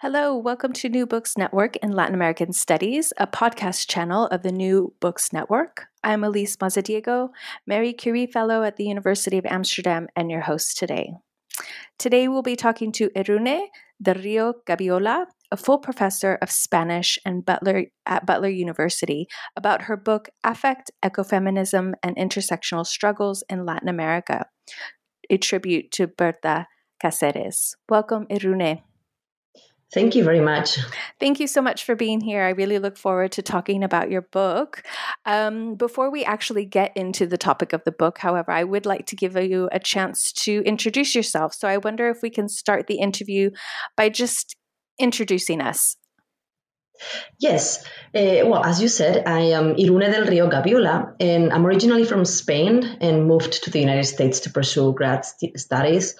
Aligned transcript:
Hello, 0.00 0.36
welcome 0.36 0.72
to 0.74 0.88
New 0.88 1.06
Books 1.06 1.36
Network 1.36 1.74
in 1.78 1.90
Latin 1.90 2.14
American 2.14 2.52
Studies, 2.52 3.12
a 3.16 3.26
podcast 3.26 3.88
channel 3.88 4.28
of 4.28 4.44
the 4.44 4.52
New 4.52 4.94
Books 5.00 5.32
Network. 5.32 5.86
I'm 6.04 6.22
Elise 6.22 6.56
Mazadiego, 6.58 7.30
Marie 7.66 7.94
Curie 7.94 8.28
Fellow 8.28 8.62
at 8.62 8.76
the 8.76 8.84
University 8.84 9.38
of 9.38 9.46
Amsterdam, 9.46 10.06
and 10.14 10.30
your 10.30 10.42
host 10.42 10.78
today. 10.78 11.14
Today 11.98 12.28
we'll 12.28 12.42
be 12.42 12.54
talking 12.54 12.92
to 12.92 13.10
Irune 13.16 13.66
del 14.00 14.14
Rio 14.14 14.54
Gabiola, 14.68 15.26
a 15.50 15.56
full 15.56 15.78
professor 15.78 16.38
of 16.40 16.48
Spanish 16.48 17.18
and 17.26 17.44
Butler 17.44 17.86
at 18.06 18.24
Butler 18.24 18.50
University, 18.50 19.26
about 19.56 19.82
her 19.82 19.96
book 19.96 20.28
Affect, 20.44 20.92
Ecofeminism, 21.04 21.94
and 22.04 22.16
Intersectional 22.16 22.86
Struggles 22.86 23.42
in 23.50 23.66
Latin 23.66 23.88
America, 23.88 24.46
a 25.28 25.38
tribute 25.38 25.90
to 25.90 26.06
Berta 26.06 26.68
Cáceres. 27.02 27.74
Welcome, 27.88 28.28
Irune. 28.30 28.82
Thank 29.92 30.14
you 30.14 30.22
very 30.22 30.40
much. 30.40 30.78
Thank 31.18 31.40
you 31.40 31.46
so 31.46 31.62
much 31.62 31.84
for 31.84 31.94
being 31.94 32.20
here. 32.20 32.42
I 32.42 32.50
really 32.50 32.78
look 32.78 32.98
forward 32.98 33.32
to 33.32 33.42
talking 33.42 33.82
about 33.82 34.10
your 34.10 34.20
book. 34.20 34.82
Um, 35.24 35.76
before 35.76 36.10
we 36.10 36.24
actually 36.24 36.66
get 36.66 36.94
into 36.94 37.26
the 37.26 37.38
topic 37.38 37.72
of 37.72 37.84
the 37.84 37.92
book, 37.92 38.18
however, 38.18 38.52
I 38.52 38.64
would 38.64 38.84
like 38.84 39.06
to 39.06 39.16
give 39.16 39.34
you 39.36 39.68
a 39.72 39.78
chance 39.78 40.30
to 40.44 40.62
introduce 40.66 41.14
yourself. 41.14 41.54
So 41.54 41.68
I 41.68 41.78
wonder 41.78 42.10
if 42.10 42.18
we 42.22 42.28
can 42.28 42.48
start 42.48 42.86
the 42.86 42.98
interview 42.98 43.50
by 43.96 44.10
just 44.10 44.56
introducing 44.98 45.62
us. 45.62 45.96
Yes. 47.38 47.84
Uh, 48.14 48.46
well, 48.46 48.64
as 48.64 48.80
you 48.80 48.88
said, 48.88 49.26
I 49.26 49.52
am 49.58 49.76
Irune 49.76 50.10
del 50.10 50.26
Rio 50.26 50.48
Gabiola, 50.48 51.14
and 51.20 51.52
I'm 51.52 51.66
originally 51.66 52.04
from 52.04 52.24
Spain 52.24 52.98
and 53.00 53.26
moved 53.26 53.64
to 53.64 53.70
the 53.70 53.80
United 53.80 54.04
States 54.04 54.40
to 54.40 54.50
pursue 54.50 54.92
grad 54.92 55.24
st- 55.24 55.58
studies. 55.58 56.14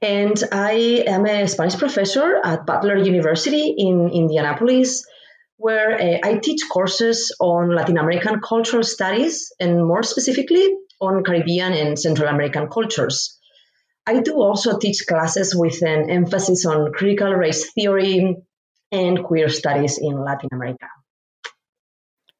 And 0.00 0.40
I 0.52 1.04
am 1.06 1.26
a 1.26 1.46
Spanish 1.48 1.76
professor 1.76 2.40
at 2.44 2.66
Butler 2.66 2.96
University 2.96 3.74
in 3.76 4.10
Indianapolis, 4.10 5.04
where 5.56 6.00
uh, 6.00 6.18
I 6.22 6.38
teach 6.38 6.62
courses 6.70 7.34
on 7.40 7.74
Latin 7.74 7.98
American 7.98 8.40
cultural 8.40 8.84
studies 8.84 9.52
and 9.58 9.84
more 9.84 10.04
specifically 10.04 10.64
on 11.00 11.24
Caribbean 11.24 11.72
and 11.72 11.98
Central 11.98 12.28
American 12.28 12.68
cultures. 12.68 13.38
I 14.06 14.20
do 14.20 14.40
also 14.40 14.78
teach 14.78 15.04
classes 15.06 15.54
with 15.54 15.82
an 15.82 16.10
emphasis 16.10 16.64
on 16.64 16.92
critical 16.92 17.32
race 17.34 17.72
theory 17.72 18.36
and 18.92 19.22
queer 19.24 19.48
studies 19.48 19.98
in 19.98 20.24
Latin 20.24 20.48
America. 20.52 20.86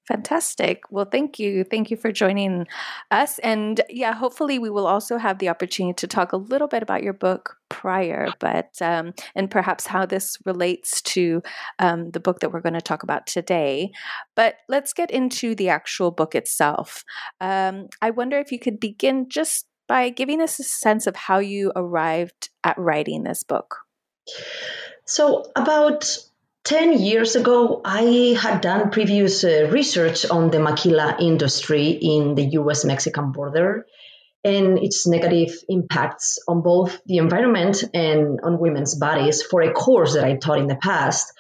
Fantastic. 0.09 0.85
Well, 0.91 1.05
thank 1.05 1.39
you. 1.39 1.65
Thank 1.65 1.91
you 1.91 1.97
for 1.99 2.11
joining 2.11 2.67
us. 3.11 3.39
And 3.41 3.83
yeah, 3.91 4.15
hopefully 4.15 4.59
we 4.59 4.71
will 4.71 4.87
also 4.87 5.19
have 5.19 5.39
the 5.39 5.51
opportunity 5.51 5.93
to 5.97 6.07
talk 6.07 6.33
a 6.33 6.39
little 6.39 6.67
bit 6.67 6.83
about 6.83 7.03
your 7.03 7.13
book 7.13 7.59
prior, 7.69 8.29
but 8.39 8.71
um, 8.81 9.13
and 9.35 9.51
perhaps 9.51 9.87
how 9.87 10.07
this 10.07 10.39
relates 10.47 11.03
to 11.03 11.43
um, 11.79 12.11
the 12.13 12.21
book 12.21 12.41
that 12.41 12.53
we're 12.53 12.63
going 12.63 12.73
to 12.73 12.81
talk 12.81 13.03
about 13.03 13.27
today. 13.27 13.93
But 14.35 14.55
let's 14.67 14.95
get 14.95 15.11
into 15.11 15.55
the 15.55 15.69
actual 15.69 16.11
book 16.11 16.35
itself. 16.35 17.05
Um, 17.43 17.89
I 18.01 18.09
wonder 18.09 18.39
if 18.39 18.51
you 18.51 18.59
could 18.59 18.81
begin 18.81 19.29
just 19.29 19.67
by 19.89 20.09
giving 20.09 20.41
us 20.41 20.59
a 20.59 20.65
sense 20.65 21.07
of 21.07 21.17
how 21.17 21.39
you 21.39 21.71
arrived 21.77 22.49
at 22.65 22.79
writing 22.79 23.25
this 23.25 23.43
book. 23.43 23.77
So, 25.05 25.51
about 25.55 26.17
10 26.69 26.99
years 26.99 27.35
ago, 27.35 27.81
I 27.83 28.37
had 28.39 28.61
done 28.61 28.91
previous 28.91 29.43
uh, 29.43 29.69
research 29.71 30.27
on 30.27 30.51
the 30.51 30.61
maquila 30.61 31.17
industry 31.19 31.89
in 31.93 32.35
the 32.35 32.45
US 32.61 32.85
Mexican 32.85 33.33
border 33.33 33.87
and 34.45 34.79
its 34.79 35.07
negative 35.07 35.49
impacts 35.71 36.39
on 36.47 36.61
both 36.61 37.01
the 37.07 37.17
environment 37.17 37.85
and 37.95 38.41
on 38.43 38.59
women's 38.59 38.95
bodies 38.97 39.43
for 39.43 39.63
a 39.63 39.73
course 39.73 40.13
that 40.13 40.25
I 40.25 40.37
taught 40.37 40.59
in 40.59 40.67
the 40.67 40.77
past. 40.77 41.33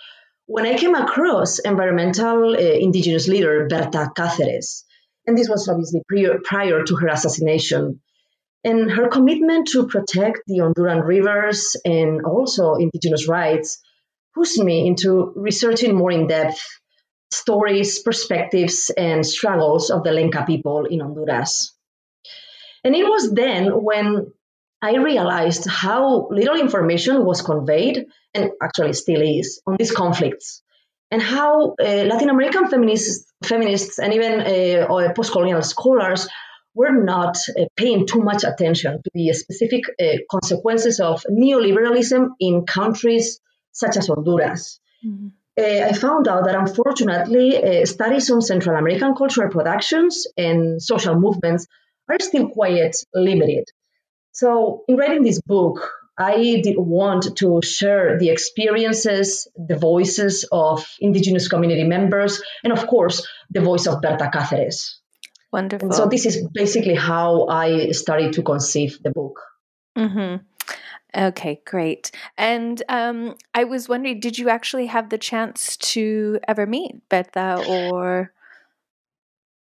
When 0.47 0.65
I 0.65 0.79
came 0.79 0.95
across 0.95 1.59
environmental 1.59 2.55
uh, 2.55 2.59
indigenous 2.59 3.29
leader 3.29 3.67
Berta 3.69 4.11
Cáceres, 4.17 4.85
and 5.27 5.37
this 5.37 5.51
was 5.51 5.69
obviously 5.69 6.01
prior, 6.09 6.39
prior 6.43 6.85
to 6.85 6.97
her 6.97 7.09
assassination, 7.09 8.01
and 8.65 8.91
her 8.91 9.09
commitment 9.09 9.69
to 9.73 9.89
protect 9.89 10.41
the 10.47 10.61
Honduran 10.61 11.05
rivers 11.05 11.77
and 11.85 12.25
also 12.25 12.77
indigenous 12.77 13.29
rights 13.29 13.83
pushed 14.35 14.59
me 14.59 14.87
into 14.87 15.33
researching 15.37 15.95
more 15.95 16.13
in 16.13 16.27
depth 16.27 16.61
stories, 17.31 18.01
perspectives, 18.03 18.91
and 18.91 19.25
struggles 19.25 19.91
of 19.91 20.03
the 20.03 20.11
Lenca 20.11 20.47
people 20.47 20.87
in 20.87 21.01
Honduras. 21.01 21.75
And 22.85 22.95
it 22.95 23.05
was 23.05 23.33
then 23.33 23.67
when 23.67 24.33
I 24.81 24.97
realized 24.97 25.69
how 25.69 26.29
little 26.31 26.57
information 26.57 27.25
was 27.25 27.43
conveyed, 27.43 28.07
and 28.35 28.51
actually 28.63 28.93
still 28.93 29.21
is, 29.21 29.61
on 29.67 29.77
these 29.79 29.91
conflicts, 29.91 30.63
and 31.11 31.21
how 31.21 31.75
uh, 31.81 32.05
Latin 32.05 32.31
American 32.31 32.69
feminists, 32.69 33.33
feminists 33.45 33.99
and 33.99 34.13
even 34.13 34.41
uh, 34.41 35.13
post 35.15 35.33
colonial 35.33 35.63
scholars 35.63 36.29
were 36.75 36.93
not 36.93 37.37
uh, 37.59 37.65
paying 37.77 38.07
too 38.07 38.21
much 38.21 38.45
attention 38.45 39.03
to 39.03 39.11
the 39.15 39.33
specific 39.33 39.85
uh, 40.01 40.19
consequences 40.31 41.01
of 41.01 41.25
neoliberalism 41.31 42.29
in 42.39 42.67
countries 42.67 43.41
such 43.79 43.97
as 43.97 44.09
Honduras. 44.09 44.81
Mm-hmm. 45.05 45.29
Uh, 45.59 45.89
I 45.89 45.93
found 45.93 46.29
out 46.29 46.45
that 46.45 46.55
unfortunately, 46.55 47.57
uh, 47.57 47.85
studies 47.85 48.31
on 48.31 48.43
Central 48.43 48.77
American 48.77 49.15
cultural 49.15 49.51
productions 49.51 50.27
and 50.37 50.81
social 50.81 51.17
movements 51.19 51.67
are 52.09 52.19
still 52.21 52.49
quite 52.49 52.95
limited. 53.13 53.65
So, 54.33 54.85
in 54.87 54.97
writing 54.97 55.25
this 55.25 55.41
book, 55.41 55.91
I 56.17 56.61
did 56.63 56.77
want 56.79 57.37
to 57.39 57.61
share 57.63 58.19
the 58.19 58.31
experiences, 58.31 59.49
the 59.57 59.77
voices 59.77 60.47
of 60.51 60.87
indigenous 61.01 61.49
community 61.49 61.85
members, 61.85 62.41
and 62.63 62.73
of 62.73 62.87
course, 62.87 63.27
the 63.51 63.61
voice 63.61 63.87
of 63.87 64.01
Berta 64.01 64.31
Cáceres. 64.33 64.99
Wonderful. 65.53 65.89
And 65.89 65.95
so, 65.95 66.07
this 66.07 66.25
is 66.27 66.47
basically 66.53 66.95
how 66.95 67.49
I 67.49 67.91
started 67.91 68.35
to 68.35 68.43
conceive 68.43 69.03
the 69.03 69.11
book. 69.11 69.41
Mm-hmm. 69.97 70.45
Okay, 71.19 71.61
great. 71.65 72.13
And 72.37 72.81
um, 72.89 73.37
I 73.53 73.65
was 73.65 73.89
wondering, 73.89 74.21
did 74.21 74.39
you 74.39 74.49
actually 74.49 74.87
have 74.87 75.11
the 75.11 75.19
chance 75.19 75.77
to 75.79 76.39
ever 76.47 76.65
meet 76.65 77.09
Berta 77.09 77.65
or? 77.69 78.33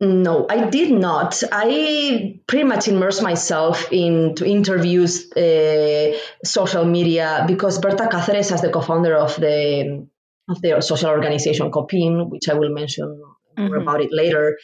No, 0.01 0.45
I 0.49 0.69
did 0.69 0.91
not. 0.91 1.41
I 1.51 2.39
pretty 2.47 2.65
much 2.65 2.87
immersed 2.87 3.23
myself 3.23 3.91
into 3.91 4.45
interviews, 4.45 5.31
uh, 5.31 6.17
social 6.43 6.85
media, 6.85 7.45
because 7.47 7.79
Berta 7.79 8.09
Cáceres, 8.11 8.51
as 8.51 8.61
the 8.61 8.69
co-founder 8.69 9.15
of 9.15 9.35
the 9.37 10.05
of 10.49 10.61
the 10.61 10.81
social 10.81 11.09
organization 11.09 11.71
COPINH, 11.71 12.29
which 12.29 12.47
I 12.47 12.53
will 12.53 12.69
mention 12.73 13.05
mm-hmm. 13.05 13.67
more 13.67 13.77
about 13.77 14.01
it 14.01 14.09
later, 14.11 14.57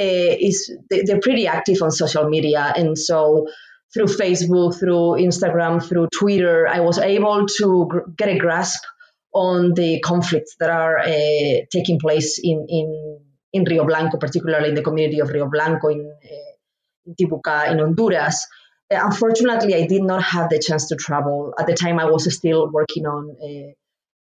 uh, 0.00 0.34
is 0.40 0.74
they're 0.88 1.20
pretty 1.20 1.46
active 1.46 1.82
on 1.82 1.90
social 1.90 2.28
media, 2.28 2.72
and 2.74 2.96
so 2.96 3.48
through 3.92 4.06
Facebook, 4.06 4.78
through 4.78 5.20
Instagram, 5.20 5.82
through 5.86 6.08
Twitter, 6.16 6.66
I 6.68 6.80
was 6.80 6.98
able 6.98 7.46
to 7.58 7.86
gr- 7.88 8.10
get 8.16 8.28
a 8.28 8.38
grasp 8.38 8.84
on 9.32 9.74
the 9.74 10.00
conflicts 10.00 10.56
that 10.60 10.70
are 10.70 10.98
uh, 10.98 11.64
taking 11.70 11.98
place 11.98 12.40
in, 12.42 12.66
in, 12.68 13.20
in 13.52 13.64
Rio 13.64 13.84
Blanco, 13.84 14.18
particularly 14.18 14.70
in 14.70 14.74
the 14.74 14.82
community 14.82 15.20
of 15.20 15.28
Rio 15.30 15.48
Blanco 15.48 15.88
in, 15.88 16.00
uh, 16.00 17.06
in 17.06 17.14
Tibuca, 17.14 17.70
in 17.70 17.78
Honduras. 17.78 18.46
Uh, 18.92 19.00
unfortunately, 19.02 19.74
I 19.74 19.86
did 19.86 20.02
not 20.02 20.22
have 20.22 20.50
the 20.50 20.58
chance 20.58 20.88
to 20.88 20.96
travel. 20.96 21.54
At 21.58 21.66
the 21.66 21.74
time, 21.74 21.98
I 21.98 22.06
was 22.06 22.32
still 22.34 22.70
working 22.70 23.06
on 23.06 23.36
uh, 23.42 23.72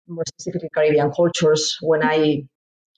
more 0.08 0.24
specifically 0.26 0.70
Caribbean 0.74 1.10
cultures 1.10 1.76
when 1.80 2.02
I 2.02 2.44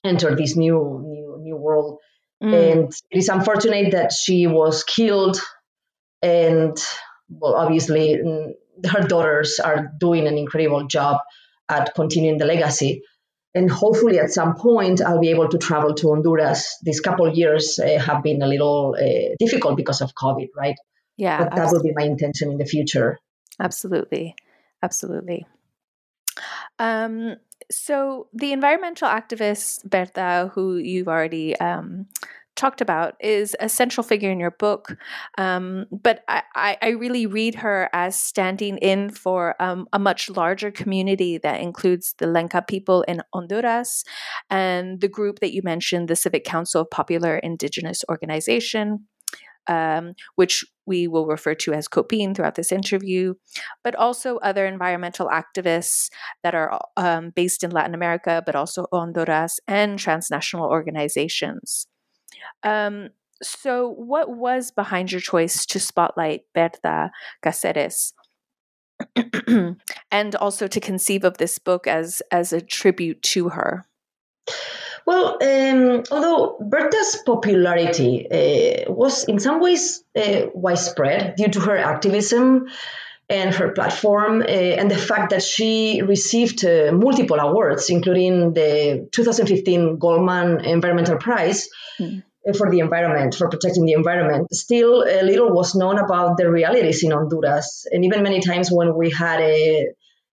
entered 0.04 0.38
this 0.38 0.56
new 0.56 1.04
new 1.04 1.38
new 1.40 1.56
world. 1.56 1.98
Mm. 2.42 2.72
And 2.72 2.92
it 3.10 3.18
is 3.18 3.28
unfortunate 3.28 3.92
that 3.92 4.12
she 4.12 4.46
was 4.46 4.82
killed 4.82 5.38
and 6.22 6.76
well, 7.28 7.54
obviously 7.54 8.20
her 8.86 9.00
daughters 9.02 9.60
are 9.60 9.92
doing 9.98 10.26
an 10.26 10.38
incredible 10.38 10.86
job 10.86 11.18
at 11.68 11.94
continuing 11.94 12.38
the 12.38 12.46
legacy. 12.46 13.02
And 13.52 13.68
hopefully, 13.68 14.20
at 14.20 14.30
some 14.30 14.54
point, 14.54 15.00
I'll 15.00 15.18
be 15.18 15.30
able 15.30 15.48
to 15.48 15.58
travel 15.58 15.94
to 15.94 16.10
Honduras. 16.10 16.78
These 16.82 17.00
couple 17.00 17.28
years 17.34 17.80
uh, 17.80 17.98
have 17.98 18.22
been 18.22 18.42
a 18.42 18.46
little 18.46 18.96
uh, 18.96 19.34
difficult 19.40 19.76
because 19.76 20.00
of 20.00 20.14
COVID, 20.14 20.48
right? 20.56 20.76
Yeah, 21.16 21.38
but 21.38 21.56
that 21.56 21.72
will 21.72 21.82
be 21.82 21.92
my 21.94 22.04
intention 22.04 22.52
in 22.52 22.58
the 22.58 22.64
future. 22.64 23.18
Absolutely. 23.58 24.34
absolutely. 24.82 25.46
Um, 26.78 27.36
so 27.70 28.28
the 28.32 28.52
environmental 28.52 29.08
activist 29.08 29.84
Berta, 29.84 30.50
who 30.54 30.76
you've 30.76 31.08
already 31.08 31.58
um, 31.58 32.06
talked 32.60 32.82
about 32.82 33.14
is 33.20 33.56
a 33.58 33.68
central 33.68 34.04
figure 34.04 34.30
in 34.30 34.38
your 34.38 34.50
book, 34.50 34.96
um, 35.38 35.86
but 35.90 36.22
I, 36.28 36.76
I, 36.82 36.90
really 36.90 37.26
read 37.26 37.54
her 37.56 37.88
as 37.94 38.20
standing 38.20 38.76
in 38.78 39.10
for 39.10 39.60
um, 39.62 39.86
a 39.94 39.98
much 39.98 40.28
larger 40.28 40.70
community 40.70 41.38
that 41.38 41.62
includes 41.62 42.14
the 42.18 42.26
Lenca 42.26 42.66
people 42.68 43.02
in 43.08 43.22
Honduras 43.32 44.04
and 44.50 45.00
the 45.00 45.08
group 45.08 45.38
that 45.40 45.54
you 45.54 45.62
mentioned, 45.64 46.08
the 46.08 46.16
Civic 46.16 46.44
Council 46.44 46.82
of 46.82 46.90
Popular 46.90 47.38
Indigenous 47.38 48.04
Organization. 48.10 49.06
Um, 49.66 50.14
which 50.34 50.64
we 50.86 51.06
will 51.06 51.26
refer 51.26 51.54
to 51.54 51.72
as 51.74 51.86
COPINH 51.86 52.34
throughout 52.34 52.56
this 52.56 52.72
interview, 52.72 53.34
but 53.84 53.94
also 53.94 54.38
other 54.38 54.66
environmental 54.66 55.28
activists 55.28 56.08
that 56.42 56.54
are 56.54 56.80
um, 56.96 57.30
based 57.36 57.62
in 57.62 57.70
Latin 57.70 57.94
America, 57.94 58.42
but 58.44 58.56
also 58.56 58.86
Honduras 58.90 59.60
and 59.68 59.98
transnational 59.98 60.66
organizations. 60.66 61.86
Um, 62.62 63.10
so, 63.42 63.88
what 63.88 64.30
was 64.30 64.70
behind 64.70 65.12
your 65.12 65.20
choice 65.20 65.64
to 65.66 65.80
spotlight 65.80 66.42
Berta 66.54 67.10
Cáceres? 67.42 68.12
and 70.10 70.36
also 70.36 70.66
to 70.66 70.80
conceive 70.80 71.24
of 71.24 71.38
this 71.38 71.58
book 71.58 71.86
as 71.86 72.22
as 72.30 72.52
a 72.52 72.60
tribute 72.60 73.22
to 73.22 73.48
her. 73.48 73.86
Well, 75.06 75.38
um, 75.42 76.02
although 76.10 76.58
Berta's 76.60 77.22
popularity 77.24 78.26
uh, 78.30 78.92
was 78.92 79.24
in 79.24 79.38
some 79.38 79.60
ways 79.60 80.04
uh, 80.16 80.46
widespread 80.54 81.36
due 81.36 81.48
to 81.48 81.60
her 81.60 81.76
activism 81.76 82.66
and 83.30 83.54
her 83.54 83.70
platform, 83.72 84.42
uh, 84.42 84.44
and 84.44 84.90
the 84.90 84.98
fact 84.98 85.30
that 85.30 85.42
she 85.42 86.02
received 86.02 86.64
uh, 86.64 86.90
multiple 86.92 87.38
awards, 87.38 87.88
including 87.88 88.52
the 88.52 89.08
2015 89.12 89.98
Goldman 89.98 90.64
Environmental 90.64 91.16
Prize, 91.16 91.68
mm 91.98 92.22
for 92.56 92.70
the 92.70 92.78
environment, 92.78 93.34
for 93.34 93.48
protecting 93.50 93.84
the 93.84 93.92
environment. 93.92 94.52
Still, 94.52 95.02
a 95.02 95.22
little 95.22 95.52
was 95.52 95.74
known 95.74 95.98
about 95.98 96.38
the 96.38 96.50
realities 96.50 97.04
in 97.04 97.10
Honduras. 97.10 97.86
And 97.90 98.04
even 98.04 98.22
many 98.22 98.40
times 98.40 98.70
when 98.70 98.96
we 98.96 99.10
had 99.10 99.40
a 99.40 99.88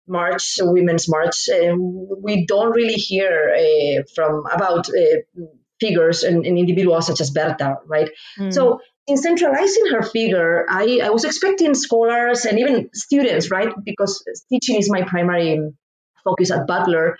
march, 0.07 0.59
a 0.61 0.71
women's 0.71 1.09
march, 1.09 1.49
uh, 1.49 1.75
we 1.75 2.45
don't 2.45 2.71
really 2.71 2.93
hear 2.93 3.53
uh, 3.53 4.03
from 4.15 4.45
about 4.51 4.87
uh, 4.89 5.41
figures 5.79 6.23
and, 6.23 6.45
and, 6.45 6.57
individuals 6.57 7.05
such 7.07 7.19
as 7.21 7.29
Berta, 7.29 7.77
right? 7.85 8.09
Mm. 8.39 8.53
So 8.53 8.79
in 9.07 9.17
centralizing 9.17 9.87
her 9.91 10.03
figure, 10.03 10.65
I, 10.69 10.99
I 11.03 11.09
was 11.09 11.23
expecting 11.23 11.73
scholars 11.73 12.45
and 12.45 12.59
even 12.59 12.89
students, 12.93 13.49
right? 13.49 13.69
Because 13.83 14.23
teaching 14.49 14.77
is 14.77 14.89
my 14.91 15.03
primary 15.03 15.71
focus 16.23 16.51
at 16.51 16.67
Butler. 16.67 17.17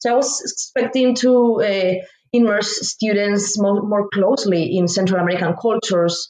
So 0.00 0.12
I 0.12 0.16
was 0.16 0.42
expecting 0.42 1.14
to 1.16 1.62
uh, 1.62 1.94
immerse 2.32 2.88
students 2.88 3.58
more, 3.58 3.82
more 3.82 4.08
closely 4.12 4.76
in 4.76 4.88
Central 4.88 5.20
American 5.20 5.54
cultures 5.54 6.28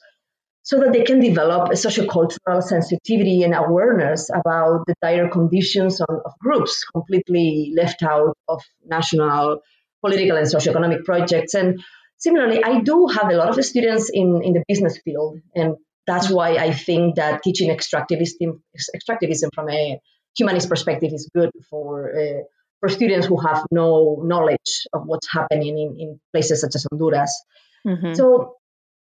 so 0.62 0.81
that 0.81 0.93
they 0.93 1.02
can 1.02 1.20
develop 1.20 1.70
a 1.70 1.72
sociocultural 1.72 2.62
sensitivity 2.62 3.43
and 3.43 3.55
awareness 3.55 4.28
about 4.28 4.84
the 4.87 4.94
dire 5.00 5.31
conditions 5.31 6.02
of, 6.02 6.10
of 6.26 6.32
groups 6.38 6.84
completely 6.84 7.72
left 7.75 8.02
out 8.02 8.37
of 8.46 8.62
national 8.84 9.62
political 10.05 10.37
and 10.37 10.46
socioeconomic 10.46 11.05
projects. 11.05 11.55
And 11.55 11.82
similarly, 12.19 12.62
I 12.62 12.81
do 12.81 13.06
have 13.06 13.31
a 13.31 13.37
lot 13.37 13.59
of 13.59 13.65
students 13.65 14.11
in, 14.12 14.43
in 14.44 14.53
the 14.53 14.65
business 14.69 14.99
field, 15.05 15.41
and 15.55 15.76
that's 16.06 16.31
why 16.31 16.56
I 16.56 16.73
think 16.73 17.17
that 17.17 17.43
teaching 17.43 17.70
extractivism, 17.70 18.61
extractivism 18.97 19.50
from 19.55 19.70
a 19.70 20.00
humanist 20.37 20.69
perspective 20.69 21.12
is 21.12 21.31
good 21.35 21.50
for 21.70 22.12
uh, 22.19 22.43
for 22.81 22.88
students 22.88 23.26
who 23.26 23.37
have 23.38 23.65
no 23.70 24.23
knowledge 24.23 24.87
of 24.93 25.03
what's 25.05 25.29
happening 25.31 25.79
in, 25.79 25.97
in 25.99 26.20
places 26.32 26.61
such 26.61 26.75
as 26.76 26.87
Honduras. 26.91 27.43
Mm-hmm. 27.87 28.15
So 28.15 28.55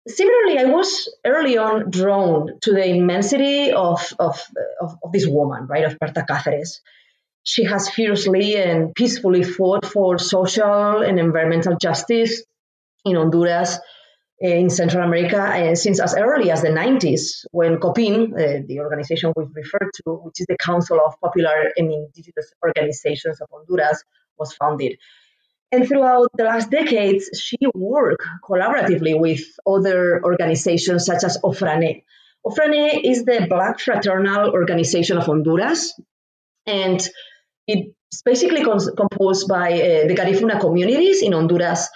similarly, 0.07 0.59
I 0.59 0.65
was 0.65 1.09
early 1.25 1.57
on 1.57 1.91
drawn 1.91 2.59
to 2.61 2.73
the 2.73 2.87
immensity 2.87 3.73
of, 3.73 4.13
of, 4.19 4.43
of, 4.81 4.99
of 5.03 5.13
this 5.13 5.27
woman, 5.27 5.67
right, 5.67 5.85
of 5.85 5.99
Berta 5.99 6.27
Cáceres. 6.29 6.81
She 7.45 7.65
has 7.65 7.89
fiercely 7.89 8.57
and 8.57 8.95
peacefully 8.95 9.43
fought 9.43 9.87
for 9.87 10.19
social 10.19 11.03
and 11.03 11.19
environmental 11.19 11.77
justice 11.81 12.43
in 13.05 13.17
Honduras 13.17 13.79
in 14.43 14.71
Central 14.71 15.05
America 15.07 15.41
uh, 15.41 15.75
since 15.75 16.01
as 16.01 16.17
early 16.17 16.51
as 16.51 16.63
the 16.63 16.69
90s, 16.69 17.47
when 17.53 17.79
COPINH, 17.79 18.33
uh, 18.33 18.63
the 18.67 18.81
organization 18.81 19.33
we've 19.37 19.55
referred 19.55 19.91
to, 19.95 20.15
which 20.25 20.41
is 20.41 20.47
the 20.49 20.57
Council 20.59 20.99
of 21.05 21.15
Popular 21.21 21.71
and 21.77 21.93
Indigenous 21.93 22.53
Organizations 22.65 23.41
of 23.41 23.49
Honduras, 23.53 24.03
was 24.37 24.53
founded. 24.55 24.99
And 25.71 25.87
throughout 25.87 26.29
the 26.35 26.45
last 26.45 26.71
decades, 26.71 27.31
she 27.41 27.57
worked 27.73 28.27
collaboratively 28.45 29.19
with 29.19 29.43
other 29.67 30.23
organizations 30.23 31.07
such 31.07 31.23
as 31.23 31.39
OFRANEH. 31.43 32.03
OFRANEH 32.45 33.01
is 33.05 33.25
the 33.25 33.47
Black 33.49 33.79
Fraternal 33.79 34.51
Organization 34.51 35.19
of 35.19 35.25
Honduras, 35.25 35.99
and 36.67 37.01
it's 37.69 38.23
basically 38.25 38.65
composed 38.65 39.49
by 39.49 39.73
uh, 39.73 40.09
the 40.09 40.17
Garifuna 40.19 40.61
communities 40.61 41.23
in 41.23 41.33
Honduras 41.33 41.89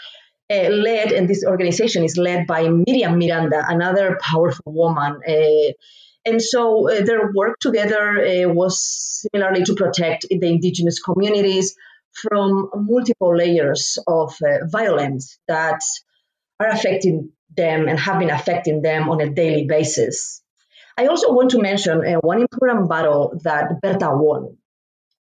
uh, 0.51 0.69
led, 0.69 1.13
and 1.13 1.29
this 1.29 1.45
organization 1.45 2.05
is 2.05 2.17
led 2.17 2.47
by 2.47 2.69
Miriam 2.69 3.19
Miranda, 3.19 3.65
another 3.67 4.19
powerful 4.21 4.73
woman. 4.73 5.21
Uh, 5.27 5.73
and 6.25 6.43
so 6.43 6.91
uh, 6.91 7.05
their 7.05 7.33
work 7.33 7.59
together 7.61 8.19
uh, 8.19 8.49
was 8.53 8.83
similarly 9.33 9.65
to 9.65 9.75
protect 9.75 10.27
the 10.29 10.47
indigenous 10.47 11.01
communities 11.01 11.77
from 12.13 12.71
multiple 12.75 13.37
layers 13.37 13.99
of 14.07 14.37
uh, 14.43 14.67
violence 14.67 15.39
that 15.49 15.81
are 16.59 16.69
affecting 16.69 17.31
them 17.57 17.89
and 17.89 17.99
have 17.99 18.19
been 18.19 18.31
affecting 18.31 18.83
them 18.83 19.09
on 19.09 19.21
a 19.21 19.31
daily 19.31 19.67
basis. 19.67 20.43
I 20.99 21.07
also 21.07 21.33
want 21.33 21.51
to 21.51 21.61
mention 21.61 22.05
uh, 22.05 22.21
one 22.21 22.41
important 22.41 22.89
battle 22.89 23.39
that 23.45 23.81
Berta 23.83 24.11
won 24.13 24.57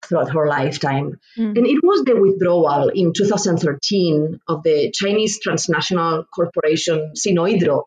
throughout 0.06 0.30
her 0.30 0.46
lifetime. 0.46 1.18
Mm. 1.38 1.56
And 1.56 1.66
it 1.66 1.82
was 1.82 2.04
the 2.04 2.16
withdrawal 2.16 2.88
in 2.88 3.12
2013 3.12 4.40
of 4.48 4.62
the 4.62 4.90
Chinese 4.92 5.40
transnational 5.40 6.24
corporation 6.34 7.12
Sinohydro 7.16 7.84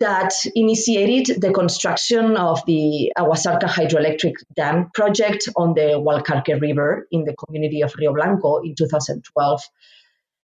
that 0.00 0.32
initiated 0.54 1.40
the 1.40 1.52
construction 1.52 2.36
of 2.36 2.64
the 2.66 3.12
Agua 3.16 3.36
Zarca 3.36 3.68
hydroelectric 3.68 4.34
dam 4.54 4.90
project 4.92 5.48
on 5.56 5.74
the 5.74 6.02
Gualcarque 6.04 6.60
River 6.60 7.06
in 7.10 7.24
the 7.24 7.34
community 7.34 7.82
of 7.82 7.94
Rio 7.96 8.12
Blanco 8.12 8.58
in 8.58 8.74
2012. 8.74 9.62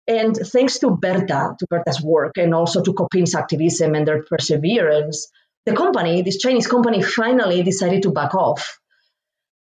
And 0.06 0.36
thanks 0.36 0.78
to 0.80 0.90
Berta, 0.90 1.56
to 1.58 1.66
Berta's 1.68 2.02
work, 2.02 2.36
and 2.36 2.54
also 2.54 2.82
to 2.82 2.92
COPINH's 2.92 3.34
activism 3.34 3.94
and 3.94 4.06
their 4.06 4.22
perseverance, 4.22 5.28
the 5.66 5.74
company, 5.74 6.22
this 6.22 6.38
Chinese 6.38 6.66
company, 6.66 7.02
finally 7.02 7.62
decided 7.62 8.02
to 8.02 8.10
back 8.10 8.34
off 8.34 8.78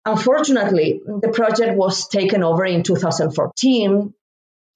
Unfortunately, 0.05 1.01
the 1.03 1.29
project 1.29 1.75
was 1.75 2.07
taken 2.07 2.43
over 2.43 2.63
in 2.63 2.83
2014 2.83 4.13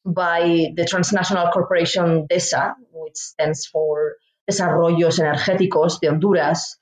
by 0.05 0.71
the 0.75 0.86
transnational 0.86 1.51
corporation 1.51 2.27
DESA, 2.27 2.74
which 2.91 3.15
stands 3.15 3.67
for 3.67 4.15
Desarrollos 4.50 5.19
Energéticos 5.19 6.00
de 6.00 6.07
Honduras. 6.07 6.77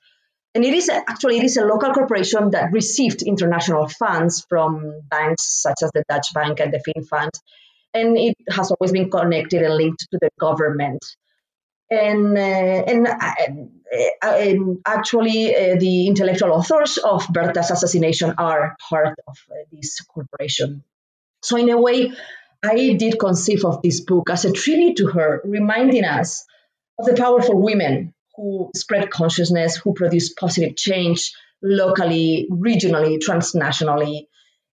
And 0.54 0.64
it 0.64 0.72
is 0.72 0.88
actually 0.88 1.36
it 1.36 1.44
is 1.44 1.58
a 1.58 1.66
local 1.66 1.92
corporation 1.92 2.50
that 2.52 2.72
received 2.72 3.22
international 3.22 3.86
funds 3.86 4.46
from 4.48 5.02
banks 5.10 5.44
such 5.62 5.82
as 5.82 5.90
the 5.92 6.02
Dutch 6.08 6.32
Bank 6.32 6.58
and 6.58 6.72
the 6.72 6.78
Finnfund, 6.78 7.30
and 7.92 8.16
it 8.16 8.34
has 8.50 8.70
always 8.70 8.92
been 8.92 9.10
connected 9.10 9.62
and 9.62 9.74
linked 9.74 10.06
to 10.10 10.18
the 10.18 10.30
government 10.40 11.04
and 11.90 12.36
uh, 12.36 12.40
and, 12.40 13.06
uh, 13.06 13.30
uh, 14.22 14.26
and 14.26 14.78
actually 14.86 15.54
uh, 15.54 15.76
the 15.78 16.06
intellectual 16.06 16.52
authors 16.52 16.98
of 16.98 17.26
Berta's 17.28 17.70
assassination 17.70 18.34
are 18.38 18.76
part 18.88 19.18
of 19.26 19.36
uh, 19.50 19.54
this 19.72 20.00
corporation. 20.02 20.84
So 21.42 21.56
in 21.56 21.70
a 21.70 21.80
way, 21.80 22.12
I 22.62 22.94
did 22.94 23.18
conceive 23.18 23.64
of 23.64 23.82
this 23.82 24.00
book 24.00 24.30
as 24.30 24.44
a 24.44 24.52
tribute 24.52 24.96
to 24.96 25.06
her, 25.08 25.40
reminding 25.44 26.04
us 26.04 26.44
of 26.98 27.06
the 27.06 27.14
powerful 27.14 27.60
women 27.60 28.12
who 28.36 28.70
spread 28.74 29.10
consciousness, 29.10 29.76
who 29.76 29.94
produce 29.94 30.32
positive 30.32 30.76
change 30.76 31.32
locally, 31.62 32.48
regionally, 32.50 33.18
transnationally, 33.18 34.26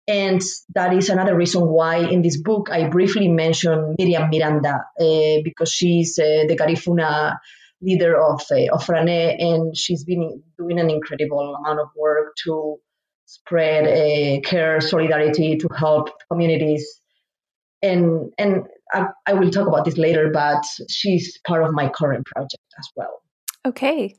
and 0.06 0.40
that 0.74 0.92
is 0.92 1.08
another 1.08 1.36
reason 1.36 1.62
why 1.66 1.96
in 1.96 2.22
this 2.22 2.36
book 2.40 2.68
I 2.70 2.88
briefly 2.88 3.28
mention 3.28 3.94
Miriam 3.98 4.28
Miranda 4.30 4.84
uh, 5.00 5.42
because 5.42 5.70
she's 5.70 6.18
uh, 6.18 6.44
the 6.46 6.56
Garifuna 6.56 7.38
leader 7.80 8.20
of 8.20 8.40
uh, 8.50 8.76
OFRANEH, 8.76 9.36
and 9.38 9.76
she's 9.76 10.04
been 10.04 10.42
doing 10.58 10.78
an 10.78 10.90
incredible 10.90 11.54
amount 11.54 11.80
of 11.80 11.88
work 11.96 12.34
to 12.44 12.76
spread 13.26 13.86
uh, 13.86 14.40
care, 14.48 14.80
solidarity, 14.80 15.58
to 15.58 15.68
help 15.76 16.10
communities. 16.30 17.00
And 17.82 18.32
and 18.38 18.64
I, 18.92 19.06
I 19.26 19.34
will 19.34 19.50
talk 19.50 19.66
about 19.68 19.84
this 19.84 19.98
later, 19.98 20.30
but 20.32 20.64
she's 20.88 21.38
part 21.46 21.64
of 21.64 21.72
my 21.72 21.88
current 21.88 22.26
project 22.26 22.62
as 22.78 22.88
well. 22.96 23.22
Okay. 23.66 24.16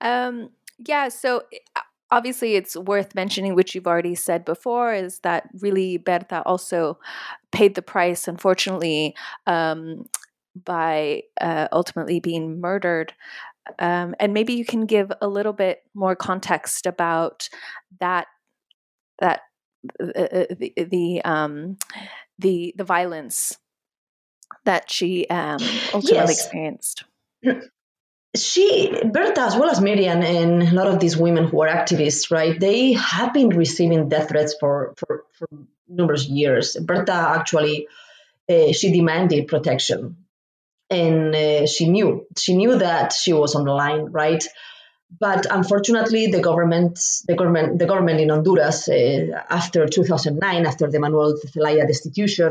Um, 0.00 0.50
yeah. 0.78 1.08
So 1.08 1.44
obviously 2.10 2.54
it's 2.54 2.76
worth 2.76 3.14
mentioning 3.14 3.54
which 3.54 3.74
you've 3.74 3.86
already 3.86 4.14
said 4.14 4.44
before 4.44 4.92
is 4.94 5.20
that 5.20 5.48
really 5.60 5.96
berta 5.96 6.42
also 6.44 6.98
paid 7.52 7.74
the 7.74 7.82
price 7.82 8.28
unfortunately 8.28 9.14
um, 9.46 10.04
by 10.64 11.22
uh, 11.40 11.68
ultimately 11.72 12.20
being 12.20 12.60
murdered 12.60 13.12
um, 13.78 14.14
and 14.18 14.32
maybe 14.32 14.54
you 14.54 14.64
can 14.64 14.86
give 14.86 15.12
a 15.20 15.28
little 15.28 15.52
bit 15.52 15.82
more 15.94 16.16
context 16.16 16.86
about 16.86 17.48
that 18.00 18.26
that 19.18 19.42
uh, 20.00 20.06
uh 20.06 20.44
the 20.58 20.72
the 20.76 21.22
um, 21.24 21.76
the 22.38 22.74
the 22.76 22.84
violence 22.84 23.58
that 24.64 24.90
she 24.90 25.26
um, 25.28 25.58
ultimately 25.94 26.16
yes. 26.16 26.30
experienced. 26.30 27.04
She, 28.38 28.90
Berta, 29.04 29.42
as 29.42 29.56
well 29.56 29.70
as 29.70 29.80
Miriam, 29.80 30.22
and 30.22 30.62
a 30.62 30.74
lot 30.74 30.86
of 30.86 31.00
these 31.00 31.16
women 31.16 31.44
who 31.44 31.62
are 31.62 31.68
activists, 31.68 32.30
right? 32.30 32.58
They 32.58 32.92
have 32.92 33.32
been 33.32 33.50
receiving 33.50 34.08
death 34.08 34.28
threats 34.28 34.54
for 34.58 34.94
for, 34.96 35.24
for 35.32 35.48
numerous 35.88 36.26
years. 36.26 36.76
Berta 36.76 37.12
actually, 37.12 37.88
uh, 38.48 38.72
she 38.72 38.92
demanded 38.92 39.48
protection 39.48 40.16
and 40.90 41.34
uh, 41.34 41.66
she 41.66 41.88
knew 41.88 42.26
she 42.36 42.56
knew 42.56 42.78
that 42.78 43.12
she 43.12 43.32
was 43.32 43.54
on 43.54 43.64
the 43.64 43.72
line 43.72 44.06
right 44.06 44.44
but 45.20 45.46
unfortunately 45.50 46.28
the 46.28 46.40
government 46.40 46.98
the 47.26 47.34
government 47.34 47.78
the 47.78 47.86
government 47.86 48.20
in 48.20 48.30
honduras 48.30 48.88
uh, 48.88 49.42
after 49.50 49.86
2009 49.86 50.66
after 50.66 50.90
the 50.90 50.98
manuel 50.98 51.36
zelaya 51.52 51.86
destitution 51.86 52.50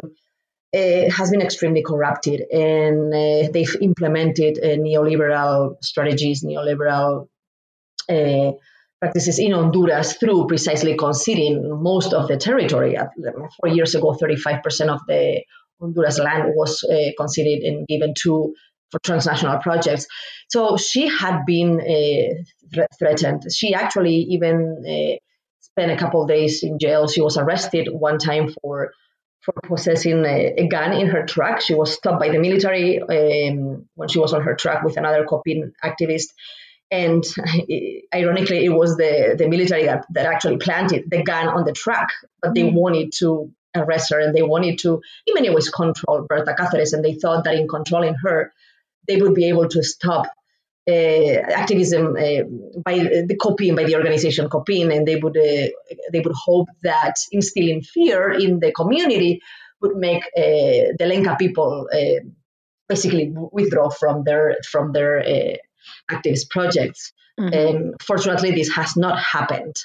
uh, 0.77 1.11
has 1.11 1.31
been 1.31 1.41
extremely 1.41 1.83
corrupted 1.83 2.41
and 2.51 3.13
uh, 3.13 3.49
they've 3.51 3.75
implemented 3.81 4.59
uh, 4.59 4.67
neoliberal 4.87 5.75
strategies 5.83 6.43
neoliberal 6.43 7.27
uh, 8.09 8.51
practices 8.99 9.39
in 9.39 9.51
honduras 9.51 10.13
through 10.13 10.47
precisely 10.47 10.95
conceding 10.95 11.55
most 11.83 12.13
of 12.13 12.27
the 12.27 12.37
territory 12.37 12.95
four 13.59 13.69
years 13.69 13.95
ago 13.95 14.15
35% 14.19 14.89
of 14.89 15.01
the 15.07 15.43
Honduras 15.79 16.19
land 16.19 16.53
was 16.55 16.83
uh, 16.83 17.11
considered 17.17 17.61
and 17.63 17.87
given 17.87 18.13
to 18.23 18.55
for 18.91 18.99
transnational 18.99 19.59
projects. 19.59 20.07
So 20.49 20.77
she 20.77 21.07
had 21.07 21.41
been 21.45 21.79
uh, 21.81 22.83
threatened. 22.97 23.43
She 23.53 23.73
actually 23.73 24.15
even 24.29 24.83
uh, 24.87 25.17
spent 25.59 25.91
a 25.91 25.97
couple 25.97 26.25
days 26.25 26.63
in 26.63 26.79
jail. 26.79 27.07
She 27.07 27.21
was 27.21 27.37
arrested 27.37 27.89
one 27.91 28.17
time 28.17 28.53
for 28.61 28.91
for 29.47 29.53
possessing 29.63 30.25
a, 30.25 30.53
a 30.57 30.67
gun 30.67 30.91
in 30.91 31.07
her 31.07 31.25
truck. 31.25 31.61
She 31.61 31.73
was 31.73 31.93
stopped 31.93 32.19
by 32.19 32.29
the 32.29 32.39
military 32.39 33.01
um, 33.01 33.85
when 33.95 34.09
she 34.09 34.19
was 34.19 34.33
on 34.33 34.41
her 34.41 34.55
truck 34.55 34.83
with 34.83 34.97
another 34.97 35.25
COPINH 35.25 35.71
activist. 35.81 36.33
And 36.91 37.23
ironically, 38.13 38.65
it 38.65 38.69
was 38.69 38.97
the, 38.97 39.35
the 39.37 39.47
military 39.47 39.85
that, 39.85 40.05
that 40.11 40.25
actually 40.25 40.57
planted 40.57 41.09
the 41.09 41.23
gun 41.23 41.47
on 41.47 41.63
the 41.63 41.71
truck, 41.71 42.09
but 42.41 42.53
they 42.55 42.63
mm. 42.63 42.73
wanted 42.73 43.13
to 43.19 43.51
arrest 43.73 44.11
her 44.11 44.19
and 44.19 44.35
they 44.35 44.41
wanted 44.41 44.79
to, 44.79 45.01
in 45.25 45.33
many 45.33 45.49
ways, 45.49 45.69
control 45.69 46.25
Berta 46.27 46.53
Cáceres. 46.53 46.91
And 46.91 47.03
they 47.03 47.13
thought 47.13 47.45
that 47.45 47.55
in 47.55 47.69
controlling 47.69 48.15
her, 48.15 48.51
they 49.07 49.15
would 49.15 49.33
be 49.33 49.47
able 49.47 49.69
to 49.69 49.81
stop 49.81 50.27
activism 50.87 52.15
uh, 52.15 52.43
by 52.83 52.97
the 52.97 53.37
COPINH, 53.39 53.75
by 53.75 53.83
the 53.83 53.95
organization 53.95 54.49
COPINH, 54.49 54.95
and 54.95 55.07
they 55.07 55.17
would 55.17 55.37
uh, 55.37 55.67
they 56.11 56.19
would 56.19 56.35
hope 56.35 56.69
that 56.83 57.15
instilling 57.31 57.81
fear 57.81 58.31
in 58.31 58.59
the 58.59 58.71
community 58.71 59.41
would 59.81 59.95
make 59.95 60.23
uh, 60.37 60.95
the 60.97 61.05
Lenca 61.05 61.37
people 61.37 61.87
uh, 61.93 62.23
basically 62.87 63.33
withdraw 63.51 63.89
from 63.89 64.23
their 64.23 64.57
from 64.69 64.91
their 64.93 65.19
uh, 65.19 65.57
activist 66.09 66.49
projects. 66.49 67.13
Mm-hmm. 67.39 67.53
And 67.53 67.95
fortunately, 68.01 68.51
this 68.51 68.69
has 68.75 68.95
not 68.95 69.19
happened. 69.19 69.75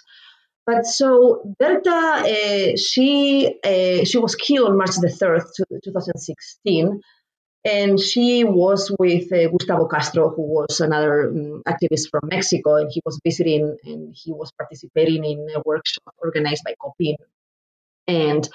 But 0.64 0.86
so 0.86 1.42
Berta, 1.58 1.90
uh, 1.90 2.76
she 2.76 3.54
uh, 3.64 4.04
she 4.04 4.18
was 4.18 4.36
killed 4.36 4.68
on 4.68 4.78
March 4.78 4.96
the 5.00 5.10
third, 5.10 5.42
two 5.82 5.92
thousand 5.92 6.18
sixteen, 6.18 7.00
and 7.64 7.98
she 7.98 8.44
was 8.44 8.94
with 8.98 9.32
uh, 9.32 9.48
Gustavo 9.48 9.86
Castro, 9.86 10.30
who 10.30 10.42
was 10.42 10.80
another 10.80 11.28
um, 11.28 11.62
activist 11.66 12.10
from 12.10 12.28
Mexico, 12.28 12.76
and 12.76 12.90
he 12.92 13.00
was 13.04 13.20
visiting 13.24 13.76
and 13.84 14.14
he 14.14 14.32
was 14.32 14.52
participating 14.52 15.24
in 15.24 15.46
a 15.54 15.62
workshop 15.64 16.14
organized 16.18 16.64
by 16.64 16.74
COPINH, 16.80 17.16
and 18.08 18.48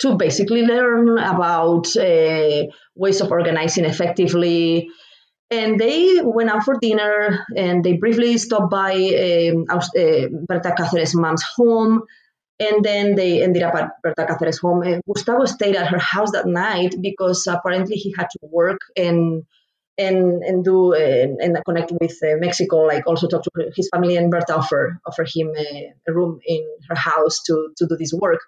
to 0.00 0.16
basically 0.16 0.62
learn 0.62 1.18
about 1.18 1.94
uh, 1.96 2.66
ways 2.94 3.20
of 3.20 3.30
organizing 3.30 3.84
effectively 3.84 4.90
and 5.50 5.78
they 5.80 6.20
went 6.22 6.48
out 6.48 6.62
for 6.62 6.78
dinner 6.80 7.44
and 7.56 7.82
they 7.84 7.94
briefly 7.94 8.38
stopped 8.38 8.70
by 8.70 8.92
um, 8.94 9.66
uh, 9.68 9.80
Berta 10.48 10.74
Cáceres' 10.78 11.14
mom's 11.14 11.42
home. 11.56 12.02
And 12.60 12.84
then 12.84 13.14
they 13.14 13.42
ended 13.42 13.62
up 13.62 13.74
at 13.74 14.02
Berta 14.02 14.26
Cáceres' 14.26 14.60
home. 14.60 14.82
And 14.82 15.02
Gustavo 15.06 15.46
stayed 15.46 15.76
at 15.76 15.88
her 15.88 15.98
house 15.98 16.32
that 16.32 16.46
night 16.46 16.94
because 17.00 17.46
apparently 17.46 17.96
he 17.96 18.14
had 18.16 18.28
to 18.32 18.38
work 18.42 18.80
and 18.96 19.44
and 19.96 20.42
and 20.42 20.62
do 20.62 20.92
and, 20.92 21.40
and 21.40 21.58
connect 21.64 21.90
with 21.90 22.16
uh, 22.22 22.36
Mexico. 22.38 22.82
Like 22.82 23.06
also 23.06 23.28
talk 23.28 23.44
to 23.44 23.72
his 23.74 23.88
family. 23.92 24.16
And 24.16 24.30
Berta 24.30 24.56
offered 24.56 24.98
offer 25.06 25.24
him 25.24 25.52
a, 25.56 25.92
a, 26.06 26.12
room 26.12 26.38
in 26.46 26.62
her 26.90 26.94
house 26.94 27.42
to 27.46 27.70
to 27.78 27.86
do 27.86 27.96
this 27.96 28.12
work. 28.12 28.40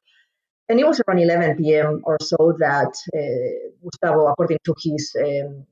And 0.69 0.78
it 0.78 0.87
was 0.87 1.00
around 1.00 1.19
11 1.19 1.57
p.m. 1.57 2.02
or 2.04 2.19
so 2.21 2.54
that 2.59 2.92
uh, 3.16 3.71
Gustavo, 3.83 4.26
according 4.26 4.59
to 4.64 4.75
his 4.78 5.16
um, 5.19 5.66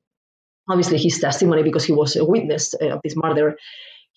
obviously 0.66 0.99
his 0.99 1.18
testimony 1.18 1.62
because 1.62 1.85
he 1.85 1.92
was 1.92 2.16
a 2.16 2.25
witness 2.25 2.75
uh, 2.80 2.94
of 2.94 3.00
this 3.04 3.16
murder 3.16 3.56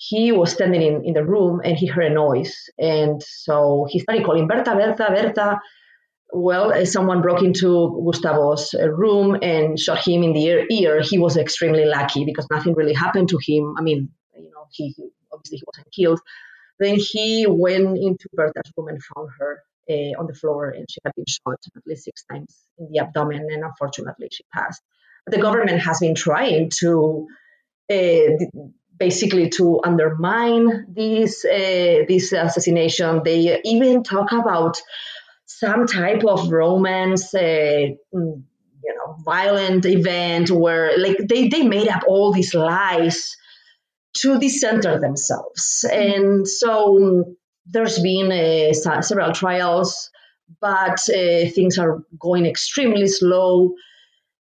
he 0.10 0.32
was 0.32 0.52
standing 0.52 0.82
in, 0.82 1.06
in 1.06 1.14
the 1.14 1.24
room 1.24 1.62
and 1.64 1.78
he 1.78 1.88
heard 1.88 2.12
a 2.12 2.14
noise. 2.14 2.70
And 2.78 3.22
so 3.24 3.88
he 3.90 4.00
started 4.00 4.26
calling 4.26 4.48
berta 4.48 4.76
berta 4.76 5.08
berta. 5.10 5.60
Well 6.34 6.74
uh, 6.74 6.86
someone 6.86 7.22
broke 7.22 7.44
into 7.44 7.70
gustavo's 8.06 8.74
uh, 8.74 8.90
room 8.90 9.38
and 9.42 9.80
shot 9.80 10.06
him 10.06 10.24
in 10.24 10.34
the 10.34 10.66
ear, 10.72 11.02
he 11.02 11.20
was 11.20 11.38
extremely 11.38 11.86
lucky 11.86 12.26
because 12.26 12.48
nothing 12.52 12.74
really 12.74 12.94
happened 12.94 13.30
to 13.30 13.40
him. 13.42 13.76
I 13.78 13.82
mean 13.82 14.10
you 14.36 14.52
know 14.52 14.66
he 14.72 14.96
obviously 15.32 15.58
he 15.58 15.64
wasn't 15.66 15.94
killed. 15.94 16.20
Then 16.80 16.98
he 16.98 17.46
went 17.48 17.98
into 17.98 18.28
berta's 18.34 18.72
room 18.76 18.90
and 18.90 19.02
found 19.04 19.30
her 19.40 19.64
uh, 19.90 20.20
on 20.20 20.28
the 20.28 20.34
floor 20.34 20.70
and 20.70 20.86
she 20.90 21.00
had 21.06 21.14
been 21.16 21.26
shot 21.28 21.60
at 21.78 21.84
least 21.86 22.06
six 22.06 22.26
times 22.30 22.58
in 22.78 22.90
the 22.92 23.00
abdomen 23.00 23.48
and 23.52 23.64
unfortunately 23.64 24.28
she 24.32 24.44
passed. 24.52 24.82
The 25.28 25.38
government 25.38 25.80
has 25.80 26.00
been 26.00 26.16
trying 26.16 26.72
to 26.80 27.28
uh, 27.90 28.28
basically 28.98 29.50
to 29.50 29.82
undermine 29.84 30.86
this 30.90 31.46
uh, 31.46 32.06
this 32.08 32.32
assassination. 32.32 33.22
They 33.24 33.60
even 33.64 34.04
talk 34.04 34.32
about 34.32 34.82
some 35.46 35.88
type 35.88 36.24
of 36.24 36.52
romance, 36.52 37.34
uh, 37.34 37.40
mm, 37.40 37.96
you 38.14 38.96
know, 38.96 39.16
violent 39.24 39.86
event 39.86 40.52
where 40.52 40.98
like 40.98 41.18
they 41.28 41.48
they 41.48 41.64
made 41.64 41.88
up 41.88 42.04
all 42.08 42.32
these 42.34 42.54
lies 42.54 43.36
to 44.18 44.40
decenter 44.40 45.00
themselves, 45.00 45.86
mm-hmm. 45.88 46.22
and 46.24 46.48
so 46.48 46.98
um, 46.98 47.38
there's 47.66 48.00
been 48.00 48.32
uh, 48.32 49.02
several 49.02 49.32
trials, 49.32 50.10
but 50.62 51.00
uh, 51.10 51.50
things 51.56 51.78
are 51.78 52.04
going 52.20 52.46
extremely 52.46 53.08
slow 53.08 53.74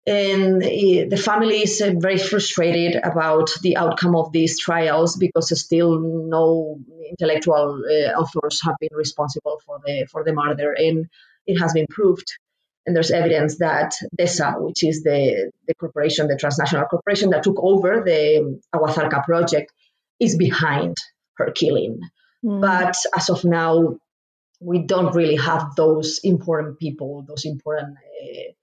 and 0.07 0.61
the 0.61 1.21
family 1.23 1.63
is 1.63 1.81
eh, 1.81 1.93
very 1.97 2.17
frustrated 2.17 2.95
about 2.95 3.51
the 3.61 3.77
outcome 3.77 4.15
of 4.15 4.31
these 4.31 4.59
trials 4.59 5.17
because 5.17 5.57
still 5.59 5.99
no 5.99 6.79
intellectual 7.09 7.83
uh, 7.85 8.19
authors 8.19 8.61
have 8.63 8.75
been 8.79 8.95
responsible 8.95 9.59
for 9.65 9.79
the 9.85 10.07
for 10.11 10.23
the 10.23 10.33
murder, 10.33 10.73
and 10.73 11.07
it 11.45 11.59
has 11.59 11.73
been 11.73 11.87
proved. 11.89 12.27
And 12.85 12.95
there's 12.95 13.11
evidence 13.11 13.57
that 13.57 13.91
DESA, 14.17 14.61
which 14.61 14.83
is 14.83 15.03
the, 15.03 15.51
the 15.67 15.75
corporation, 15.75 16.27
the 16.27 16.37
transnational 16.37 16.85
corporation 16.85 17.29
that 17.31 17.43
took 17.43 17.57
over 17.59 18.01
the 18.03 18.59
Agua 18.73 18.93
Zarca 18.93 19.23
project, 19.23 19.71
is 20.19 20.37
behind 20.37 20.95
her 21.35 21.51
killing. 21.51 21.99
Mm. 22.43 22.61
But 22.61 22.95
as 23.15 23.29
of 23.29 23.43
now, 23.43 23.97
we 24.59 24.79
don't 24.79 25.13
really 25.13 25.35
have 25.35 25.75
those 25.75 26.19
important 26.23 26.79
people, 26.79 27.23
those 27.27 27.45
important 27.45 27.97
uh, 27.97 28.53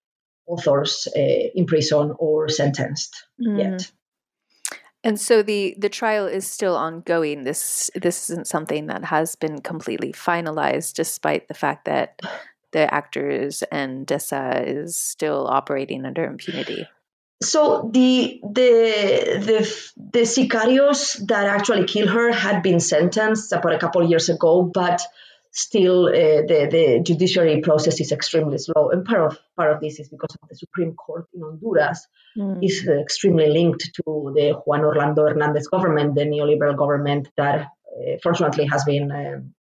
authors 0.46 1.08
uh, 1.16 1.20
in 1.54 1.66
prison 1.66 2.14
or 2.18 2.48
sentenced 2.48 3.26
mm. 3.40 3.58
yet. 3.58 3.90
And 5.04 5.20
so 5.20 5.42
the 5.42 5.76
the 5.78 5.88
trial 5.88 6.26
is 6.26 6.46
still 6.50 6.74
ongoing. 6.76 7.44
This 7.44 7.90
this 7.94 8.28
isn't 8.28 8.48
something 8.48 8.86
that 8.86 9.04
has 9.04 9.36
been 9.36 9.60
completely 9.60 10.12
finalized, 10.12 10.94
despite 10.94 11.46
the 11.46 11.54
fact 11.54 11.84
that 11.84 12.20
the 12.72 12.92
actors 12.92 13.62
and 13.70 14.06
DESA 14.06 14.66
is 14.66 14.98
still 14.98 15.46
operating 15.46 16.04
under 16.04 16.24
impunity. 16.24 16.88
So 17.42 17.88
the 17.92 18.40
the 18.42 19.38
the 19.44 19.90
the 19.96 20.20
sicarios 20.20 21.24
that 21.28 21.46
actually 21.46 21.84
killed 21.84 22.08
her 22.10 22.32
had 22.32 22.62
been 22.62 22.80
sentenced 22.80 23.52
about 23.52 23.74
a 23.74 23.78
couple 23.78 24.02
years 24.08 24.28
ago, 24.28 24.62
but 24.62 25.02
still 25.56 26.08
uh, 26.08 26.44
the, 26.50 26.68
the 26.70 27.00
judiciary 27.02 27.62
process 27.62 27.98
is 27.98 28.12
extremely 28.12 28.58
slow. 28.58 28.90
And 28.90 29.04
part 29.06 29.22
of 29.32 29.38
part 29.56 29.72
of 29.72 29.80
this 29.80 29.98
is 29.98 30.08
because 30.10 30.36
of 30.40 30.48
the 30.48 30.54
Supreme 30.54 30.92
Court 30.94 31.26
in 31.34 31.40
Honduras 31.40 32.06
mm. 32.36 32.58
is 32.62 32.86
uh, 32.86 33.00
extremely 33.00 33.48
linked 33.48 33.90
to 33.94 34.32
the 34.36 34.60
Juan 34.66 34.84
Orlando 34.84 35.22
Hernandez 35.22 35.68
government, 35.68 36.14
the 36.14 36.26
neoliberal 36.26 36.76
government 36.76 37.28
that 37.38 37.60
uh, 37.60 38.16
fortunately 38.22 38.66
has 38.66 38.84
been 38.84 39.10
um, 39.10 39.54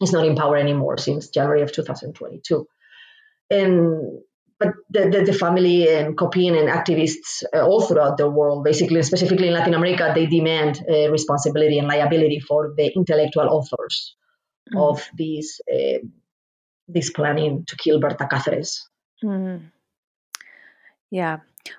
is 0.00 0.12
not 0.12 0.24
in 0.24 0.36
power 0.36 0.56
anymore 0.56 0.98
since 0.98 1.28
January 1.30 1.62
of 1.62 1.72
2022. 1.72 2.66
And 3.50 4.20
but 4.60 4.68
the, 4.90 5.08
the, 5.08 5.24
the, 5.24 5.32
family 5.32 5.88
and 5.88 6.18
COPINH 6.18 6.54
and 6.60 6.68
activists 6.68 7.42
uh, 7.54 7.66
all 7.66 7.80
throughout 7.80 8.18
the 8.18 8.28
world, 8.28 8.62
basically, 8.62 9.02
specifically 9.02 9.48
in 9.48 9.54
Latin 9.54 9.72
America, 9.72 10.12
they 10.14 10.26
demand 10.26 10.84
uh, 10.86 11.10
responsibility 11.10 11.78
and 11.78 11.88
liability 11.88 12.40
for 12.40 12.74
the 12.76 12.92
intellectual 12.94 13.48
authors 13.48 14.16
mm. 14.72 14.90
of 14.90 15.08
this 15.16 15.60
uh, 15.72 15.98
this 16.88 17.10
planning 17.10 17.64
to 17.66 17.76
kill 17.76 18.00
Berta 18.00 18.26
Cáceres. 18.26 18.80
Mm. 19.22 19.70
Yeah. 21.10 21.38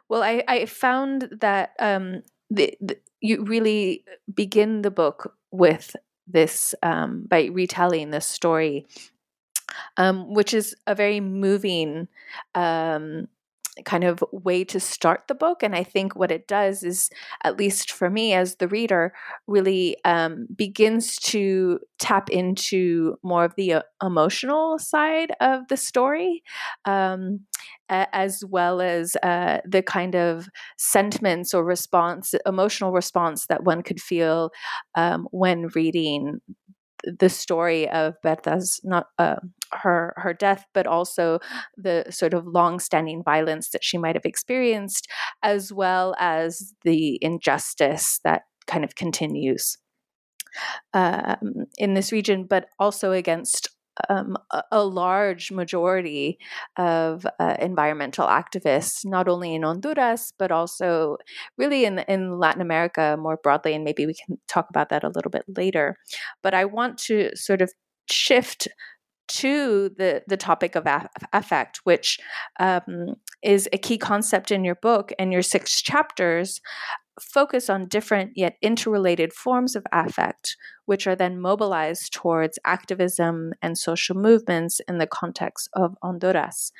Well, 0.10 0.24
I, 0.24 0.44
I 0.48 0.66
found 0.66 1.30
that 1.42 1.74
um, 1.80 2.24
the, 2.50 2.78
the, 2.80 2.98
you 3.20 3.44
really 3.44 4.06
begin 4.34 4.84
the 4.84 4.92
book 4.92 5.36
with 5.52 5.96
this 6.28 6.76
um, 6.84 7.26
by 7.28 7.46
retelling 7.46 8.12
this 8.12 8.28
story 8.28 8.86
um, 9.98 10.34
which 10.34 10.54
is 10.54 10.76
a 10.88 10.96
very 10.96 11.20
moving 11.20 12.08
um, 12.56 13.28
kind 13.86 14.04
of 14.04 14.24
way 14.32 14.64
to 14.66 14.80
start 14.80 15.24
the 15.28 15.36
book. 15.36 15.64
And 15.64 15.76
I 15.76 15.84
think 15.84 16.16
what 16.16 16.32
it 16.32 16.48
does 16.48 16.84
is, 16.84 17.10
at 17.44 17.58
least 17.58 17.92
for 17.92 18.10
me 18.10 18.34
as 18.34 18.56
the 18.58 18.68
reader, 18.68 19.14
really 19.48 19.96
um, 20.04 20.48
begins 20.56 21.16
to 21.18 21.80
tap 22.00 22.30
into 22.30 23.16
more 23.24 23.46
of 23.46 23.56
the 23.56 23.74
uh, 23.74 23.82
emotional 24.04 24.78
side 24.78 25.32
of 25.40 25.68
the 25.70 25.78
story, 25.78 26.44
um, 26.86 27.42
as 27.90 28.44
well 28.48 28.82
as 28.82 29.16
uh, 29.24 29.60
the 29.66 29.82
kind 29.82 30.16
of 30.16 30.48
sentiments 30.78 31.54
or 31.54 31.64
response, 31.64 32.34
emotional 32.46 32.92
response 32.92 33.48
that 33.48 33.64
one 33.64 33.84
could 33.84 34.02
feel 34.02 34.52
um, 34.96 35.28
when 35.32 35.68
reading 35.76 36.40
the 37.04 37.30
story 37.30 37.90
of 37.90 38.16
Berta's 38.24 38.80
not 38.84 39.08
uh, 39.18 39.38
her 39.74 40.14
her 40.18 40.34
death, 40.34 40.66
but 40.74 40.88
also 40.88 41.40
the 41.78 42.06
sort 42.10 42.34
of 42.34 42.48
long-standing 42.48 43.24
violence 43.24 43.70
that 43.72 43.84
she 43.84 43.98
might 43.98 44.16
have 44.16 44.26
experienced, 44.26 45.08
as 45.44 45.72
well 45.72 46.16
as 46.20 46.74
the 46.84 47.18
injustice 47.22 48.20
that 48.24 48.44
kind 48.68 48.84
of 48.84 48.96
continues 48.96 49.78
um, 50.94 51.66
in 51.78 51.94
this 51.94 52.12
region, 52.12 52.46
but 52.46 52.68
also 52.80 53.12
against 53.12 53.70
um, 54.10 54.38
a, 54.72 54.84
large 54.84 55.52
majority 55.52 56.38
of 56.78 57.26
uh, 57.40 57.56
environmental 57.60 58.28
activists, 58.28 59.06
not 59.06 59.28
only 59.28 59.54
in 59.56 59.64
Honduras, 59.64 60.34
but 60.38 60.52
also 60.52 61.18
really 61.58 61.86
in, 61.86 62.00
in 62.00 62.40
Latin 62.40 62.62
America 62.62 63.18
more 63.20 63.38
broadly. 63.42 63.74
And 63.74 63.84
maybe 63.84 64.06
we 64.06 64.14
can 64.14 64.38
talk 64.48 64.70
about 64.70 64.90
that 64.90 65.04
a 65.04 65.10
little 65.10 65.32
bit 65.32 65.46
later. 65.48 65.98
But 66.44 66.54
I 66.54 66.66
want 66.66 66.98
to 67.00 67.36
sort 67.36 67.62
of 67.62 67.72
shift 68.10 68.68
to 69.28 69.90
the 69.98 70.24
the 70.28 70.36
topic 70.36 70.76
of 70.76 70.86
affect, 71.32 71.80
which 71.86 72.20
um, 72.60 73.16
is 73.42 73.70
a 73.72 73.78
key 73.78 73.98
concept 73.98 74.52
in 74.52 74.66
your 74.66 74.76
book 74.76 75.14
and 75.18 75.32
your 75.32 75.42
six 75.42 75.82
chapters 75.82 76.60
focus 77.22 77.70
on 77.70 77.88
different 77.88 78.32
yet 78.36 78.58
interrelated 78.62 79.34
forms 79.34 79.76
of 79.76 79.86
affect, 79.92 80.58
which 80.86 81.08
are 81.08 81.16
then 81.16 81.40
mobilized 81.40 82.14
towards 82.14 82.60
activism 82.66 83.54
and 83.62 83.78
social 83.78 84.16
movements 84.16 84.82
in 84.88 84.98
the 84.98 85.08
context 85.08 85.70
of 85.74 85.96
Honduras. 86.02 86.72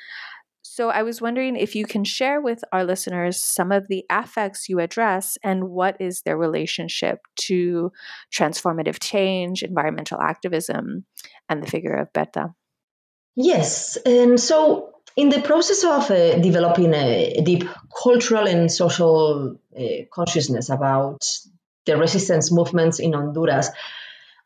So, 0.64 0.88
I 0.88 1.02
was 1.02 1.20
wondering 1.20 1.56
if 1.56 1.74
you 1.74 1.84
can 1.84 2.02
share 2.04 2.40
with 2.40 2.64
our 2.72 2.84
listeners 2.84 3.38
some 3.38 3.72
of 3.72 3.88
the 3.88 4.04
affects 4.08 4.68
you 4.68 4.78
address 4.80 5.36
and 5.42 5.68
what 5.68 5.96
is 6.00 6.22
their 6.22 6.38
relationship 6.38 7.18
to 7.40 7.92
transformative 8.32 9.02
change, 9.02 9.62
environmental 9.62 10.20
activism, 10.20 11.04
and 11.48 11.62
the 11.62 11.66
figure 11.66 11.96
of 11.96 12.12
Berta. 12.12 12.54
Yes. 13.36 13.96
And 14.06 14.40
so, 14.40 14.92
in 15.16 15.28
the 15.28 15.40
process 15.40 15.84
of 15.84 16.10
uh, 16.10 16.38
developing 16.38 16.94
a 16.94 17.40
deep 17.42 17.68
cultural 18.02 18.46
and 18.46 18.70
social 18.70 19.56
uh, 19.78 19.82
consciousness 20.10 20.70
about 20.70 21.24
the 21.86 21.96
resistance 21.96 22.52
movements 22.52 22.98
in 22.98 23.12
Honduras, 23.12 23.70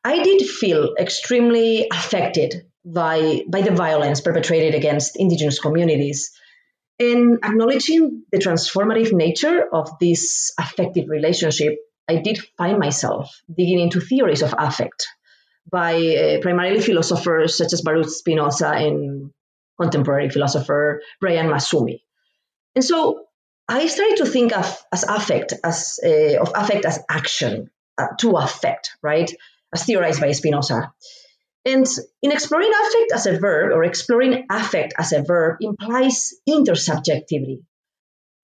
I 0.05 0.23
did 0.23 0.47
feel 0.47 0.95
extremely 0.99 1.89
affected 1.91 2.67
by, 2.85 3.43
by 3.49 3.63
the 3.63 3.73
violence 3.73 4.21
perpetrated 4.21 4.75
against 4.75 5.17
indigenous 5.17 5.59
communities. 5.59 6.33
In 6.99 7.41
acknowledging 7.43 8.23
the 8.33 8.39
transformative 8.39 9.13
nature 9.13 9.69
of 9.71 9.99
this 10.01 10.53
affective 10.59 11.09
relationship, 11.09 11.77
I 12.09 12.17
did 12.17 12.39
find 12.57 12.79
myself 12.79 13.43
digging 13.55 13.81
into 13.81 14.01
theories 14.01 14.43
of 14.43 14.55
affect 14.57 15.09
by 15.71 15.95
uh, 15.97 16.41
primarily 16.41 16.81
philosophers 16.81 17.59
such 17.59 17.73
as 17.73 17.83
Baruch 17.83 18.09
Spinoza 18.09 18.71
and 18.71 19.33
contemporary 19.81 20.31
philosopher 20.31 21.03
Brian 21.21 21.47
Massumi. 21.47 22.01
And 22.75 22.85
so 22.85 23.27
I 23.69 23.87
started 23.87 24.19
to 24.19 24.27
think 24.27 24.57
of 24.57 24.85
as 24.93 25.05
affect 25.05 25.55
as 25.65 25.99
uh, 26.05 26.41
of 26.41 26.53
affect 26.55 26.85
as 26.85 27.01
action 27.09 27.71
uh, 27.99 28.09
to 28.21 28.33
affect, 28.33 28.91
right? 29.03 29.31
As 29.75 29.85
theorized 29.85 30.21
by 30.21 30.33
Spinoza. 30.33 30.93
And 31.65 31.87
in 32.23 32.31
exploring 32.31 32.71
affect 32.71 33.13
as 33.13 33.27
a 33.27 33.39
verb 33.39 33.73
or 33.73 33.83
exploring 33.83 34.47
affect 34.49 34.95
as 34.97 35.13
a 35.13 35.23
verb 35.23 35.57
implies 35.61 36.33
intersubjectivity. 36.49 37.65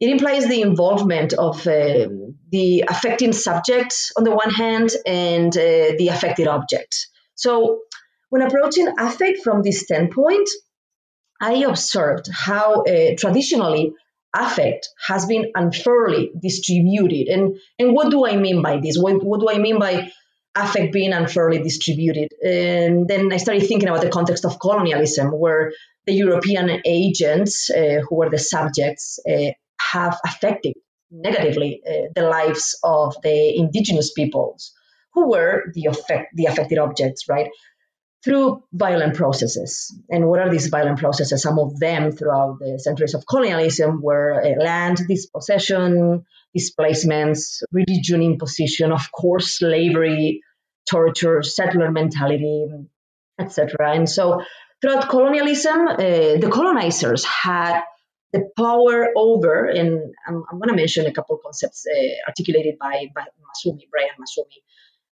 It 0.01 0.11
implies 0.11 0.49
the 0.49 0.63
involvement 0.63 1.33
of 1.33 1.65
uh, 1.65 2.09
the 2.51 2.85
affecting 2.89 3.33
subject 3.33 3.95
on 4.17 4.25
the 4.25 4.33
one 4.33 4.51
hand 4.51 4.91
and 5.07 5.57
uh, 5.57 5.95
the 5.97 6.09
affected 6.11 6.49
object. 6.49 7.07
So 7.37 7.83
when 8.29 8.43
approaching 8.43 8.89
affect 8.99 9.45
from 9.45 9.63
this 9.63 9.83
standpoint, 9.83 10.49
I 11.43 11.65
observed 11.65 12.29
how 12.33 12.85
uh, 12.85 13.17
traditionally 13.19 13.95
affect 14.35 14.89
has 15.07 15.27
been 15.27 15.51
unfairly 15.57 16.31
distributed. 16.41 17.27
And, 17.29 17.57
and 17.81 17.93
what 17.93 18.11
do 18.11 18.25
I 18.25 18.37
mean 18.37 18.63
by 18.63 18.79
this? 18.79 18.97
What, 18.97 19.23
what 19.25 19.41
do 19.41 19.51
I 19.51 19.59
mean 19.59 19.81
by 19.81 20.11
affect 20.55 20.93
being 20.93 21.13
unfairly 21.13 21.61
distributed? 21.63 22.29
And 22.43 23.09
then 23.09 23.33
I 23.33 23.39
started 23.39 23.67
thinking 23.67 23.89
about 23.89 24.03
the 24.03 24.09
context 24.09 24.45
of 24.45 24.61
colonialism, 24.61 25.33
where 25.33 25.73
the 26.07 26.15
European 26.15 26.81
agents 26.85 27.71
uh, 27.71 28.01
who 28.09 28.17
were 28.17 28.31
the 28.31 28.39
subjects 28.39 29.19
uh, 29.29 29.51
have 29.81 30.19
affected 30.25 30.75
negatively 31.11 31.83
uh, 31.87 32.09
the 32.15 32.23
lives 32.23 32.79
of 32.85 33.17
the 33.23 33.57
indigenous 33.57 34.13
peoples 34.13 34.73
who 35.13 35.29
were 35.29 35.65
the, 35.75 35.87
affect, 35.87 36.35
the 36.35 36.47
affected 36.47 36.79
objects, 36.79 37.29
right? 37.29 37.51
Through 38.25 38.63
violent 38.73 39.15
processes. 39.15 39.95
And 40.09 40.29
what 40.29 40.39
are 40.39 40.51
these 40.51 40.69
violent 40.69 40.99
processes? 40.99 41.43
Some 41.43 41.59
of 41.59 41.79
them 41.79 42.13
throughout 42.13 42.59
the 42.61 42.79
centuries 42.79 43.15
of 43.15 43.27
colonialism 43.27 44.01
were 44.01 44.41
uh, 44.41 44.63
land 44.63 44.99
dispossession, 45.09 46.25
displacements, 46.55 47.63
religion 47.73 48.23
imposition, 48.23 48.93
of 48.93 49.11
course, 49.11 49.59
slavery, 49.59 50.43
torture, 50.89 51.43
settler 51.43 51.91
mentality, 51.91 52.69
etc. 53.41 53.95
And 53.95 54.09
so 54.09 54.43
throughout 54.81 55.09
colonialism, 55.09 55.89
uh, 55.89 55.97
the 55.97 56.51
colonizers 56.53 57.25
had 57.25 57.83
the 58.33 58.49
power 58.57 59.09
over, 59.17 59.67
and 59.67 60.15
I'm, 60.27 60.43
I'm 60.51 60.59
going 60.59 60.71
to 60.71 60.77
mention 60.77 61.07
a 61.07 61.13
couple 61.13 61.37
of 61.37 61.43
concepts 61.43 61.87
uh, 61.87 62.29
articulated 62.29 62.79
by, 62.79 63.07
by 63.15 63.23
Massumi, 63.23 63.89
Brian 63.91 64.11
Massumi, 64.19 64.63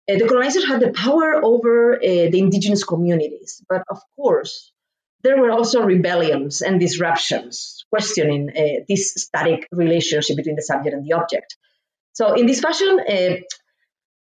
uh, 0.09 0.17
the 0.17 0.27
colonizers 0.27 0.67
had 0.67 0.79
the 0.79 0.91
power 0.91 1.35
over 1.43 1.95
uh, 1.95 1.99
the 2.01 2.39
indigenous 2.39 2.83
communities. 2.83 3.63
But 3.69 3.83
of 3.89 3.99
course, 4.15 4.71
there 5.23 5.39
were 5.39 5.51
also 5.51 5.83
rebellions 5.83 6.61
and 6.61 6.79
disruptions 6.79 7.85
questioning 7.89 8.49
uh, 8.49 8.83
this 8.87 9.13
static 9.13 9.67
relationship 9.71 10.37
between 10.37 10.55
the 10.55 10.61
subject 10.61 10.95
and 10.95 11.05
the 11.05 11.13
object. 11.13 11.57
So, 12.13 12.33
in 12.33 12.45
this 12.45 12.59
fashion, 12.59 12.99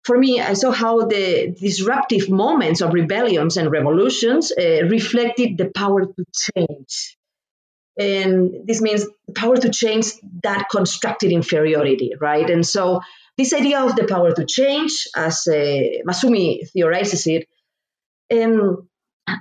for 0.03 0.19
me, 0.19 0.41
I 0.41 0.53
saw 0.55 0.71
how 0.71 1.07
the 1.07 1.55
disruptive 1.59 2.29
moments 2.29 2.81
of 2.81 2.93
rebellions 2.93 3.57
and 3.57 3.71
revolutions 3.71 4.53
reflected 4.57 5.57
the 5.57 5.71
power 5.75 6.05
to 6.07 6.25
change. 6.55 7.17
And 7.99 8.67
this 8.67 8.83
means 8.83 9.07
the 9.27 9.33
power 9.35 9.57
to 9.57 9.71
change 9.71 10.07
that 10.43 10.67
constructed 10.71 11.33
inferiority, 11.33 12.13
right? 12.21 12.49
And 12.49 12.67
so 12.67 13.01
this 13.39 13.53
idea 13.53 13.81
of 13.81 13.97
the 13.97 14.07
power 14.07 14.33
to 14.33 14.45
change, 14.47 15.09
as 15.15 15.47
uh, 15.47 16.03
Massumi 16.09 16.69
theorizes 16.71 17.27
it, 17.27 17.47
um, 18.33 18.89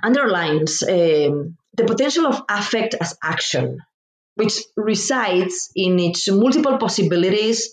underlines 0.02 0.82
um, 0.82 1.56
the 1.74 1.84
potential 1.84 2.26
of 2.26 2.42
affect 2.48 2.94
as 3.00 3.16
action, 3.22 3.78
which 4.34 4.62
resides 4.76 5.70
in 5.74 5.98
its 5.98 6.28
multiple 6.28 6.78
possibilities, 6.78 7.72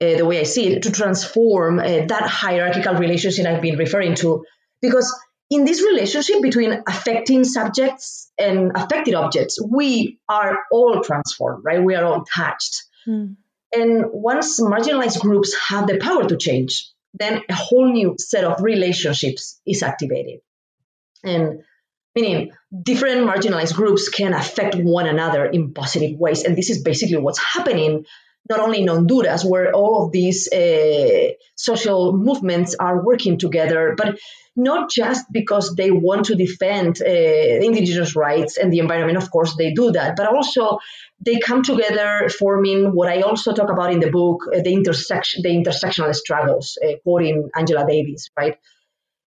uh, 0.00 0.16
the 0.16 0.24
way 0.24 0.40
I 0.40 0.44
see 0.44 0.68
it, 0.68 0.82
to 0.84 0.92
transform 0.92 1.78
uh, 1.78 2.06
that 2.06 2.22
hierarchical 2.22 2.94
relationship 2.94 3.46
I've 3.46 3.62
been 3.62 3.76
referring 3.78 4.14
to. 4.16 4.44
Because 4.80 5.14
in 5.50 5.64
this 5.64 5.82
relationship 5.82 6.40
between 6.40 6.82
affecting 6.88 7.44
subjects 7.44 8.30
and 8.38 8.72
affected 8.74 9.14
objects, 9.14 9.60
we 9.60 10.18
are 10.28 10.60
all 10.72 11.02
transformed, 11.02 11.64
right? 11.64 11.82
We 11.82 11.96
are 11.96 12.04
all 12.04 12.24
touched. 12.24 12.84
Mm. 13.06 13.36
And 13.72 14.06
once 14.12 14.60
marginalized 14.60 15.20
groups 15.20 15.54
have 15.68 15.86
the 15.86 15.98
power 15.98 16.26
to 16.26 16.36
change, 16.36 16.90
then 17.14 17.42
a 17.48 17.54
whole 17.54 17.92
new 17.92 18.16
set 18.18 18.44
of 18.44 18.62
relationships 18.62 19.60
is 19.66 19.82
activated. 19.82 20.40
And 21.22 21.62
meaning 22.14 22.52
different 22.82 23.26
marginalized 23.26 23.74
groups 23.74 24.08
can 24.08 24.32
affect 24.32 24.74
one 24.76 25.06
another 25.06 25.44
in 25.44 25.72
positive 25.72 26.18
ways. 26.18 26.44
And 26.44 26.56
this 26.56 26.70
is 26.70 26.82
basically 26.82 27.18
what's 27.18 27.38
happening 27.42 28.04
not 28.48 28.60
only 28.60 28.80
in 28.80 28.88
Honduras, 28.88 29.44
where 29.44 29.72
all 29.72 30.04
of 30.04 30.12
these 30.12 30.52
uh, 30.52 31.32
social 31.54 32.16
movements 32.16 32.74
are 32.78 33.04
working 33.04 33.38
together, 33.38 33.94
but 33.96 34.18
not 34.56 34.90
just 34.90 35.26
because 35.32 35.74
they 35.76 35.90
want 35.90 36.26
to 36.26 36.34
defend 36.34 37.00
uh, 37.00 37.08
indigenous 37.08 38.16
rights 38.16 38.56
and 38.56 38.72
the 38.72 38.78
environment. 38.78 39.18
Of 39.18 39.30
course, 39.30 39.54
they 39.56 39.72
do 39.72 39.92
that, 39.92 40.16
but 40.16 40.26
also 40.26 40.78
they 41.24 41.38
come 41.38 41.62
together 41.62 42.28
forming 42.28 42.92
what 42.92 43.08
I 43.08 43.20
also 43.20 43.52
talk 43.52 43.70
about 43.70 43.92
in 43.92 44.00
the 44.00 44.10
book, 44.10 44.46
uh, 44.48 44.60
the 44.62 44.72
intersection, 44.72 45.42
the 45.42 45.50
intersectional 45.50 46.14
struggles, 46.14 46.78
uh, 46.84 46.94
quoting 47.02 47.50
Angela 47.54 47.86
Davis, 47.86 48.30
right? 48.36 48.56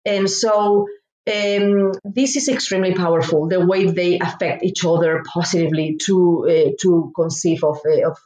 And 0.07 0.31
so 0.31 0.87
um, 1.31 1.92
this 2.03 2.37
is 2.37 2.49
extremely 2.49 2.94
powerful. 2.94 3.49
The 3.49 3.64
way 3.64 3.90
they 3.90 4.18
affect 4.18 4.62
each 4.62 4.85
other 4.85 5.23
positively 5.27 5.96
to 6.07 6.46
uh, 6.49 6.70
to 6.81 7.12
conceive 7.14 7.62
of, 7.62 7.81
uh, 7.87 8.09
of 8.09 8.18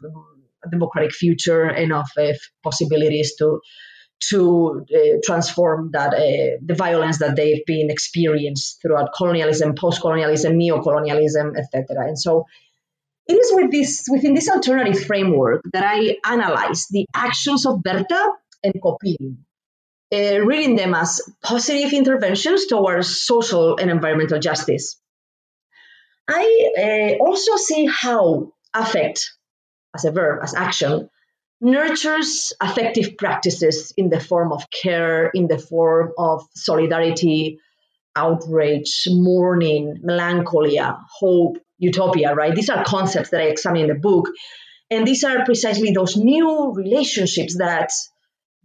democratic 0.70 1.12
future 1.12 1.64
and 1.64 1.92
of 1.92 2.06
uh, 2.18 2.32
possibilities 2.62 3.36
to 3.36 3.60
to 4.28 4.86
uh, 4.94 5.18
transform 5.24 5.90
that 5.92 6.14
uh, 6.14 6.56
the 6.64 6.74
violence 6.74 7.18
that 7.18 7.36
they've 7.36 7.66
been 7.66 7.90
experienced 7.90 8.80
throughout 8.80 9.10
colonialism, 9.14 9.74
post-colonialism, 9.74 10.56
neo-colonialism, 10.56 11.54
etc. 11.56 12.06
And 12.06 12.18
so 12.18 12.46
it 13.26 13.34
is 13.34 13.52
with 13.54 13.70
this 13.70 14.06
within 14.10 14.34
this 14.34 14.48
alternative 14.48 15.04
framework 15.04 15.62
that 15.72 15.84
I 15.84 16.16
analyze 16.24 16.86
the 16.90 17.06
actions 17.14 17.66
of 17.66 17.82
Berta 17.82 18.32
and 18.62 18.74
COPINH, 18.80 19.36
uh, 20.12 20.40
reading 20.44 20.76
them 20.76 20.94
as 20.94 21.20
positive 21.42 21.92
interventions 21.92 22.66
towards 22.66 23.22
social 23.22 23.76
and 23.78 23.90
environmental 23.90 24.38
justice. 24.38 25.00
I 26.28 27.18
also 27.20 27.56
see 27.56 27.86
how 27.86 28.52
affect, 28.72 29.32
as 29.94 30.04
a 30.04 30.10
verb, 30.10 30.40
as 30.42 30.54
action, 30.54 31.08
nurtures 31.60 32.52
affective 32.60 33.16
practices 33.16 33.92
in 33.96 34.10
the 34.10 34.20
form 34.20 34.52
of 34.52 34.64
care, 34.70 35.30
in 35.32 35.46
the 35.46 35.58
form 35.58 36.12
of 36.18 36.46
solidarity, 36.54 37.58
outrage, 38.16 39.06
mourning, 39.08 40.00
melancholia, 40.02 40.98
hope, 41.18 41.58
utopia, 41.78 42.34
right? 42.34 42.54
These 42.54 42.70
are 42.70 42.84
concepts 42.84 43.30
that 43.30 43.40
I 43.40 43.44
examine 43.44 43.82
in 43.82 43.88
the 43.88 43.94
book. 43.94 44.28
And 44.90 45.06
these 45.06 45.24
are 45.24 45.44
precisely 45.44 45.92
those 45.92 46.16
new 46.16 46.72
relationships 46.72 47.56
that 47.58 47.90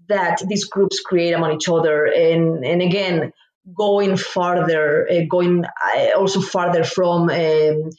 that 0.10 0.42
these 0.48 0.66
groups 0.66 1.00
create 1.00 1.34
among 1.34 1.54
each 1.54 1.70
other. 1.70 2.06
And, 2.06 2.66
and 2.66 2.82
again, 2.82 3.32
going 3.78 4.18
farther, 4.18 5.08
uh, 5.10 5.22
going 5.30 5.64
uh, 5.66 6.18
also 6.18 6.42
farther 6.42 6.84
from 6.84 7.30
um, 7.30 7.90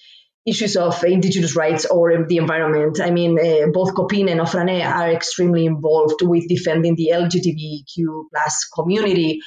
issues 0.47 0.77
of 0.77 1.03
indigenous 1.05 1.55
rights 1.55 1.85
or 1.85 2.27
the 2.27 2.39
environment. 2.39 3.01
I 3.01 3.11
mean, 3.11 3.39
uh, 3.39 3.67
both 3.73 3.95
COPINH 3.95 4.31
and 4.31 4.41
OFRANEH 4.41 4.85
are 4.85 5.11
extremely 5.13 5.67
involved 5.67 6.23
with 6.23 6.49
defending 6.49 6.97
the 6.97 7.11
LGBTQ 7.13 8.25
plus 8.33 8.69
community, 8.75 9.41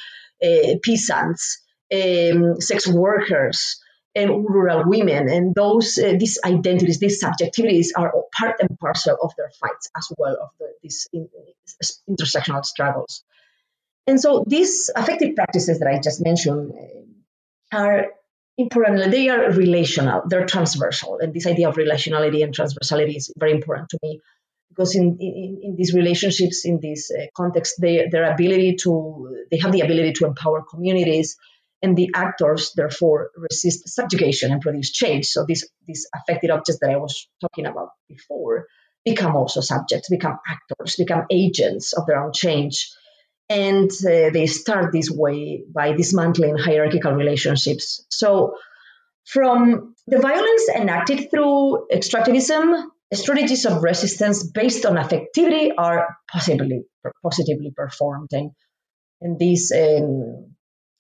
uh, 0.44 0.76
peasants, 0.84 1.64
um, 1.94 2.62
sex 2.62 2.88
workers, 2.88 3.80
and 4.16 4.30
rural 4.48 4.84
women. 4.86 5.30
And 5.30 5.56
those 5.56 5.98
uh, 5.98 6.14
these 6.20 6.40
identities, 6.46 7.00
these 7.00 7.24
subjectivities 7.24 7.88
are 7.98 8.14
part 8.38 8.58
and 8.60 8.78
parcel 8.80 9.18
of 9.22 9.34
their 9.38 9.50
fights 9.60 9.90
as 9.98 10.08
well 10.18 10.38
of 10.42 10.50
the, 10.60 10.68
these 10.84 11.08
in, 11.12 11.28
intersectional 12.10 12.64
struggles. 12.64 13.24
And 14.06 14.20
so 14.20 14.44
these 14.46 14.92
affective 14.96 15.36
practices 15.36 15.80
that 15.80 15.88
I 15.88 16.00
just 16.00 16.24
mentioned 16.24 16.74
uh, 17.72 18.04
are 18.58 18.64
important. 18.64 19.12
They 19.12 19.30
are 19.30 19.52
relational, 19.52 20.24
they're 20.28 20.46
transversal. 20.46 21.20
And 21.20 21.34
this 21.34 21.48
idea 21.48 21.70
of 21.70 21.76
relationality 21.76 22.44
and 22.44 22.56
transversality 22.56 23.16
is 23.16 23.34
very 23.38 23.52
important 23.52 23.90
to 23.90 24.00
me 24.04 24.22
because 24.70 24.96
in, 24.96 25.18
in, 25.20 25.60
in 25.62 25.76
these 25.76 25.94
relationships, 25.94 26.66
in 26.66 26.80
this 26.82 27.12
uh, 27.12 27.26
context, 27.36 27.76
they, 27.80 28.08
their 28.12 28.32
ability 28.32 28.78
to, 28.82 29.46
they 29.52 29.58
have 29.58 29.72
the 29.72 29.82
ability 29.82 30.14
to 30.14 30.26
empower 30.26 30.64
communities 30.64 31.38
and 31.82 31.98
the 31.98 32.10
actors 32.16 32.72
therefore 32.76 33.30
resist 33.36 33.88
subjugation 33.90 34.52
and 34.52 34.62
produce 34.62 34.92
change. 34.92 35.28
So 35.28 35.46
these, 35.46 35.70
these 35.86 36.08
affected 36.16 36.50
objects 36.50 36.80
that 36.82 36.90
I 36.90 36.98
was 36.98 37.28
talking 37.42 37.66
about 37.66 37.90
before 38.08 38.68
become 39.06 39.36
also 39.36 39.60
subjects, 39.62 40.10
become 40.10 40.40
actors, 40.48 40.96
become 40.96 41.26
agents 41.30 41.94
of 41.94 42.08
their 42.08 42.24
own 42.24 42.32
change. 42.34 42.90
And 43.50 43.92
uh, 43.92 44.30
they 44.32 44.48
start 44.48 44.92
this 44.92 45.12
way 45.12 45.64
by 45.74 45.94
dismantling 45.94 46.58
hierarchical 46.58 47.12
relationships. 47.12 48.06
So, 48.10 48.56
from 49.26 49.96
the 50.08 50.20
violence 50.20 50.70
enacted 50.70 51.30
through 51.30 51.88
extractivism, 51.94 52.84
strategies 53.14 53.66
of 53.66 53.84
resistance 53.84 54.44
based 54.44 54.86
on 54.86 54.96
affectivity 54.96 55.72
are 55.78 56.18
possibly 56.32 56.84
positively 57.22 57.72
performed. 57.76 58.30
And, 58.32 58.52
and 59.22 59.40
this, 59.40 59.72
um, 59.72 60.56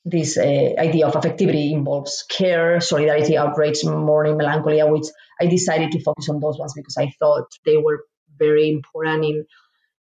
this 0.05 0.37
uh, 0.37 0.41
idea 0.41 1.07
of 1.07 1.13
affectivity 1.13 1.71
involves 1.71 2.23
care, 2.29 2.79
solidarity, 2.81 3.37
outrage, 3.37 3.83
mourning, 3.83 4.37
melancholia, 4.37 4.87
which 4.87 5.07
I 5.39 5.47
decided 5.47 5.91
to 5.91 6.03
focus 6.03 6.29
on 6.29 6.39
those 6.39 6.59
ones 6.59 6.73
because 6.75 6.97
I 6.97 7.11
thought 7.19 7.47
they 7.65 7.77
were 7.77 8.03
very 8.37 8.69
important 8.69 9.25
in, 9.25 9.45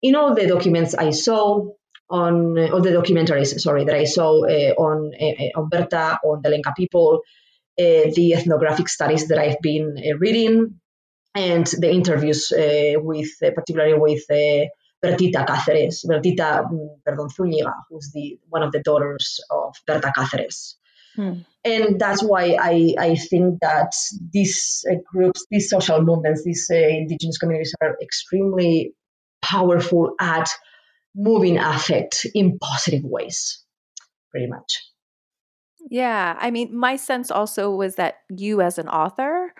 in 0.01 0.15
all 0.15 0.35
the 0.35 0.47
documents 0.47 0.93
I 0.93 1.11
saw 1.11 1.71
on 2.09 2.57
all 2.71 2.81
the 2.81 2.91
documentaries, 2.91 3.59
sorry, 3.59 3.85
that 3.85 3.95
I 3.95 4.03
saw 4.03 4.43
uh, 4.43 4.73
on 4.77 5.11
uh, 5.19 5.59
on 5.59 5.69
Berta, 5.69 6.19
on 6.23 6.41
the 6.41 6.49
Lenca 6.49 6.73
people, 6.75 7.21
uh, 7.79 8.11
the 8.13 8.33
ethnographic 8.35 8.87
studies 8.89 9.27
that 9.29 9.39
I've 9.39 9.61
been 9.61 9.97
uh, 9.97 10.17
reading, 10.17 10.79
and 11.33 11.65
the 11.65 11.91
interviews 11.91 12.51
uh, 12.51 12.99
with, 12.99 13.31
uh, 13.43 13.51
particularly 13.51 13.95
with 13.95 14.23
Bertita 14.29 15.45
Cáceres, 15.45 16.05
Bertita, 16.05 16.69
mm, 16.69 17.01
perdón, 17.03 17.29
Zúñiga, 17.29 17.73
who's 17.89 18.11
the 18.13 18.39
one 18.49 18.63
of 18.63 18.71
the 18.71 18.81
daughters 18.81 19.39
of 19.49 19.75
Berta 19.87 20.11
Cáceres. 20.15 20.75
Hmm. 21.15 21.41
And 21.63 21.99
that's 21.99 22.23
why 22.23 22.57
I, 22.59 22.95
I 22.97 23.15
think 23.15 23.59
that 23.61 23.93
these 24.31 24.83
groups, 25.05 25.45
these 25.49 25.69
social 25.69 26.01
movements, 26.01 26.43
these 26.43 26.67
indigenous 26.69 27.37
communities 27.37 27.73
are 27.81 27.97
extremely 28.01 28.93
powerful 29.41 30.15
at 30.19 30.49
moving 31.15 31.57
affect 31.57 32.25
in 32.33 32.59
positive 32.59 33.03
ways, 33.03 33.63
pretty 34.31 34.47
much. 34.47 34.81
Yeah. 35.89 36.37
I 36.39 36.51
mean, 36.51 36.75
my 36.75 36.95
sense 36.95 37.29
also 37.29 37.71
was 37.71 37.95
that 37.95 38.19
you, 38.29 38.61
as 38.61 38.77
an 38.77 38.87
author, 38.87 39.53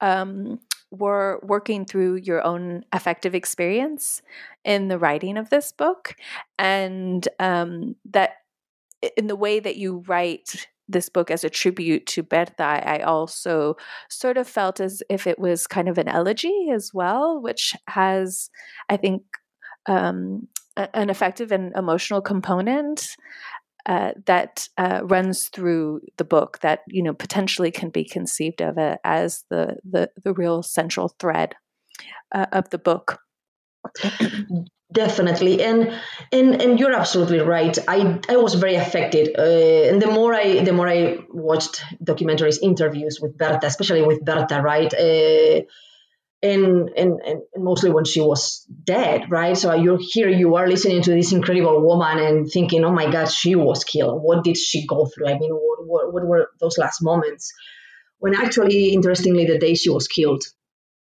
um, 0.00 0.58
were 0.90 1.40
working 1.42 1.84
through 1.84 2.16
your 2.16 2.44
own 2.44 2.84
affective 2.92 3.34
experience 3.34 4.22
in 4.64 4.88
the 4.88 4.98
writing 4.98 5.36
of 5.36 5.50
this 5.50 5.72
book, 5.72 6.16
and 6.58 7.28
um, 7.38 7.94
that 8.06 8.38
in 9.16 9.28
the 9.28 9.36
way 9.36 9.60
that 9.60 9.76
you 9.76 10.02
write 10.08 10.66
this 10.88 11.08
book 11.08 11.30
as 11.30 11.44
a 11.44 11.50
tribute 11.50 12.06
to 12.06 12.22
Berta, 12.22 12.64
I 12.64 13.00
also 13.00 13.76
sort 14.08 14.36
of 14.36 14.48
felt 14.48 14.80
as 14.80 15.02
if 15.08 15.26
it 15.26 15.38
was 15.38 15.66
kind 15.68 15.88
of 15.88 15.98
an 15.98 16.08
elegy 16.08 16.70
as 16.74 16.90
well, 16.92 17.40
which 17.40 17.76
has, 17.86 18.50
I 18.88 18.96
think, 18.96 19.22
um, 19.86 20.48
an 20.94 21.10
effective 21.10 21.52
and 21.52 21.72
emotional 21.76 22.20
component 22.20 23.16
uh, 23.86 24.12
that 24.26 24.68
uh, 24.76 25.00
runs 25.04 25.48
through 25.48 26.00
the 26.18 26.24
book 26.24 26.58
that 26.60 26.80
you 26.88 27.02
know 27.02 27.14
potentially 27.14 27.70
can 27.70 27.90
be 27.90 28.04
conceived 28.04 28.60
of 28.60 28.78
a, 28.78 28.98
as 29.04 29.44
the, 29.50 29.76
the 29.88 30.10
the 30.22 30.32
real 30.32 30.62
central 30.62 31.14
thread 31.18 31.54
uh, 32.34 32.46
of 32.52 32.68
the 32.70 32.78
book. 32.78 33.18
Definitely, 34.92 35.62
and 35.62 35.92
and 36.32 36.60
and 36.60 36.80
you're 36.80 36.94
absolutely 36.94 37.38
right. 37.38 37.78
I 37.86 38.18
I 38.28 38.36
was 38.36 38.54
very 38.54 38.74
affected, 38.74 39.36
uh, 39.38 39.88
and 39.88 40.02
the 40.02 40.10
more 40.10 40.34
I 40.34 40.64
the 40.64 40.72
more 40.72 40.88
I 40.88 41.18
watched 41.30 41.82
documentaries, 42.04 42.58
interviews 42.60 43.20
with 43.22 43.38
Berta, 43.38 43.66
especially 43.68 44.02
with 44.02 44.24
Berta, 44.24 44.60
right 44.60 44.92
uh, 44.92 45.60
and, 46.42 46.90
and, 46.96 47.20
and 47.20 47.42
mostly 47.56 47.90
when 47.90 48.04
she 48.04 48.20
was 48.20 48.66
dead, 48.84 49.30
right? 49.30 49.56
So 49.56 49.74
you're 49.74 49.98
here, 50.00 50.28
you 50.28 50.56
are 50.56 50.66
listening 50.66 51.02
to 51.02 51.10
this 51.10 51.32
incredible 51.32 51.84
woman 51.86 52.18
and 52.18 52.50
thinking, 52.50 52.84
oh 52.84 52.92
my 52.92 53.10
God, 53.10 53.30
she 53.30 53.54
was 53.54 53.84
killed. 53.84 54.22
What 54.22 54.44
did 54.44 54.56
she 54.56 54.86
go 54.86 55.06
through? 55.06 55.28
I 55.28 55.38
mean, 55.38 55.52
what, 55.52 55.86
what, 55.86 56.12
what 56.12 56.26
were 56.26 56.48
those 56.58 56.78
last 56.78 57.02
moments? 57.02 57.52
When 58.18 58.34
actually, 58.34 58.92
interestingly, 58.92 59.46
the 59.46 59.58
day 59.58 59.74
she 59.74 59.90
was 59.90 60.08
killed, 60.08 60.44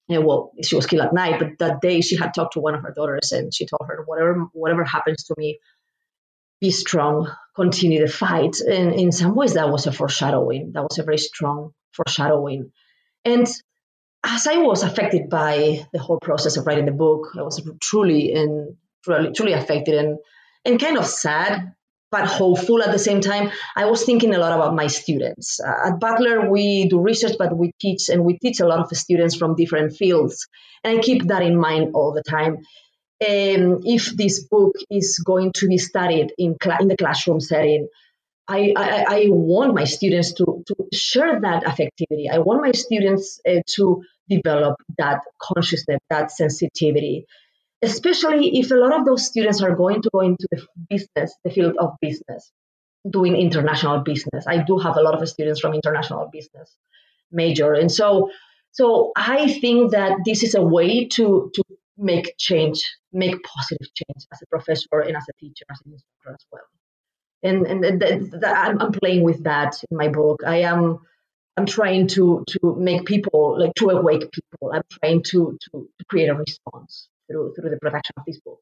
and 0.09 0.25
well, 0.25 0.53
she 0.63 0.77
was 0.77 0.87
killed 0.87 1.03
at 1.03 1.15
night, 1.15 1.39
but 1.39 1.59
that 1.59 1.81
day 1.81 2.03
she 2.03 2.17
had 2.17 2.35
talked 2.35 2.55
to 2.55 2.61
one 2.61 2.75
of 2.75 2.83
her 2.83 2.93
daughters 2.95 3.33
and 3.33 3.55
she 3.55 3.67
told 3.67 3.87
her, 3.89 4.05
whatever, 4.07 4.47
whatever 4.53 4.85
happens 4.85 5.25
to 5.25 5.35
me, 5.39 5.59
be 6.61 6.71
strong, 6.71 7.31
continue 7.55 8.07
the 8.07 8.13
fight. 8.13 8.61
And 8.61 8.95
in 8.95 9.13
some 9.13 9.35
ways, 9.35 9.55
that 9.55 9.71
was 9.71 9.87
a 9.87 9.93
foreshadowing. 9.93 10.73
That 10.73 10.83
was 10.83 10.99
a 10.99 11.03
very 11.03 11.19
strong 11.19 11.73
foreshadowing. 11.93 12.73
And 13.25 13.47
as 14.25 14.47
I 14.47 14.57
was 14.59 14.83
affected 14.83 15.29
by 15.29 15.87
the 15.93 15.99
whole 15.99 16.19
process 16.19 16.57
of 16.57 16.67
writing 16.67 16.87
the 16.87 16.93
book, 16.93 17.29
I 17.39 17.43
was 17.43 17.61
truly 17.81 18.33
and 18.33 18.77
truly, 19.05 19.33
truly 19.33 19.53
affected, 19.53 19.95
and 19.95 20.19
and 20.65 20.81
kind 20.81 20.97
of 20.97 21.07
sad 21.07 21.75
but 22.11 22.29
hopeful 22.29 22.81
at 22.81 22.93
the 22.93 22.99
same 22.99 23.21
time. 23.21 23.51
I 23.75 23.87
was 23.87 24.05
thinking 24.05 24.35
a 24.35 24.39
lot 24.39 24.53
about 24.53 24.75
my 24.75 24.87
students. 24.87 25.59
Uh, 25.59 25.89
at 25.89 25.99
Butler, 25.99 26.49
we 26.49 26.87
do 26.89 27.01
research, 27.01 27.35
but 27.39 27.57
we 27.57 27.73
teach, 27.81 28.09
and 28.09 28.25
we 28.25 28.39
teach 28.39 28.61
a 28.61 28.67
lot 28.67 28.79
of 28.79 28.89
students 28.97 29.35
from 29.35 29.57
different 29.57 29.97
fields. 29.97 30.47
And 30.85 30.99
I 30.99 31.03
keep 31.03 31.27
that 31.27 31.43
in 31.43 31.59
mind 31.59 31.91
all 31.95 32.13
the 32.13 32.23
time. 32.23 32.59
Um, 33.21 33.81
if 33.83 34.17
this 34.17 34.45
book 34.45 34.77
is 34.91 35.19
going 35.19 35.53
to 35.55 35.67
be 35.67 35.79
studied 35.79 36.33
in, 36.39 36.57
cl- 36.63 36.79
in 36.81 36.89
the 36.89 36.97
classroom 36.97 37.41
setting, 37.41 37.89
I, 38.47 38.75
I, 38.77 39.05
I, 39.09 39.25
want 39.29 39.75
my 39.75 39.85
students 39.85 40.35
to, 40.35 40.63
to 40.67 40.75
share 40.93 41.41
that 41.41 41.65
affectivity. 41.65 42.31
I 42.31 42.39
want 42.41 42.61
my 42.61 42.73
students 42.73 43.41
uh, 43.49 43.61
to 43.77 44.03
develop 44.29 44.77
that 44.99 45.21
consciousness, 45.41 45.99
that 46.11 46.31
sensitivity, 46.31 47.27
especially 47.83 48.59
if 48.59 48.71
a 48.71 48.75
lot 48.75 48.99
of 48.99 49.05
those 49.05 49.27
students 49.27 49.63
are 49.63 49.75
going 49.75 50.03
to 50.03 50.11
go 50.13 50.21
into 50.21 50.47
the 50.51 50.67
business, 50.89 51.35
the 51.45 51.51
field 51.51 51.77
of 51.79 51.93
business, 52.01 52.51
doing 53.09 53.37
international 53.37 54.01
business. 54.01 54.47
I 54.47 54.63
do 54.63 54.79
have 54.79 54.97
a 54.97 55.03
lot 55.03 55.21
of 55.21 55.29
students 55.29 55.61
from 55.61 55.75
international 55.75 56.29
business 56.33 56.75
major, 57.31 57.73
and 57.75 57.91
so 57.91 58.31
so 58.73 59.13
I 59.17 59.53
think 59.61 59.93
that 59.93 60.19
this 60.25 60.43
is 60.43 60.55
a 60.55 60.63
way 60.63 61.07
to 61.07 61.51
to 61.55 61.63
make 61.97 62.35
change, 62.39 62.83
make 63.13 63.37
positive 63.43 63.89
change 63.95 64.27
as 64.33 64.43
a 64.43 64.47
professor 64.47 65.01
and 65.01 65.17
as 65.17 65.25
a 65.29 65.33
teacher, 65.39 65.65
as 65.71 65.81
an 65.87 65.93
instructor 65.93 66.35
as 66.35 66.47
well. 66.51 66.63
And 67.43 67.67
and 67.67 68.01
th- 68.01 68.31
th- 68.31 68.43
I'm, 68.45 68.81
I'm 68.81 68.93
playing 68.93 69.23
with 69.23 69.45
that 69.45 69.75
in 69.91 69.97
my 69.97 70.09
book. 70.09 70.43
I 70.47 70.63
am. 70.63 71.01
I'm 71.57 71.67
trying 71.67 72.09
to 72.09 72.45
to 72.49 72.77
make 72.77 73.05
people 73.05 73.59
like 73.59 73.75
to 73.77 73.91
awake 73.91 74.31
people. 74.33 74.73
I'm 74.73 74.83
trying 74.91 75.23
to 75.25 75.57
to, 75.61 75.89
to 75.99 76.05
create 76.09 76.29
a 76.29 76.35
response 76.35 77.09
through 77.31 77.55
through 77.55 77.71
the 77.71 77.79
production 77.79 78.15
of 78.17 78.25
this 78.27 78.41
book. 78.41 78.61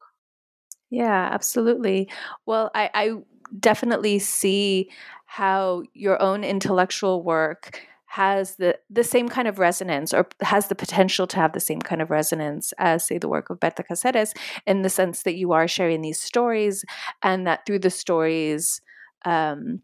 Yeah, 0.89 1.29
absolutely. 1.31 2.09
Well, 2.45 2.69
I, 2.75 2.89
I 2.93 3.13
definitely 3.59 4.19
see 4.19 4.91
how 5.25 5.83
your 5.93 6.21
own 6.21 6.43
intellectual 6.43 7.23
work 7.23 7.81
has 8.13 8.57
the 8.57 8.77
the 8.91 9.03
same 9.03 9.27
kind 9.27 9.47
of 9.47 9.57
resonance 9.57 10.13
or 10.13 10.27
has 10.41 10.67
the 10.67 10.75
potential 10.75 11.25
to 11.25 11.37
have 11.37 11.53
the 11.53 11.59
same 11.59 11.81
kind 11.81 11.99
of 11.99 12.11
resonance 12.11 12.71
as 12.77 13.07
say 13.07 13.17
the 13.17 13.27
work 13.27 13.49
of 13.49 13.59
Berta 13.59 13.83
Cáceres 13.83 14.37
in 14.67 14.83
the 14.83 14.89
sense 14.89 15.23
that 15.23 15.33
you 15.33 15.51
are 15.51 15.67
sharing 15.67 16.01
these 16.03 16.19
stories 16.19 16.85
and 17.23 17.47
that 17.47 17.65
through 17.65 17.79
the 17.79 17.89
stories 17.89 18.81
um, 19.25 19.81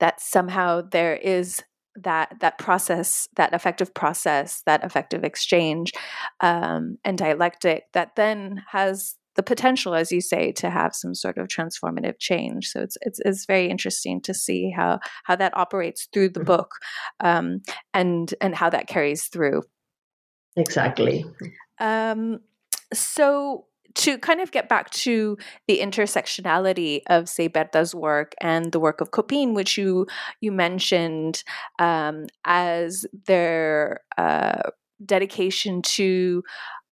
that 0.00 0.18
somehow 0.18 0.80
there 0.80 1.16
is 1.16 1.62
that 2.02 2.36
that 2.40 2.58
process, 2.58 3.28
that 3.36 3.52
effective 3.52 3.94
process, 3.94 4.62
that 4.66 4.84
effective 4.84 5.24
exchange 5.24 5.92
um, 6.40 6.98
and 7.04 7.18
dialectic 7.18 7.84
that 7.92 8.16
then 8.16 8.62
has 8.70 9.16
the 9.36 9.42
potential, 9.42 9.94
as 9.94 10.10
you 10.10 10.20
say, 10.20 10.50
to 10.50 10.70
have 10.70 10.94
some 10.94 11.14
sort 11.14 11.38
of 11.38 11.48
transformative 11.48 12.18
change. 12.18 12.68
So 12.68 12.80
it's 12.80 12.96
it's, 13.02 13.20
it's 13.24 13.46
very 13.46 13.68
interesting 13.68 14.20
to 14.22 14.34
see 14.34 14.70
how 14.70 14.98
how 15.24 15.36
that 15.36 15.56
operates 15.56 16.08
through 16.12 16.30
the 16.30 16.40
mm-hmm. 16.40 16.46
book, 16.46 16.70
um, 17.20 17.60
and 17.94 18.34
and 18.40 18.54
how 18.54 18.70
that 18.70 18.88
carries 18.88 19.26
through. 19.26 19.62
Exactly. 20.56 21.24
Um, 21.78 22.40
so 22.94 23.65
to 23.96 24.18
kind 24.18 24.40
of 24.40 24.52
get 24.52 24.68
back 24.68 24.90
to 24.90 25.36
the 25.66 25.80
intersectionality 25.80 27.00
of 27.08 27.28
say 27.28 27.48
Berta's 27.48 27.94
work 27.94 28.34
and 28.40 28.72
the 28.72 28.80
work 28.80 29.00
of 29.00 29.10
COPINH, 29.10 29.54
which 29.54 29.78
you 29.78 30.06
you 30.40 30.52
mentioned 30.52 31.42
um, 31.78 32.26
as 32.44 33.06
their 33.26 34.00
uh, 34.18 34.70
dedication 35.04 35.82
to 35.82 36.42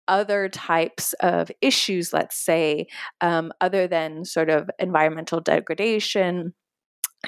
other 0.07 0.49
types 0.49 1.13
of 1.21 1.51
issues, 1.61 2.11
let's 2.11 2.35
say, 2.37 2.87
um, 3.21 3.51
other 3.61 3.87
than 3.87 4.25
sort 4.25 4.49
of 4.49 4.69
environmental 4.79 5.39
degradation 5.39 6.53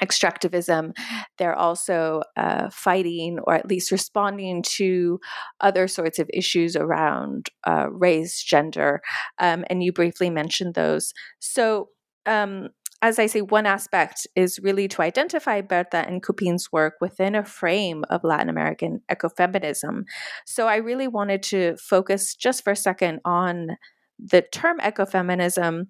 extractivism, 0.00 0.92
they're 1.38 1.54
also 1.54 2.22
uh, 2.36 2.68
fighting 2.70 3.38
or 3.44 3.54
at 3.54 3.68
least 3.68 3.90
responding 3.90 4.62
to 4.62 5.20
other 5.60 5.86
sorts 5.88 6.18
of 6.18 6.28
issues 6.32 6.76
around 6.76 7.48
uh, 7.66 7.88
race, 7.90 8.42
gender, 8.42 9.00
um, 9.38 9.64
and 9.70 9.82
you 9.82 9.92
briefly 9.92 10.30
mentioned 10.30 10.74
those. 10.74 11.12
So, 11.38 11.88
um, 12.26 12.68
as 13.02 13.18
I 13.18 13.26
say, 13.26 13.42
one 13.42 13.66
aspect 13.66 14.26
is 14.34 14.58
really 14.60 14.88
to 14.88 15.02
identify 15.02 15.60
Berta 15.60 15.98
and 16.08 16.22
COPINH's 16.22 16.72
work 16.72 16.94
within 17.02 17.34
a 17.34 17.44
frame 17.44 18.02
of 18.08 18.24
Latin 18.24 18.48
American 18.48 19.02
ecofeminism. 19.12 20.04
So 20.46 20.68
I 20.68 20.76
really 20.76 21.06
wanted 21.06 21.42
to 21.44 21.76
focus 21.76 22.34
just 22.34 22.64
for 22.64 22.70
a 22.70 22.76
second 22.76 23.20
on 23.26 23.76
the 24.18 24.40
term 24.40 24.78
ecofeminism 24.78 25.86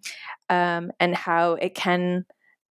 um, 0.51 0.91
and 0.99 1.15
how 1.15 1.53
it 1.53 1.77
can 1.77 2.25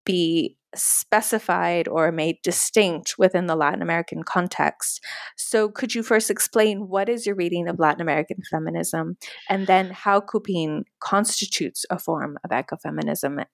be 0.04 0.58
specified 0.74 1.88
or 1.88 2.12
made 2.12 2.38
distinct 2.42 3.18
within 3.18 3.46
the 3.46 3.57
Latin 3.57 3.83
American 3.83 4.22
context. 4.22 5.02
So, 5.37 5.68
could 5.68 5.94
you 5.94 6.02
first 6.02 6.31
explain 6.31 6.88
what 6.88 7.09
is 7.09 7.26
your 7.26 7.35
reading 7.35 7.68
of 7.68 7.78
Latin 7.78 8.00
American 8.00 8.42
feminism 8.50 9.16
and 9.48 9.66
then 9.66 9.90
how 9.90 10.20
COPINH 10.20 10.85
constitutes 11.00 11.87
a 11.90 11.98
form 11.98 12.38
of 12.44 12.50
ecofeminism? 12.50 13.44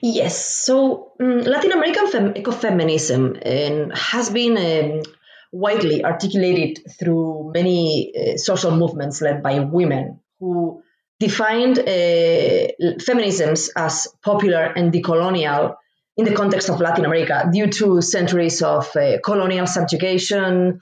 Yes, 0.00 0.64
so 0.64 1.12
um, 1.20 1.40
Latin 1.40 1.72
American 1.72 2.06
fem- 2.06 2.34
ecofeminism 2.34 3.22
um, 3.44 3.90
has 3.90 4.30
been 4.30 4.56
um, 4.56 5.02
widely 5.52 6.04
articulated 6.04 6.80
through 6.98 7.50
many 7.54 8.12
uh, 8.14 8.36
social 8.36 8.70
movements 8.70 9.20
led 9.20 9.42
by 9.42 9.60
women 9.60 10.20
who 10.38 10.82
defined 11.18 11.78
uh, 11.78 11.82
feminisms 13.00 13.70
as 13.74 14.06
popular 14.22 14.62
and 14.64 14.92
decolonial 14.92 15.74
in 16.18 16.24
the 16.24 16.34
context 16.34 16.68
of 16.68 16.80
Latin 16.80 17.04
America 17.04 17.48
due 17.52 17.68
to 17.68 18.02
centuries 18.02 18.60
of 18.60 18.94
uh, 18.96 19.18
colonial 19.24 19.66
subjugation, 19.66 20.80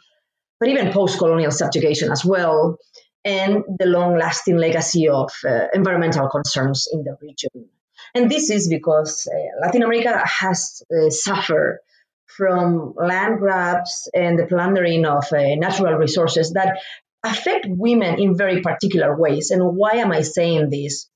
but 0.58 0.68
even 0.70 0.92
post 0.92 1.18
colonial 1.18 1.50
subjugation 1.50 2.10
as 2.10 2.24
well, 2.24 2.78
and 3.22 3.62
the 3.78 3.86
long 3.86 4.16
lasting 4.18 4.56
legacy 4.56 5.08
of 5.08 5.30
uh, 5.46 5.66
environmental 5.74 6.28
concerns 6.30 6.88
in 6.90 7.04
the 7.04 7.16
region. 7.20 7.68
And 8.14 8.30
this 8.30 8.48
is 8.48 8.68
because 8.68 9.28
uh, 9.30 9.60
Latin 9.60 9.82
America 9.82 10.22
has 10.24 10.82
uh, 10.90 11.10
suffered 11.10 11.80
from 12.26 12.94
land 12.96 13.38
grabs 13.38 14.08
and 14.14 14.38
the 14.38 14.46
plundering 14.46 15.04
of 15.04 15.24
uh, 15.32 15.54
natural 15.56 15.94
resources 15.94 16.52
that 16.52 16.78
affect 17.22 17.66
women 17.68 18.18
in 18.18 18.36
very 18.36 18.62
particular 18.62 19.14
ways. 19.14 19.50
And 19.50 19.62
why 19.76 19.96
am 19.96 20.12
I 20.12 20.22
saying 20.22 20.70
this? 20.70 21.08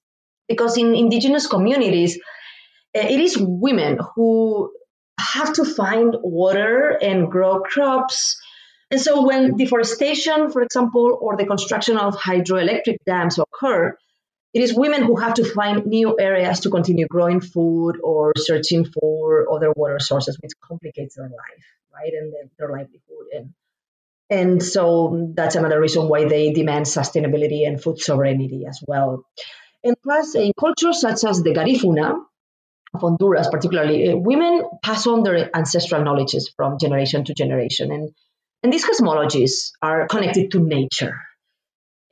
Because 0.46 0.76
in 0.76 0.94
indigenous 0.94 1.46
communities, 1.46 2.18
Uh, 2.96 3.00
it 3.00 3.20
is 3.20 3.36
women 3.38 3.98
who 4.14 4.72
have 5.18 5.52
to 5.54 5.64
find 5.64 6.16
water 6.22 6.90
and 6.90 7.30
grow 7.30 7.60
crops. 7.60 8.40
And 8.90 9.00
so 9.00 9.24
when 9.24 9.56
deforestation, 9.56 10.50
for 10.50 10.62
example, 10.62 11.16
or 11.20 11.36
the 11.36 11.46
construction 11.46 11.96
of 11.96 12.16
hydroelectric 12.16 12.96
dams 13.06 13.38
occur, 13.38 13.96
it 14.52 14.62
is 14.62 14.74
women 14.74 15.04
who 15.04 15.16
have 15.16 15.34
to 15.34 15.44
find 15.44 15.86
new 15.86 16.18
areas 16.18 16.60
to 16.60 16.70
continue 16.70 17.06
growing 17.06 17.40
food 17.40 18.00
or 18.02 18.32
searching 18.36 18.84
for 18.84 19.46
other 19.52 19.72
water 19.76 20.00
sources, 20.00 20.36
which 20.40 20.52
complicates 20.60 21.14
their 21.14 21.26
life, 21.28 21.64
right, 21.94 22.12
and 22.12 22.32
their, 22.32 22.50
their 22.58 22.68
livelihood. 22.72 23.26
And, 23.32 23.54
and 24.28 24.62
so 24.62 25.30
that's 25.34 25.54
another 25.54 25.80
reason 25.80 26.08
why 26.08 26.24
they 26.24 26.52
demand 26.52 26.86
sustainability 26.86 27.64
and 27.66 27.80
food 27.80 28.00
sovereignty 28.00 28.64
as 28.68 28.82
well. 28.84 29.24
And 29.84 29.94
plus, 30.02 30.34
in 30.34 30.52
cultures 30.58 31.00
such 31.00 31.22
as 31.22 31.42
the 31.42 31.54
Garifuna, 31.54 32.18
of 32.94 33.00
Honduras, 33.00 33.48
particularly, 33.50 34.08
uh, 34.08 34.16
women 34.16 34.62
pass 34.82 35.06
on 35.06 35.22
their 35.22 35.54
ancestral 35.56 36.04
knowledges 36.04 36.52
from 36.56 36.78
generation 36.78 37.24
to 37.24 37.34
generation. 37.34 37.92
And, 37.92 38.10
and 38.62 38.72
these 38.72 38.84
cosmologies 38.84 39.72
are 39.82 40.06
connected 40.06 40.50
to 40.52 40.60
nature 40.60 41.20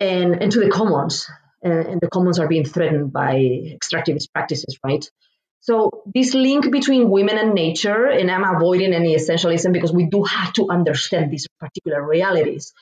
and, 0.00 0.42
and 0.42 0.52
to 0.52 0.60
the 0.60 0.70
commons. 0.70 1.28
And, 1.62 1.86
and 1.86 2.00
the 2.00 2.08
commons 2.08 2.38
are 2.38 2.48
being 2.48 2.64
threatened 2.64 3.12
by 3.12 3.34
extractivist 3.34 4.32
practices, 4.32 4.78
right? 4.84 5.04
So 5.60 6.04
this 6.14 6.34
link 6.34 6.70
between 6.70 7.10
women 7.10 7.36
and 7.36 7.52
nature, 7.52 8.06
and 8.06 8.30
I'm 8.30 8.44
avoiding 8.44 8.94
any 8.94 9.16
essentialism 9.16 9.72
because 9.72 9.92
we 9.92 10.06
do 10.06 10.22
have 10.22 10.52
to 10.54 10.68
understand 10.70 11.32
these 11.32 11.48
particular 11.58 12.06
realities. 12.06 12.72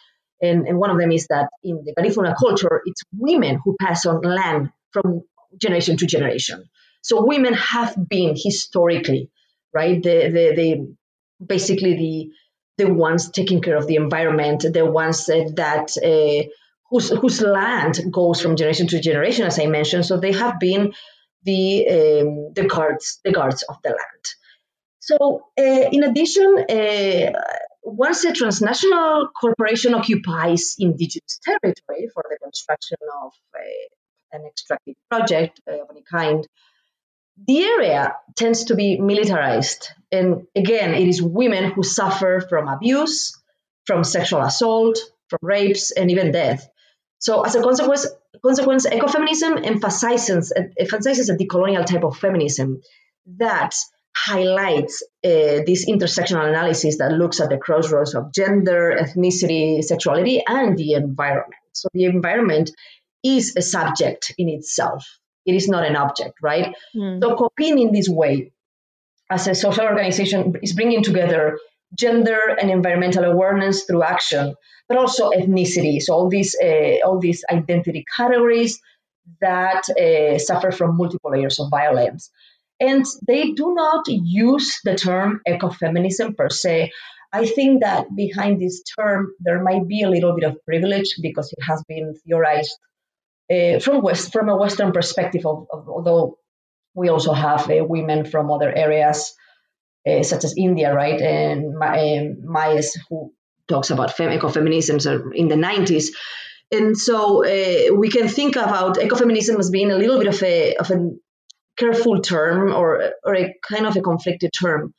And, 0.43 0.69
and 0.69 0.79
one 0.79 0.91
of 0.91 0.99
them 0.99 1.11
is 1.11 1.27
that 1.29 1.49
in 1.65 1.83
the 1.85 1.95
Garifuna 1.95 2.35
culture, 2.39 2.83
it's 2.85 3.03
women 3.17 3.59
who 3.65 3.77
pass 3.81 4.05
on 4.05 4.21
land 4.21 4.71
from 4.93 5.23
generation 5.57 5.97
to 5.97 6.07
generation. 6.07 6.69
So 7.07 7.25
women 7.25 7.55
have 7.55 7.95
been 8.09 8.35
historically, 8.37 9.31
right, 9.73 10.03
the, 10.03 10.17
the, 10.37 10.45
the 10.59 11.47
basically 11.55 11.95
the 11.95 12.85
the 12.85 12.93
ones 12.93 13.31
taking 13.31 13.61
care 13.63 13.77
of 13.77 13.87
the 13.87 13.95
environment, 13.95 14.67
the 14.79 14.85
ones 14.85 15.27
that 15.27 15.87
uh, 16.11 16.49
whose 16.91 17.09
whose 17.11 17.41
land 17.41 17.95
goes 18.11 18.41
from 18.41 18.57
generation 18.57 18.89
to 18.89 19.01
generation, 19.01 19.47
as 19.47 19.61
I 19.61 19.67
mentioned. 19.67 20.05
So 20.05 20.19
they 20.19 20.33
have 20.33 20.59
been 20.59 20.95
the 21.45 21.65
um, 21.97 22.53
the 22.55 22.67
guards 22.67 23.21
the 23.25 23.31
guards 23.31 23.63
of 23.63 23.77
the 23.85 23.91
land. 23.91 24.25
So 24.99 25.17
uh, 25.57 25.89
in 25.93 26.03
addition, 26.03 26.49
uh, 26.69 27.33
once 27.85 28.25
a 28.25 28.33
transnational 28.33 29.29
corporation 29.41 29.95
occupies 29.95 30.75
indigenous 30.77 31.39
territory 31.45 32.09
for 32.13 32.25
the 32.29 32.39
construction 32.43 32.99
of 33.23 33.31
uh, 33.55 34.37
an 34.37 34.45
extractive 34.45 34.97
project 35.09 35.61
of 35.69 35.87
any 35.93 36.03
kind, 36.11 36.45
the 37.45 37.65
area 37.65 38.17
tends 38.35 38.65
to 38.65 38.75
be 38.75 38.99
militarized. 38.99 39.89
And 40.11 40.47
again, 40.55 40.95
it 40.95 41.09
is 41.09 41.21
women 41.21 41.73
who 41.73 41.83
suffer 41.83 42.45
from 42.49 42.69
abuse, 42.69 43.39
from 43.85 44.05
sexual 44.05 44.43
assault, 44.43 44.99
from 45.29 45.39
rapes, 45.43 45.91
and 45.91 46.11
even 46.11 46.33
death. 46.33 46.69
So, 47.19 47.43
as 47.43 47.55
a 47.55 47.63
consequence, 47.63 48.07
consequence 48.43 48.87
ecofeminism 48.87 49.67
emphasizes, 49.67 50.53
emphasizes 50.79 51.29
a 51.29 51.37
decolonial 51.37 51.85
type 51.85 52.05
of 52.05 52.17
feminism 52.17 52.83
that 53.39 53.75
highlights 54.15 55.03
uh, 55.25 55.63
this 55.67 55.89
intersectional 55.89 56.49
analysis 56.49 56.99
that 56.99 57.13
looks 57.13 57.41
at 57.41 57.51
the 57.51 57.59
crossroads 57.59 58.15
of 58.15 58.33
gender, 58.33 58.97
ethnicity, 58.99 59.83
sexuality, 59.83 60.43
and 60.47 60.77
the 60.77 60.93
environment. 60.93 61.55
So, 61.73 61.89
the 61.93 62.05
environment 62.05 62.71
is 63.23 63.57
a 63.57 63.63
subject 63.63 64.35
in 64.39 64.49
itself. 64.49 65.05
It 65.47 65.55
is 65.55 65.69
not 65.69 65.87
an 65.87 65.97
object, 65.97 66.35
right? 66.43 66.75
Mm. 66.95 67.23
So 67.23 67.37
COPINH 67.37 67.81
in 67.81 67.93
this 67.93 68.09
way, 68.09 68.53
as 69.31 69.47
a 69.47 69.55
social 69.55 69.85
organization, 69.85 70.55
is 70.63 70.75
bringing 70.75 71.03
together 71.03 71.59
gender 71.95 72.39
and 72.61 72.71
environmental 72.71 73.25
awareness 73.25 73.85
through 73.85 74.03
action, 74.03 74.55
but 74.89 74.99
also 74.99 75.31
ethnicity. 75.31 76.01
So 76.01 76.15
all 76.15 76.29
these 76.29 76.57
uh, 76.61 76.99
all 77.05 77.19
these 77.21 77.45
identity 77.51 78.05
categories 78.17 78.81
that 79.41 79.89
uh, 79.89 80.39
suffer 80.39 80.71
from 80.71 80.97
multiple 80.97 81.31
layers 81.31 81.59
of 81.61 81.71
violence. 81.71 82.31
And 82.79 83.05
they 83.27 83.53
do 83.53 83.75
not 83.75 84.05
use 84.07 84.81
the 84.85 84.95
term 84.95 85.41
ecofeminism 85.49 86.37
per 86.37 86.51
se. 86.51 86.93
I 87.33 87.47
think 87.47 87.83
that 87.83 88.15
behind 88.15 88.61
this 88.61 88.83
term, 88.99 89.33
there 89.41 89.63
might 89.63 89.89
be 89.89 90.03
a 90.03 90.11
little 90.11 90.35
bit 90.35 90.45
of 90.45 90.65
privilege 90.65 91.17
because 91.21 91.53
it 91.53 91.63
has 91.63 91.83
been 91.89 92.15
theorized 92.25 92.77
uh, 93.51 93.79
from 93.79 94.03
West 94.03 94.33
from 94.33 94.49
a 94.49 94.57
Western 94.57 94.93
perspective, 94.93 95.47
of, 95.47 95.67
of, 95.73 95.89
although 95.89 96.39
we 96.95 97.09
also 97.09 97.33
have 97.33 97.71
uh, 97.71 97.85
women 97.85 98.25
from 98.25 98.51
other 98.51 98.73
areas, 98.75 99.35
uh, 100.09 100.23
such 100.23 100.45
as 100.45 100.55
India, 100.57 100.95
right? 100.95 101.21
And 101.21 101.75
Mayes, 102.43 102.97
who 103.09 103.33
talks 103.69 103.91
about 103.91 104.17
fem- 104.17 104.37
ecofeminisms 104.37 105.07
in 105.35 105.49
the 105.49 105.57
90s. 105.57 106.07
And 106.73 106.97
so 106.97 107.43
we 107.97 108.09
can 108.09 108.29
think 108.29 108.57
about 108.57 108.97
ecofeminism 108.97 109.59
as 109.59 109.71
being 109.71 109.93
a 109.93 109.97
little 109.97 110.19
bit 110.19 110.29
of 110.29 110.43
a, 110.43 110.75
of 110.77 110.91
a 110.91 111.11
careful 111.77 112.21
term 112.21 112.73
or, 112.73 113.13
or 113.25 113.37
a 113.37 113.55
kind 113.63 113.87
of 113.87 113.97
a 113.97 114.01
conflicted 114.01 114.51
term. 114.59 114.95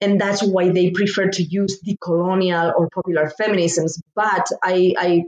And 0.00 0.20
that's 0.20 0.42
why 0.42 0.70
they 0.70 0.90
prefer 0.90 1.28
to 1.28 1.42
use 1.42 1.80
decolonial 1.86 2.72
or 2.76 2.88
popular 2.90 3.30
feminisms. 3.40 4.00
But 4.14 4.46
I, 4.62 4.94
I 4.98 5.24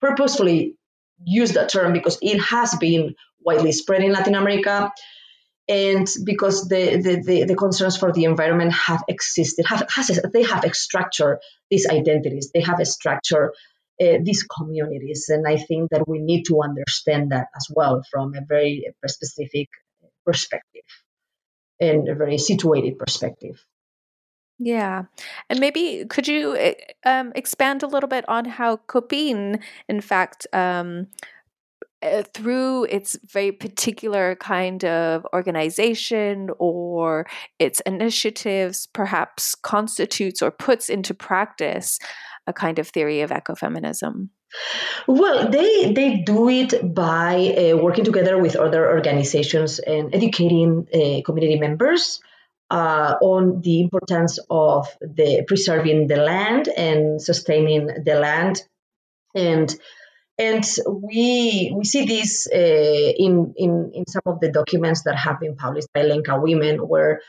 purposefully 0.00 0.76
use 1.24 1.52
that 1.52 1.70
term 1.70 1.92
because 1.92 2.18
it 2.22 2.40
has 2.40 2.74
been 2.76 3.14
widely 3.40 3.72
spread 3.72 4.02
in 4.02 4.12
Latin 4.12 4.34
America 4.34 4.92
and 5.68 6.06
because 6.24 6.68
the, 6.68 6.96
the, 6.96 7.22
the, 7.24 7.44
the, 7.44 7.54
concerns 7.54 7.96
for 7.96 8.12
the 8.12 8.24
environment 8.24 8.72
have 8.72 9.02
existed, 9.08 9.64
have, 9.66 9.86
has, 9.90 10.20
they 10.32 10.42
have 10.42 10.62
a 10.62 10.74
structure 10.74 11.40
these 11.70 11.86
identities, 11.88 12.50
they 12.52 12.60
have 12.60 12.80
a 12.80 12.84
structure 12.84 13.54
uh, 14.00 14.18
these 14.22 14.42
communities. 14.42 15.26
And 15.28 15.46
I 15.46 15.56
think 15.56 15.90
that 15.90 16.06
we 16.08 16.18
need 16.18 16.44
to 16.44 16.60
understand 16.62 17.30
that 17.30 17.46
as 17.56 17.68
well 17.70 18.02
from 18.10 18.34
a 18.34 18.40
very 18.46 18.92
specific 19.06 19.68
perspective 20.26 20.82
and 21.80 22.08
a 22.08 22.14
very 22.14 22.38
situated 22.38 22.98
perspective. 22.98 23.64
Yeah. 24.58 25.04
And 25.50 25.60
maybe 25.60 26.04
could 26.08 26.28
you 26.28 26.56
eh, 26.56 26.74
um, 27.04 27.32
expand 27.34 27.82
a 27.82 27.88
little 27.88 28.08
bit 28.08 28.24
on 28.28 28.44
how 28.44 28.76
COPINH, 28.76 29.60
in 29.88 30.00
fact, 30.00 30.46
um, 30.52 31.08
uh, 32.02 32.22
through 32.34 32.84
its 32.84 33.18
very 33.24 33.50
particular 33.50 34.36
kind 34.36 34.84
of 34.84 35.26
organization 35.32 36.50
or 36.58 37.26
its 37.58 37.80
initiatives, 37.80 38.86
perhaps 38.92 39.54
constitutes 39.54 40.42
or 40.42 40.50
puts 40.50 40.88
into 40.88 41.14
practice 41.14 41.98
a 42.46 42.52
kind 42.52 42.78
of 42.78 42.88
theory 42.88 43.22
of 43.22 43.30
ecofeminism? 43.30 44.28
Well, 45.08 45.50
they 45.50 45.92
they 45.92 46.18
do 46.18 46.48
it 46.48 46.94
by 46.94 47.72
uh, 47.72 47.76
working 47.76 48.04
together 48.04 48.38
with 48.38 48.54
other 48.54 48.88
organizations 48.88 49.80
and 49.80 50.14
educating 50.14 50.86
uh, 50.94 51.22
community 51.24 51.58
members 51.58 52.20
uh, 52.70 53.14
on 53.20 53.60
the 53.60 53.80
importance 53.80 54.38
of 54.50 54.88
the 55.00 55.44
preserving 55.46 56.06
the 56.06 56.16
land 56.16 56.68
and 56.68 57.20
sustaining 57.20 57.86
the 58.04 58.14
land. 58.14 58.62
And 59.34 59.74
and 60.38 60.64
we 60.88 61.72
we 61.76 61.84
see 61.84 62.06
this 62.06 62.48
uh, 62.52 62.56
in, 62.56 63.54
in 63.56 63.92
in 63.94 64.04
some 64.08 64.22
of 64.26 64.40
the 64.40 64.50
documents 64.50 65.02
that 65.04 65.16
have 65.16 65.40
been 65.40 65.56
published 65.56 65.88
by 65.94 66.02
Lenca 66.02 66.40
Women, 66.40 66.78
where 66.78 67.20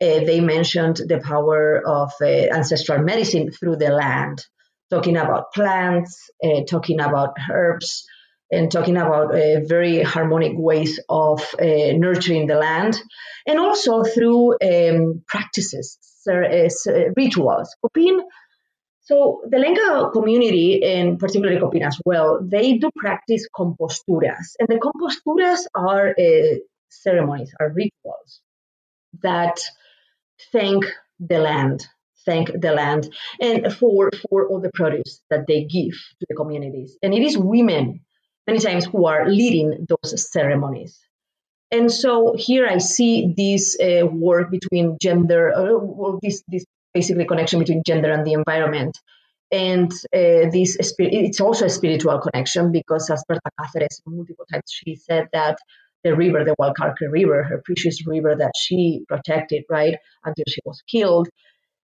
uh, 0.00 0.20
they 0.24 0.40
mentioned 0.40 0.96
the 0.96 1.20
power 1.20 1.82
of 1.86 2.12
uh, 2.20 2.24
ancestral 2.24 3.02
medicine 3.02 3.50
through 3.50 3.76
the 3.76 3.90
land, 3.90 4.46
talking 4.90 5.16
about 5.16 5.52
plants, 5.52 6.30
uh, 6.42 6.62
talking 6.68 7.00
about 7.00 7.34
herbs, 7.50 8.06
and 8.54 8.70
talking 8.70 8.96
about 8.96 9.34
uh, 9.34 9.60
very 9.64 10.02
harmonic 10.02 10.52
ways 10.54 11.00
of 11.08 11.40
uh, 11.60 11.92
nurturing 11.96 12.46
the 12.46 12.56
land, 12.56 13.00
and 13.46 13.58
also 13.58 14.02
through 14.04 14.56
um, 14.62 15.22
practices, 15.26 15.98
rituals. 17.16 17.74
COPINH 17.84 18.22
so 19.04 19.42
the 19.46 19.58
Lenca 19.58 20.12
community, 20.12 20.82
and 20.82 21.18
particularly 21.18 21.60
COPINH 21.60 21.86
as 21.86 22.00
well, 22.06 22.40
they 22.42 22.78
do 22.78 22.90
practice 22.96 23.46
composturas. 23.54 24.56
And 24.58 24.66
the 24.66 24.80
composturas 24.80 25.66
are 25.74 26.14
uh, 26.18 26.56
ceremonies, 26.88 27.52
are 27.60 27.68
rituals 27.68 28.40
that 29.22 29.60
thank 30.52 30.86
the 31.20 31.38
land, 31.38 31.86
thank 32.24 32.50
the 32.58 32.72
land, 32.72 33.12
and 33.42 33.74
for, 33.74 34.10
for 34.30 34.48
all 34.48 34.60
the 34.60 34.70
produce 34.72 35.20
that 35.28 35.46
they 35.46 35.64
give 35.64 35.92
to 36.20 36.26
the 36.26 36.34
communities. 36.34 36.96
And 37.02 37.12
it 37.12 37.22
is 37.22 37.36
women, 37.36 38.00
many 38.46 38.58
times, 38.58 38.84
who 38.84 39.06
are 39.06 39.28
leading 39.28 39.86
those 39.88 40.32
ceremonies. 40.32 40.98
And 41.70 41.90
so 41.90 42.34
here 42.38 42.66
I 42.66 42.78
see 42.78 43.34
this 43.36 43.76
uh, 43.80 44.06
work 44.06 44.50
between 44.50 44.96
gender, 45.00 45.52
uh, 45.52 46.16
this, 46.22 46.42
this 46.46 46.64
basically 46.92 47.24
connection 47.24 47.58
between 47.58 47.82
gender 47.84 48.12
and 48.12 48.24
the 48.24 48.34
environment. 48.34 48.96
And 49.50 49.90
uh, 49.92 50.50
this 50.50 50.76
it's 50.98 51.40
also 51.40 51.66
a 51.66 51.70
spiritual 51.70 52.18
connection 52.20 52.72
because, 52.72 53.10
as 53.10 53.24
Berta 53.28 53.50
Cáceres 53.60 54.00
multiple 54.06 54.46
times 54.50 54.64
she 54.68 54.96
said 54.96 55.28
that 55.32 55.58
the 56.02 56.14
river, 56.14 56.44
the 56.44 56.54
Gualcarque 56.60 57.10
River, 57.10 57.42
her 57.44 57.62
precious 57.64 58.06
river 58.06 58.34
that 58.36 58.52
she 58.56 59.04
protected, 59.08 59.64
right, 59.70 59.96
until 60.24 60.44
she 60.48 60.60
was 60.64 60.82
killed, 60.90 61.28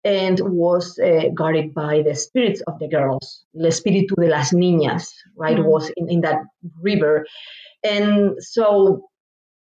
and 0.04 0.40
was 0.40 0.98
uh, 0.98 1.28
guarded 1.34 1.74
by 1.74 2.02
the 2.02 2.14
spirits 2.14 2.60
of 2.66 2.78
the 2.78 2.88
girls. 2.88 3.44
El 3.58 3.66
espíritu 3.66 4.14
de 4.16 4.28
las 4.28 4.52
niñas, 4.52 5.12
right, 5.36 5.56
mm-hmm. 5.56 5.68
was 5.68 5.90
in, 5.96 6.10
in 6.10 6.20
that 6.22 6.40
river. 6.80 7.26
And 7.84 8.42
so 8.42 9.08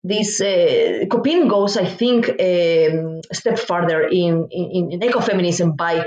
this 0.04 0.40
uh, 0.40 1.04
COPINH 1.08 1.48
goes, 1.48 1.76
I 1.76 1.86
think, 1.86 2.28
um, 2.28 3.20
a 3.30 3.34
step 3.34 3.58
further 3.58 4.02
in, 4.02 4.48
in, 4.50 4.92
in 4.92 5.00
ecofeminism 5.00 5.76
by 5.76 6.06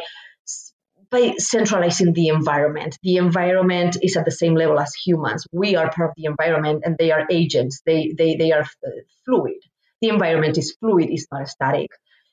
by 1.11 1.33
centralizing 1.37 2.13
the 2.13 2.27
environment. 2.27 2.97
The 3.03 3.17
environment 3.17 3.95
is 4.01 4.17
at 4.17 4.25
the 4.25 4.31
same 4.31 4.55
level 4.55 4.79
as 4.79 4.93
humans. 4.95 5.45
We 5.51 5.75
are 5.75 5.91
part 5.91 6.09
of 6.09 6.15
the 6.17 6.25
environment, 6.25 6.81
and 6.83 6.97
they 6.97 7.11
are 7.11 7.25
agents. 7.29 7.81
They 7.85 8.13
they 8.17 8.35
they 8.35 8.51
are 8.51 8.63
uh, 8.63 8.89
fluid. 9.23 9.61
The 10.01 10.09
environment 10.09 10.57
is 10.57 10.75
fluid. 10.79 11.09
It's 11.09 11.27
not 11.31 11.47
static. 11.47 11.91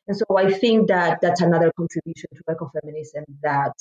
And 0.08 0.16
so 0.16 0.24
I 0.36 0.52
think 0.52 0.88
that 0.88 1.20
that's 1.22 1.40
another 1.40 1.72
contribution 1.76 2.28
to 2.34 2.42
ecofeminism 2.54 3.24
that 3.42 3.74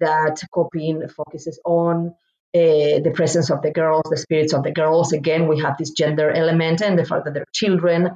that 0.00 0.42
COPINH 0.52 1.10
focuses 1.12 1.58
on 1.64 2.14
uh, 2.54 3.00
the 3.00 3.12
presence 3.14 3.50
of 3.50 3.62
the 3.62 3.70
girls, 3.70 4.04
the 4.10 4.16
spirits 4.16 4.52
of 4.52 4.62
the 4.62 4.70
girls. 4.70 5.12
Again, 5.12 5.48
we 5.48 5.60
have 5.60 5.78
this 5.78 5.90
gender 5.90 6.30
element 6.30 6.82
and 6.82 6.98
the 6.98 7.04
fact 7.04 7.24
that 7.24 7.34
they're 7.34 7.46
children 7.54 8.10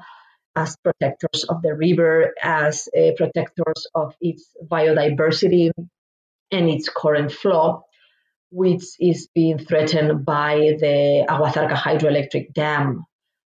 as 0.55 0.77
protectors 0.77 1.45
of 1.49 1.63
the 1.63 1.75
river, 1.75 2.35
as 2.43 2.89
uh, 2.97 3.13
protectors 3.17 3.87
of 3.95 4.15
its 4.21 4.55
biodiversity 4.67 5.71
and 6.51 6.69
its 6.69 6.89
current 6.89 7.33
flow, 7.33 7.85
which 8.51 8.85
is 9.01 9.29
being 9.35 9.59
threatened 9.59 10.25
by 10.27 10.77
the 10.79 11.25
Agua 11.29 11.51
Zarca 11.51 11.75
hydroelectric 11.75 12.53
dam, 12.53 13.05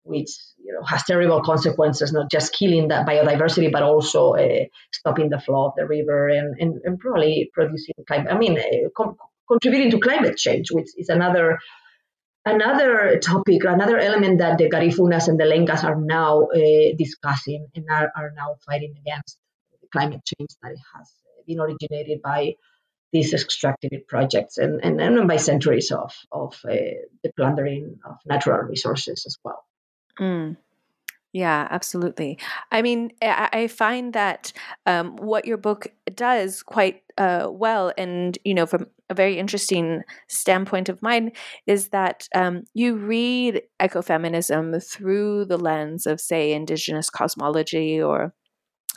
which 0.08 0.30
you 0.62 0.72
know, 0.72 0.82
has 0.84 1.04
terrible 1.04 1.42
consequences, 1.42 2.12
not 2.12 2.30
just 2.30 2.52
killing 2.52 2.88
that 2.88 3.06
biodiversity, 3.06 3.70
but 3.70 3.82
also 3.82 4.32
uh, 4.32 4.64
stopping 4.92 5.28
the 5.28 5.40
flow 5.40 5.66
of 5.66 5.72
the 5.76 5.86
river 5.86 6.28
and, 6.28 6.56
and, 6.58 6.80
and 6.84 6.98
probably 6.98 7.50
producing 7.52 7.94
climate. 8.06 8.32
I 8.32 8.38
mean, 8.38 8.58
uh, 8.58 8.88
com- 8.96 9.16
contributing 9.48 9.90
to 9.92 10.00
climate 10.00 10.36
change, 10.36 10.70
which 10.70 10.88
is 10.96 11.08
another 11.08 11.58
another 12.44 13.18
topic, 13.18 13.64
another 13.64 13.98
element 13.98 14.38
that 14.38 14.58
the 14.58 14.70
Garifunas 14.70 15.28
and 15.28 15.38
the 15.38 15.44
Lencas 15.44 15.84
are 15.84 16.00
now 16.00 16.44
uh, 16.44 16.96
discussing 16.96 17.66
and 17.74 17.84
are, 17.90 18.10
are 18.16 18.32
now 18.34 18.56
fighting 18.66 18.94
against 19.00 19.38
climate 19.92 20.22
change 20.24 20.50
that 20.62 20.74
has 20.94 21.12
been 21.46 21.60
originated 21.60 22.22
by 22.22 22.54
these 23.12 23.32
extractive 23.32 24.06
projects 24.06 24.58
and, 24.58 24.84
and, 24.84 25.00
and 25.00 25.28
by 25.28 25.36
centuries 25.36 25.90
of, 25.90 26.14
of 26.30 26.54
uh, 26.68 26.74
the 27.22 27.32
plundering 27.36 27.98
of 28.04 28.16
natural 28.26 28.60
resources 28.60 29.24
as 29.26 29.36
well. 29.42 29.64
Mm. 30.20 30.56
Yeah, 31.32 31.68
absolutely. 31.70 32.38
I 32.72 32.82
mean, 32.82 33.12
I, 33.22 33.68
find 33.68 34.14
that 34.14 34.52
um, 34.86 35.16
what 35.16 35.44
your 35.44 35.58
book 35.58 35.88
does 36.14 36.62
quite 36.62 37.02
uh, 37.18 37.48
well, 37.50 37.92
and 37.98 38.38
you 38.44 38.54
know, 38.54 38.66
from 38.66 38.86
a 39.10 39.14
very 39.14 39.38
interesting 39.38 40.02
standpoint 40.28 40.88
of 40.88 41.02
mine, 41.02 41.32
is 41.66 41.88
that 41.90 42.28
um, 42.34 42.64
you 42.74 42.96
read 42.96 43.62
ecofeminism 43.80 44.82
through 44.90 45.44
the 45.46 45.58
lens 45.58 46.06
of, 46.06 46.20
say, 46.20 46.52
indigenous 46.52 47.10
cosmology 47.10 48.00
or 48.00 48.32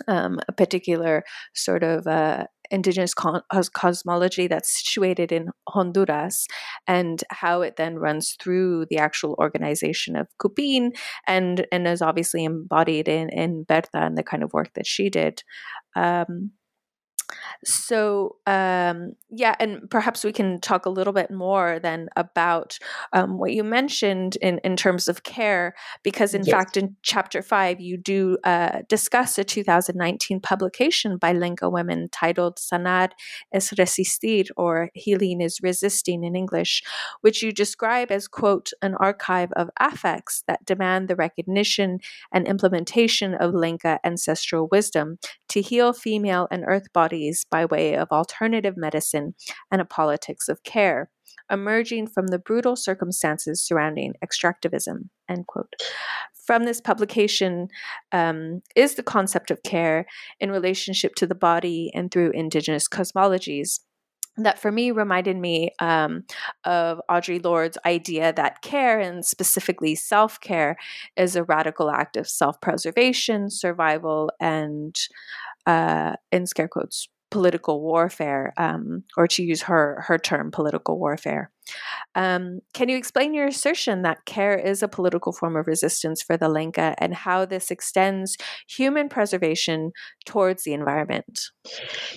um, 0.08 0.40
a 0.48 0.54
particular 0.54 1.24
sort 1.54 1.84
of 1.84 2.08
uh, 2.08 2.46
indigenous 2.72 3.14
cosmology 3.14 4.48
that's 4.48 4.84
situated 4.84 5.32
in 5.32 5.50
Honduras 5.70 6.48
and 6.88 7.24
how 7.30 7.62
it 7.62 7.76
then 7.76 7.98
runs 7.98 8.36
through 8.42 8.86
the 8.90 8.98
actual 8.98 9.36
organization 9.40 10.16
of 10.16 10.28
COPINH 10.42 10.96
and, 11.28 11.68
and 11.72 11.88
is 11.88 12.02
obviously 12.02 12.44
embodied 12.44 13.08
in, 13.08 13.30
in 13.30 13.64
Berta 13.64 13.90
and 13.94 14.18
the 14.18 14.24
kind 14.24 14.42
of 14.42 14.54
work 14.54 14.74
that 14.74 14.88
she 14.88 15.10
did. 15.10 15.44
Um, 15.96 16.52
so, 17.64 18.38
um, 18.48 19.14
yeah, 19.30 19.56
and 19.60 19.90
perhaps 19.90 20.24
we 20.24 20.32
can 20.32 20.60
talk 20.60 20.86
a 20.86 20.90
little 20.90 21.14
bit 21.14 21.32
more 21.32 21.80
then 21.80 22.10
about 22.16 22.78
um, 23.14 23.38
what 23.38 23.54
you 23.54 23.64
mentioned 23.64 24.38
in, 24.42 24.60
in 24.64 24.76
terms 24.76 25.08
of 25.08 25.24
care, 25.24 25.74
because 26.04 26.34
in 26.34 26.44
yes. 26.44 26.52
fact, 26.52 26.78
in 26.78 26.96
chapter 27.02 27.42
five, 27.42 27.80
you 27.80 27.98
do 27.98 28.38
uh, 28.44 28.80
discuss 28.90 29.38
a 29.38 29.44
2019 29.44 30.40
publication 30.40 31.18
by 31.18 31.34
Lenca 31.34 31.72
women 31.72 32.10
titled 32.12 32.58
Sanar 32.58 33.10
es 33.54 33.72
resistir, 33.72 34.46
or 34.58 34.90
Healing 34.94 35.42
is 35.42 35.60
Resisting 35.62 36.24
in 36.24 36.36
English, 36.36 36.84
which 37.22 37.42
you 37.42 37.52
describe 37.52 38.12
as, 38.12 38.28
quote, 38.28 38.72
an 38.82 38.96
archive 38.96 39.52
of 39.54 39.70
affects 39.80 40.44
that 40.48 40.66
demand 40.66 41.08
the 41.08 41.16
recognition 41.16 42.00
and 42.32 42.48
implementation 42.48 43.34
of 43.36 43.54
Lenca 43.54 44.00
ancestral 44.04 44.68
wisdom 44.72 45.18
to 45.52 45.62
heal 45.62 45.92
female 45.92 46.48
and 46.50 46.64
earth 46.66 46.92
bodies 46.94 47.46
by 47.52 47.66
way 47.66 47.96
of 47.96 48.10
alternative 48.12 48.76
medicine 48.78 49.36
and 49.70 49.82
a 49.82 49.86
politics 49.86 50.48
of 50.48 50.64
care, 50.64 51.10
emerging 51.52 52.08
from 52.08 52.28
the 52.28 52.40
brutal 52.40 52.78
circumstances 52.78 53.62
surrounding 53.62 54.14
extractivism. 54.24 55.10
End 55.30 55.46
quote. 55.48 55.74
From 56.46 56.64
this 56.64 56.80
publication 56.82 57.68
um, 58.14 58.62
is 58.76 58.96
the 58.96 59.04
concept 59.04 59.52
of 59.52 59.62
care 59.64 60.06
in 60.40 60.52
relationship 60.52 61.16
to 61.16 61.28
the 61.28 61.36
body 61.36 61.92
and 61.94 62.10
through 62.12 62.32
indigenous 62.32 62.88
cosmologies 62.88 63.80
that 64.44 64.60
for 64.60 64.72
me 64.72 64.92
reminded 64.92 65.38
me 65.38 65.72
um, 65.80 66.24
of 66.66 67.02
Audre 67.10 67.44
Lorde's 67.44 67.78
idea 67.86 68.34
that 68.34 68.62
care 68.62 69.00
and 69.00 69.26
specifically 69.26 69.96
self 69.96 70.40
care 70.40 70.78
is 71.18 71.36
a 71.36 71.44
radical 71.44 71.90
act 71.90 72.18
of 72.18 72.28
self 72.28 72.60
preservation, 72.62 73.50
survival, 73.50 74.32
and 74.40 74.96
uh, 75.66 76.14
in 76.32 76.46
scare 76.46 76.68
quotes 76.68 77.08
political 77.32 77.82
warfare, 77.82 78.54
um, 78.58 79.04
or 79.18 79.26
to 79.28 79.42
use 79.42 79.64
her 79.64 80.04
her 80.08 80.20
term, 80.20 80.52
political 80.52 81.00
warfare. 81.00 81.50
Um, 82.16 82.60
can 82.74 82.90
you 82.90 82.98
explain 82.98 83.34
your 83.34 83.48
assertion 83.48 84.02
that 84.02 84.26
care 84.26 84.58
is 84.58 84.84
a 84.84 84.88
political 84.88 85.32
form 85.32 85.56
of 85.56 85.68
resistance 85.68 86.22
for 86.22 86.36
the 86.36 86.48
Lenca 86.48 86.94
and 86.98 87.14
how 87.14 87.46
this 87.46 87.72
extends 87.72 88.38
human 88.68 89.08
preservation 89.08 89.92
towards 90.26 90.64
the 90.64 90.74
environment? 90.74 91.40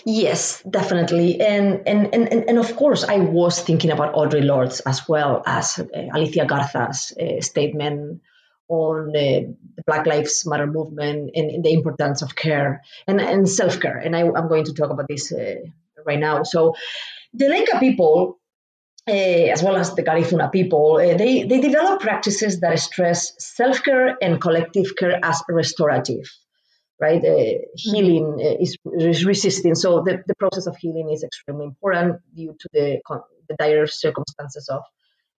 Yes, 0.04 0.62
definitely, 0.68 1.40
and 1.40 1.86
and 1.86 2.12
and 2.12 2.44
and 2.48 2.58
of 2.58 2.76
course, 2.76 3.04
I 3.04 3.18
was 3.18 3.60
thinking 3.62 3.90
about 3.90 4.14
Audre 4.14 4.44
Lorde's 4.44 4.80
as 4.80 5.08
well 5.08 5.42
as 5.46 5.78
uh, 5.78 5.84
Alicia 6.12 6.44
Garza's 6.44 7.12
uh, 7.16 7.40
statement 7.40 8.20
on 8.68 9.10
uh, 9.10 9.52
the 9.76 9.82
Black 9.86 10.06
Lives 10.06 10.46
Matter 10.46 10.66
movement 10.66 11.30
and, 11.34 11.50
and, 11.50 11.64
the 11.64 11.72
importance 11.72 12.22
of 12.22 12.34
care 12.34 12.82
and, 13.06 13.20
and 13.20 13.48
self 13.48 13.80
care. 13.80 13.98
And 13.98 14.16
I, 14.16 14.20
am 14.20 14.48
going 14.48 14.64
to 14.64 14.74
talk 14.74 14.90
about 14.90 15.08
this 15.08 15.32
uh, 15.32 15.56
right 16.06 16.18
now. 16.18 16.42
So, 16.44 16.74
the 17.32 17.46
Lenca 17.46 17.80
people, 17.80 18.38
uh, 19.08 19.12
as 19.12 19.62
well 19.62 19.76
as 19.76 19.94
the 19.94 20.02
Garifuna 20.02 20.50
people, 20.50 20.96
uh, 20.96 21.16
they, 21.16 21.44
they 21.44 21.60
develop 21.60 22.00
practices 22.00 22.60
that 22.60 22.78
stress 22.78 23.34
self 23.38 23.82
care 23.82 24.16
and 24.20 24.40
collective 24.40 24.96
care 24.96 25.18
as 25.22 25.42
restorative. 25.48 26.30
Right, 27.00 27.20
uh, 27.20 27.26
mm-hmm. 27.26 27.94
healing 27.94 28.38
uh, 28.40 28.62
is, 28.62 28.78
is 28.98 29.24
resisting. 29.24 29.74
So 29.74 30.02
the, 30.02 30.22
the 30.26 30.36
process 30.36 30.66
of 30.66 30.76
healing 30.76 31.10
is 31.10 31.24
extremely 31.24 31.66
important 31.66 32.20
due 32.34 32.56
to 32.58 32.68
the, 32.72 33.00
the 33.48 33.56
dire 33.58 33.88
circumstances 33.88 34.68
of 34.68 34.82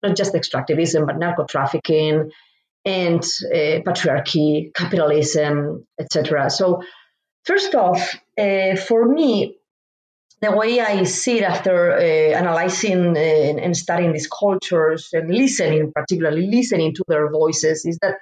not 0.03 0.17
just 0.17 0.33
extractivism 0.33 1.07
but 1.07 1.17
narco 1.17 1.45
trafficking, 1.45 2.31
and 2.85 3.23
uh, 3.23 3.81
patriarchy, 3.81 4.73
capitalism, 4.73 5.85
etc. 5.99 6.49
So, 6.49 6.83
first 7.43 7.73
off, 7.73 8.15
uh, 8.37 8.75
for 8.75 9.07
me, 9.07 9.57
the 10.41 10.55
way 10.55 10.79
I 10.79 11.03
see 11.03 11.39
it 11.39 11.43
after 11.43 11.93
uh, 11.93 12.37
analyzing 12.37 13.17
uh, 13.17 13.19
and 13.19 13.75
studying 13.75 14.13
these 14.13 14.27
cultures 14.27 15.09
and 15.13 15.33
listening, 15.33 15.91
particularly 15.93 16.47
listening 16.47 16.93
to 16.95 17.03
their 17.07 17.31
voices, 17.31 17.85
is 17.85 17.97
that 18.01 18.15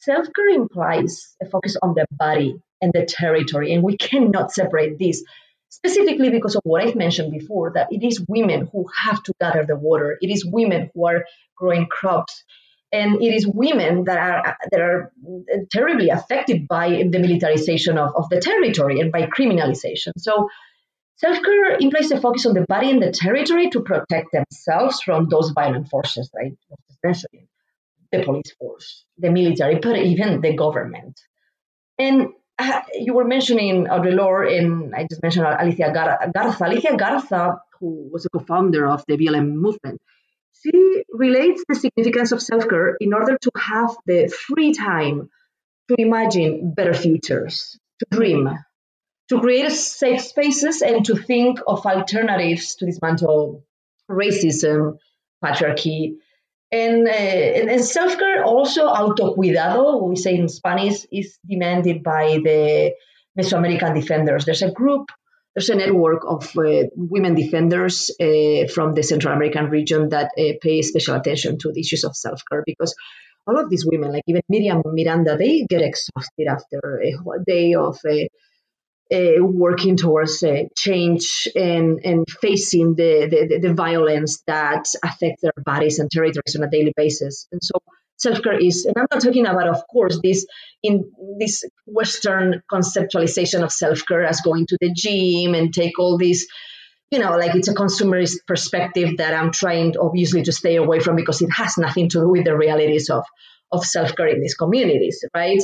self 0.00 0.26
care 0.34 0.48
implies 0.48 1.34
a 1.42 1.46
focus 1.46 1.76
on 1.80 1.94
the 1.94 2.06
body 2.10 2.56
and 2.82 2.92
the 2.92 3.06
territory, 3.06 3.72
and 3.72 3.82
we 3.82 3.96
cannot 3.96 4.52
separate 4.52 4.98
this. 4.98 5.24
Specifically, 5.70 6.30
because 6.30 6.54
of 6.54 6.62
what 6.64 6.84
I've 6.84 6.94
mentioned 6.94 7.32
before, 7.32 7.72
that 7.74 7.88
it 7.90 8.04
is 8.04 8.24
women 8.28 8.68
who 8.70 8.86
have 9.04 9.20
to 9.24 9.32
gather 9.40 9.64
the 9.66 9.74
water. 9.74 10.16
It 10.20 10.30
is 10.30 10.44
women 10.44 10.90
who 10.94 11.06
are 11.06 11.24
growing 11.56 11.86
crops 11.86 12.44
and 12.94 13.20
it 13.20 13.34
is 13.34 13.46
women 13.46 14.04
that 14.04 14.18
are 14.18 14.56
that 14.70 14.80
are 14.80 15.12
terribly 15.72 16.10
affected 16.10 16.68
by 16.68 16.88
the 17.12 17.18
militarization 17.18 17.98
of, 17.98 18.14
of 18.14 18.28
the 18.30 18.40
territory 18.40 19.00
and 19.00 19.10
by 19.10 19.22
criminalization. 19.26 20.12
So 20.16 20.48
self-care 21.16 21.78
implies 21.80 22.12
a 22.12 22.20
focus 22.20 22.46
on 22.46 22.54
the 22.54 22.66
body 22.68 22.90
and 22.90 23.02
the 23.02 23.10
territory 23.10 23.68
to 23.70 23.80
protect 23.80 24.28
themselves 24.32 25.00
from 25.00 25.28
those 25.28 25.50
violent 25.50 25.88
forces, 25.88 26.30
right? 26.34 26.56
Essentially, 26.96 27.48
the 28.12 28.22
police 28.22 28.52
force, 28.58 29.04
the 29.18 29.30
military, 29.30 29.80
but 29.80 29.96
even 29.96 30.40
the 30.40 30.54
government. 30.54 31.20
And 31.98 32.28
uh, 32.60 32.82
you 32.94 33.12
were 33.14 33.24
mentioning 33.24 33.86
Audre 33.86 34.14
Lorde, 34.14 34.52
and 34.52 34.94
I 34.94 35.06
just 35.10 35.22
mentioned 35.22 35.46
Alicia 35.46 35.90
Garza. 35.92 36.64
Alicia 36.64 36.96
Garza, 36.96 37.58
who 37.80 38.08
was 38.12 38.24
a 38.24 38.30
co-founder 38.30 38.86
of 38.86 39.02
the 39.08 39.16
BLM 39.16 39.48
movement, 39.54 40.00
she 40.62 41.04
relates 41.12 41.64
the 41.68 41.74
significance 41.74 42.32
of 42.32 42.42
self 42.42 42.68
care 42.68 42.96
in 43.00 43.12
order 43.12 43.36
to 43.38 43.50
have 43.56 43.96
the 44.06 44.28
free 44.28 44.72
time 44.72 45.28
to 45.88 45.94
imagine 45.98 46.72
better 46.74 46.94
futures, 46.94 47.78
to 47.98 48.06
dream, 48.10 48.48
to 49.28 49.40
create 49.40 49.72
safe 49.72 50.20
spaces, 50.20 50.82
and 50.82 51.04
to 51.06 51.16
think 51.16 51.60
of 51.66 51.84
alternatives 51.84 52.76
to 52.76 52.86
dismantle 52.86 53.64
racism, 54.10 54.98
patriarchy. 55.42 56.16
And, 56.72 57.06
uh, 57.06 57.10
and, 57.10 57.70
and 57.70 57.84
self 57.84 58.18
care, 58.18 58.44
also 58.44 58.88
autocuidado, 58.88 60.08
we 60.08 60.16
say 60.16 60.34
in 60.34 60.48
Spanish, 60.48 61.06
is 61.12 61.38
demanded 61.46 62.02
by 62.02 62.38
the 62.42 62.94
Mesoamerican 63.38 63.94
defenders. 63.94 64.44
There's 64.44 64.62
a 64.62 64.72
group 64.72 65.10
there's 65.54 65.70
a 65.70 65.74
network 65.76 66.24
of 66.26 66.56
uh, 66.56 66.88
women 66.96 67.34
defenders 67.34 68.10
uh, 68.20 68.66
from 68.72 68.94
the 68.94 69.02
Central 69.02 69.34
American 69.34 69.70
region 69.70 70.08
that 70.08 70.32
uh, 70.38 70.52
pay 70.60 70.82
special 70.82 71.14
attention 71.14 71.58
to 71.58 71.72
the 71.72 71.80
issues 71.80 72.04
of 72.04 72.16
self 72.16 72.42
care 72.50 72.62
because 72.66 72.94
all 73.46 73.58
of 73.58 73.70
these 73.70 73.86
women, 73.86 74.12
like 74.12 74.24
even 74.26 74.42
Miriam 74.48 74.82
Miranda, 74.84 75.36
they 75.36 75.66
get 75.68 75.82
exhausted 75.82 76.48
after 76.48 77.02
a 77.02 77.44
day 77.44 77.74
of 77.74 77.98
uh, 78.08 78.24
uh, 79.14 79.44
working 79.44 79.96
towards 79.96 80.42
uh, 80.42 80.62
change 80.76 81.46
and, 81.54 82.00
and 82.04 82.28
facing 82.28 82.94
the, 82.94 83.28
the, 83.30 83.58
the 83.58 83.74
violence 83.74 84.42
that 84.46 84.86
affects 85.04 85.42
their 85.42 85.52
bodies 85.64 85.98
and 85.98 86.10
territories 86.10 86.56
on 86.56 86.64
a 86.64 86.70
daily 86.70 86.92
basis. 86.96 87.46
And 87.52 87.62
so 87.62 87.74
self-care 88.16 88.58
is 88.58 88.84
and 88.84 88.94
i'm 88.96 89.06
not 89.10 89.22
talking 89.22 89.46
about 89.46 89.68
of 89.68 89.82
course 89.86 90.20
this 90.22 90.46
in 90.82 91.10
this 91.38 91.64
western 91.86 92.62
conceptualization 92.70 93.62
of 93.62 93.72
self-care 93.72 94.24
as 94.24 94.40
going 94.40 94.66
to 94.66 94.78
the 94.80 94.92
gym 94.94 95.54
and 95.54 95.72
take 95.74 95.98
all 95.98 96.16
these 96.16 96.46
you 97.10 97.18
know 97.18 97.36
like 97.36 97.54
it's 97.54 97.68
a 97.68 97.74
consumerist 97.74 98.38
perspective 98.46 99.16
that 99.18 99.34
i'm 99.34 99.52
trying 99.52 99.94
obviously 99.98 100.42
to 100.42 100.52
stay 100.52 100.76
away 100.76 101.00
from 101.00 101.16
because 101.16 101.42
it 101.42 101.50
has 101.50 101.76
nothing 101.78 102.08
to 102.08 102.20
do 102.20 102.28
with 102.28 102.44
the 102.44 102.56
realities 102.56 103.10
of 103.10 103.24
of 103.72 103.84
self-care 103.84 104.28
in 104.28 104.40
these 104.40 104.54
communities 104.54 105.24
right 105.34 105.62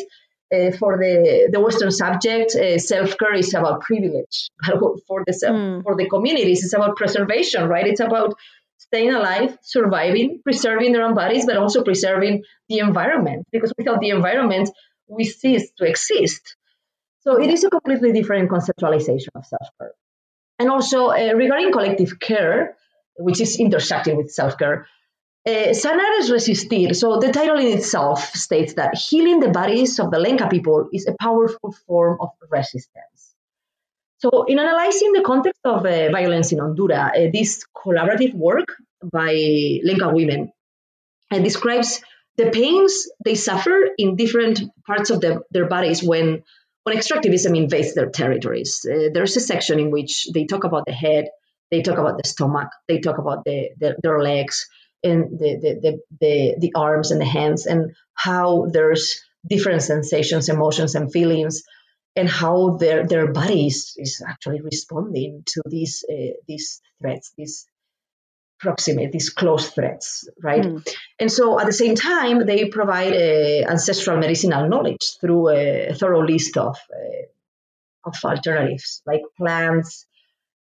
uh, 0.52 0.72
for 0.72 0.98
the, 0.98 1.48
the 1.52 1.60
Western 1.60 1.92
subject, 1.92 2.56
uh, 2.56 2.76
self 2.78 3.16
care 3.16 3.34
is 3.34 3.54
about 3.54 3.82
privilege. 3.82 4.50
But 4.66 4.80
for 5.06 5.22
the 5.24 5.32
mm. 5.32 5.82
for 5.84 5.96
the 5.96 6.08
communities, 6.08 6.64
it's 6.64 6.74
about 6.74 6.96
preservation, 6.96 7.68
right? 7.68 7.86
It's 7.86 8.00
about 8.00 8.34
staying 8.86 9.12
alive, 9.14 9.58
surviving, 9.62 10.40
preserving 10.42 10.92
their 10.92 11.04
own 11.04 11.14
bodies, 11.14 11.44
but 11.46 11.56
also 11.56 11.84
preserving 11.84 12.42
the 12.68 12.78
environment. 12.78 13.46
Because 13.52 13.72
without 13.78 14.00
the 14.00 14.10
environment, 14.10 14.70
we 15.06 15.24
cease 15.24 15.70
to 15.78 15.84
exist. 15.84 16.56
So 17.20 17.40
it 17.44 17.50
is 17.50 17.64
a 17.64 17.70
completely 17.70 18.12
different 18.12 18.50
conceptualization 18.50 19.32
of 19.34 19.44
self 19.44 19.68
care. 19.78 19.92
And 20.58 20.70
also 20.70 21.08
uh, 21.08 21.32
regarding 21.34 21.72
collective 21.72 22.18
care, 22.18 22.76
which 23.16 23.40
is 23.40 23.58
intersecting 23.60 24.16
with 24.16 24.30
self 24.30 24.56
care, 24.58 24.86
Uh, 25.48 25.72
Sanar 25.72 26.12
es 26.20 26.28
resistir, 26.28 26.92
so 26.94 27.18
the 27.18 27.32
title 27.32 27.58
in 27.58 27.78
itself 27.78 28.18
states 28.36 28.74
that 28.74 28.92
healing 28.94 29.40
the 29.40 29.48
bodies 29.48 29.98
of 29.98 30.10
the 30.12 30.18
Lenca 30.18 30.50
people 30.50 30.90
is 30.92 31.06
a 31.08 31.14
powerful 31.18 31.72
form 31.86 32.18
of 32.20 32.28
resistance. 32.50 33.20
So, 34.20 34.44
in 34.44 34.58
analyzing 34.58 35.12
the 35.12 35.22
context 35.22 35.60
of 35.64 35.86
uh, 35.86 36.10
violence 36.10 36.52
in 36.52 36.58
Honduras, 36.58 37.10
uh, 37.16 37.28
this 37.32 37.64
collaborative 37.74 38.34
work 38.34 38.68
by 39.02 39.32
Lenca 39.82 40.12
women 40.12 40.52
uh, 41.30 41.38
describes 41.38 42.02
the 42.36 42.50
pains 42.50 43.08
they 43.24 43.34
suffer 43.34 43.78
in 43.96 44.16
different 44.16 44.60
parts 44.86 45.08
of 45.08 45.22
the, 45.22 45.40
their 45.50 45.68
bodies 45.68 46.02
when, 46.02 46.42
when 46.84 46.96
extractivism 46.96 47.56
invades 47.56 47.94
their 47.94 48.10
territories. 48.10 48.84
Uh, 48.84 49.08
there's 49.14 49.36
a 49.36 49.40
section 49.40 49.80
in 49.80 49.90
which 49.90 50.28
they 50.34 50.44
talk 50.44 50.64
about 50.64 50.84
the 50.86 50.92
head, 50.92 51.28
they 51.70 51.80
talk 51.80 51.96
about 51.96 52.18
the 52.18 52.28
stomach, 52.28 52.68
they 52.88 52.98
talk 52.98 53.16
about 53.16 53.44
the, 53.44 53.70
the 53.78 53.96
their 54.02 54.20
legs, 54.20 54.66
and 55.02 55.38
the, 55.38 55.56
the, 55.62 55.80
the, 55.80 55.98
the, 56.20 56.56
the 56.58 56.72
arms 56.74 57.10
and 57.10 57.22
the 57.22 57.32
hands, 57.38 57.64
and 57.64 57.94
how 58.12 58.66
there's 58.70 59.22
different 59.48 59.80
sensations, 59.82 60.50
emotions, 60.50 60.94
and 60.94 61.10
feelings, 61.10 61.62
and 62.16 62.28
how 62.28 62.76
their 62.76 63.06
their 63.06 63.32
bodies 63.32 63.94
is 63.96 64.22
actually 64.26 64.60
responding 64.60 65.42
to 65.46 65.62
these 65.66 66.04
uh, 66.10 66.34
these 66.46 66.80
threats, 67.00 67.32
these 67.36 67.66
proximate, 68.58 69.10
these 69.10 69.30
close 69.30 69.70
threats, 69.70 70.28
right? 70.42 70.62
Mm. 70.62 70.86
And 71.18 71.32
so 71.32 71.58
at 71.58 71.66
the 71.66 71.72
same 71.72 71.94
time, 71.94 72.44
they 72.44 72.66
provide 72.66 73.14
uh, 73.14 73.70
ancestral 73.70 74.18
medicinal 74.18 74.68
knowledge 74.68 75.16
through 75.20 75.48
a 75.48 75.94
thorough 75.94 76.24
list 76.24 76.56
of 76.56 76.76
uh, 76.92 78.08
of 78.08 78.14
alternatives 78.24 79.02
like 79.06 79.22
plants, 79.36 80.06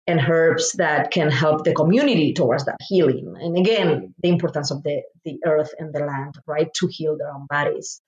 and 0.07 0.21
herbs 0.21 0.73
that 0.73 1.11
can 1.11 1.31
help 1.31 1.65
the 1.65 1.75
community 1.75 2.33
towards 2.33 2.65
that 2.65 2.79
healing. 2.89 3.35
And 3.39 3.57
again, 3.57 4.15
the 4.23 4.29
importance 4.29 4.71
of 4.71 4.83
the, 4.83 5.03
the 5.25 5.39
earth 5.45 5.75
and 5.79 5.93
the 5.95 6.01
land, 6.01 6.35
right, 6.47 6.73
to 6.75 6.89
heal 6.89 7.17
their 7.17 7.33
own 7.33 7.47
bodies. 7.49 8.01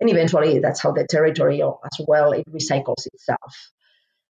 And 0.00 0.10
eventually, 0.10 0.58
that's 0.58 0.80
how 0.80 0.92
the 0.92 1.06
territory 1.08 1.62
as 1.62 2.06
well 2.06 2.32
it 2.32 2.44
recycles 2.50 3.06
itself. 3.12 3.54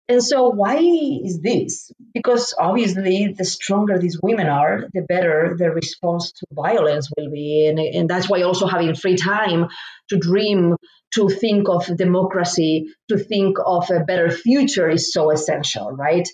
And 0.07 0.23
so, 0.23 0.49
why 0.49 0.77
is 0.77 1.41
this? 1.41 1.91
Because 2.13 2.53
obviously, 2.59 3.33
the 3.35 3.43
stronger 3.43 3.97
these 3.97 4.19
women 4.21 4.47
are, 4.47 4.87
the 4.93 5.01
better 5.01 5.55
the 5.57 5.71
response 5.71 6.31
to 6.33 6.45
violence 6.51 7.09
will 7.17 7.31
be. 7.31 7.67
And, 7.67 7.79
and 7.79 8.07
that's 8.07 8.29
why 8.29 8.43
also 8.43 8.67
having 8.67 8.93
free 8.93 9.15
time 9.15 9.67
to 10.09 10.17
dream, 10.17 10.75
to 11.15 11.29
think 11.29 11.67
of 11.69 11.85
democracy, 11.97 12.93
to 13.09 13.17
think 13.17 13.57
of 13.65 13.89
a 13.89 14.03
better 14.03 14.29
future 14.29 14.89
is 14.89 15.11
so 15.11 15.31
essential, 15.31 15.91
right? 15.91 16.27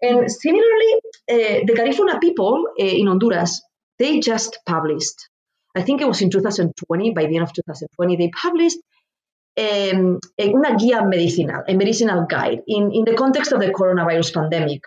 And 0.00 0.30
similarly, 0.30 0.94
uh, 1.30 1.66
the 1.66 1.74
Garifuna 1.76 2.20
people 2.20 2.64
uh, 2.80 2.84
in 2.84 3.06
Honduras, 3.06 3.60
they 3.98 4.20
just 4.20 4.58
published, 4.64 5.28
I 5.76 5.82
think 5.82 6.00
it 6.00 6.08
was 6.08 6.20
in 6.20 6.30
2020, 6.30 7.12
by 7.12 7.26
the 7.26 7.36
end 7.36 7.44
of 7.44 7.52
2020, 7.52 8.16
they 8.16 8.28
published 8.28 8.78
um, 9.58 10.18
una 10.38 10.76
guía 10.76 11.06
medicinal, 11.08 11.62
a 11.68 11.74
medicinal 11.74 12.26
guide 12.26 12.62
in, 12.66 12.92
in 12.92 13.04
the 13.04 13.14
context 13.14 13.52
of 13.52 13.60
the 13.60 13.68
coronavirus 13.68 14.34
pandemic 14.34 14.82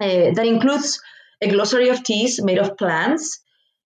uh, 0.00 0.32
that 0.34 0.46
includes 0.46 1.00
a 1.40 1.48
glossary 1.48 1.88
of 1.88 2.02
teas 2.02 2.42
made 2.42 2.58
of 2.58 2.76
plants. 2.76 3.40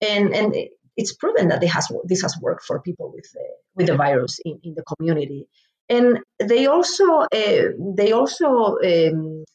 And, 0.01 0.33
and 0.33 0.55
it's 0.97 1.13
proven 1.13 1.47
that 1.47 1.63
has, 1.63 1.91
this 2.05 2.21
has 2.21 2.37
worked 2.39 2.65
for 2.65 2.81
people 2.81 3.11
with, 3.11 3.25
uh, 3.35 3.43
with 3.75 3.87
the 3.87 3.95
virus 3.95 4.39
in, 4.43 4.59
in 4.63 4.75
the 4.75 4.83
community. 4.83 5.47
And 5.89 6.19
they 6.39 6.67
also, 6.67 7.21
uh, 7.21 7.63
they 7.95 8.11
also 8.11 8.77
um, 8.83 9.45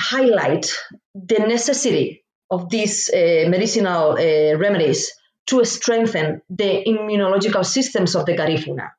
highlight 0.00 0.66
the 1.14 1.38
necessity 1.40 2.24
of 2.50 2.68
these 2.70 3.10
medicinal 3.12 4.14
remedies 4.14 5.12
to 5.46 5.64
strengthen 5.64 6.42
the 6.50 6.84
immunological 6.86 7.64
systems 7.64 8.16
of 8.16 8.26
the 8.26 8.36
Garifuna. 8.36 8.90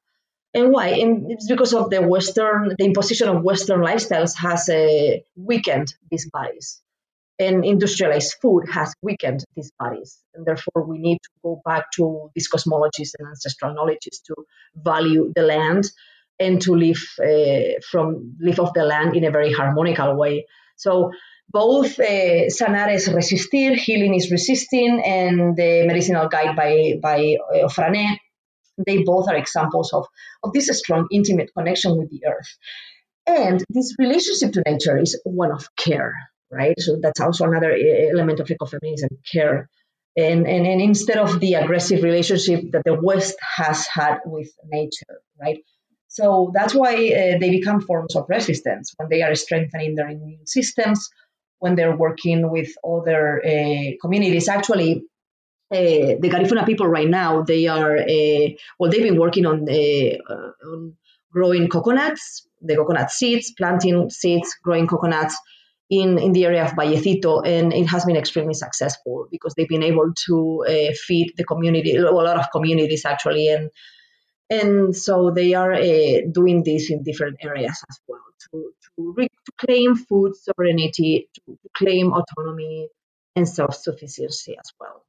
And 0.53 0.71
why? 0.71 0.87
And 0.89 1.31
it's 1.31 1.47
because 1.47 1.73
of 1.73 1.89
the 1.89 2.01
Western, 2.01 2.73
the 2.77 2.85
imposition 2.85 3.27
of 3.29 3.43
Western 3.43 3.81
lifestyles 3.81 4.35
has 4.37 4.69
uh, 4.69 5.17
weakened 5.35 5.93
these 6.09 6.29
bodies. 6.29 6.81
And 7.39 7.63
industrialized 7.63 8.37
food 8.41 8.63
has 8.71 8.95
weakened 9.01 9.43
these 9.55 9.71
bodies. 9.77 10.17
And 10.33 10.45
therefore, 10.45 10.83
we 10.87 10.97
need 10.97 11.19
to 11.21 11.29
go 11.43 11.61
back 11.63 11.91
to 11.97 12.31
these 12.33 12.49
cosmologies 12.49 13.11
and 13.19 13.27
ancestral 13.27 13.75
knowledges 13.75 14.21
to 14.25 14.35
value 14.75 15.31
the 15.35 15.43
land 15.43 15.91
and 16.39 16.61
to 16.61 16.75
live 16.75 17.03
uh, 17.19 17.79
from 17.89 18.35
live 18.39 18.59
off 18.59 18.73
the 18.73 18.83
land 18.83 19.15
in 19.15 19.25
a 19.25 19.31
very 19.31 19.51
harmonical 19.51 20.15
way 20.15 20.45
so 20.75 21.11
both 21.49 21.99
uh, 21.99 22.49
Sanar 22.49 22.89
es 22.89 23.07
resistir, 23.07 23.75
Healing 23.75 24.15
is 24.15 24.31
Resisting, 24.31 25.01
and 25.03 25.55
the 25.55 25.85
medicinal 25.87 26.27
guide 26.27 26.55
by, 26.55 26.93
by 27.01 27.37
uh, 27.53 27.65
OFRANEH, 27.65 28.17
they 28.85 29.03
both 29.03 29.27
are 29.29 29.35
examples 29.35 29.93
of, 29.93 30.05
of 30.43 30.53
this 30.53 30.69
strong, 30.77 31.07
intimate 31.11 31.51
connection 31.55 31.97
with 31.97 32.09
the 32.09 32.21
earth. 32.27 32.57
And 33.25 33.63
this 33.69 33.95
relationship 33.97 34.53
to 34.53 34.63
nature 34.65 34.97
is 34.97 35.19
one 35.23 35.51
of 35.51 35.67
care, 35.75 36.13
right? 36.51 36.79
So 36.79 36.97
that's 37.01 37.19
also 37.19 37.45
another 37.45 37.71
uh, 37.71 38.09
element 38.11 38.39
of 38.39 38.47
ecofeminism, 38.47 39.09
care. 39.31 39.69
And, 40.15 40.47
and, 40.47 40.65
and 40.65 40.81
instead 40.81 41.17
of 41.17 41.39
the 41.39 41.55
aggressive 41.55 42.03
relationship 42.03 42.71
that 42.71 42.83
the 42.85 42.99
West 42.99 43.35
has 43.41 43.85
had 43.87 44.19
with 44.25 44.49
nature, 44.65 45.21
right? 45.39 45.59
So 46.07 46.51
that's 46.53 46.73
why 46.73 46.93
uh, 46.93 47.37
they 47.39 47.49
become 47.51 47.81
forms 47.81 48.15
of 48.15 48.25
resistance 48.29 48.93
when 48.97 49.09
they 49.09 49.21
are 49.21 49.35
strengthening 49.35 49.95
their 49.95 50.09
immune 50.09 50.47
systems, 50.47 51.09
when 51.59 51.75
they're 51.75 51.95
working 51.95 52.49
with 52.51 52.69
other 52.83 53.41
uh, 53.45 53.91
communities. 54.01 54.47
Actually, 54.47 55.03
uh, 55.71 56.15
the 56.19 56.29
Garifuna 56.29 56.65
people 56.65 56.87
right 56.87 57.09
now, 57.09 57.43
they 57.43 57.67
are, 57.67 57.97
uh, 57.97 58.47
well, 58.79 58.89
they've 58.89 59.03
been 59.03 59.19
working 59.19 59.45
on, 59.45 59.67
uh, 59.69 60.33
on 60.65 60.95
growing 61.31 61.67
coconuts, 61.67 62.47
the 62.61 62.75
coconut 62.75 63.11
seeds, 63.11 63.53
planting 63.57 64.09
seeds, 64.09 64.55
growing 64.63 64.87
coconuts 64.87 65.37
in, 65.89 66.17
in 66.17 66.31
the 66.33 66.45
area 66.45 66.65
of 66.65 66.71
Vallecito, 66.71 67.45
and 67.45 67.73
it 67.73 67.85
has 67.87 68.05
been 68.05 68.17
extremely 68.17 68.53
successful 68.53 69.27
because 69.31 69.53
they've 69.55 69.67
been 69.67 69.83
able 69.83 70.13
to 70.25 70.65
uh, 70.67 70.93
feed 70.93 71.33
the 71.37 71.43
community, 71.43 71.95
a 71.95 72.11
lot 72.11 72.37
of 72.37 72.51
communities 72.51 73.05
actually, 73.05 73.47
and 73.47 73.69
and 74.49 74.95
so 74.95 75.31
they 75.31 75.53
are 75.53 75.73
uh, 75.73 76.21
doing 76.31 76.63
this 76.63 76.89
in 76.89 77.03
different 77.03 77.37
areas 77.41 77.83
as 77.89 77.99
well 78.07 78.21
to, 78.51 78.71
to, 78.95 79.27
claim 79.57 79.95
food 79.95 80.33
sovereignty, 80.35 81.29
to 81.33 81.57
claim 81.75 82.13
autonomy 82.13 82.89
and 83.35 83.47
self 83.47 83.75
sufficiency 83.75 84.55
as 84.57 84.71
well. 84.79 85.03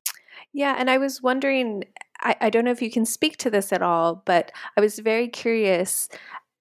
Yeah, 0.52 0.74
and 0.78 0.90
I 0.90 0.98
was 0.98 1.22
wondering, 1.22 1.84
I, 2.20 2.36
I 2.40 2.50
don't 2.50 2.64
know 2.64 2.70
if 2.70 2.82
you 2.82 2.90
can 2.90 3.04
speak 3.04 3.36
to 3.38 3.50
this 3.50 3.72
at 3.72 3.82
all, 3.82 4.22
but 4.24 4.52
I 4.76 4.80
was 4.80 4.98
very 4.98 5.28
curious 5.28 6.08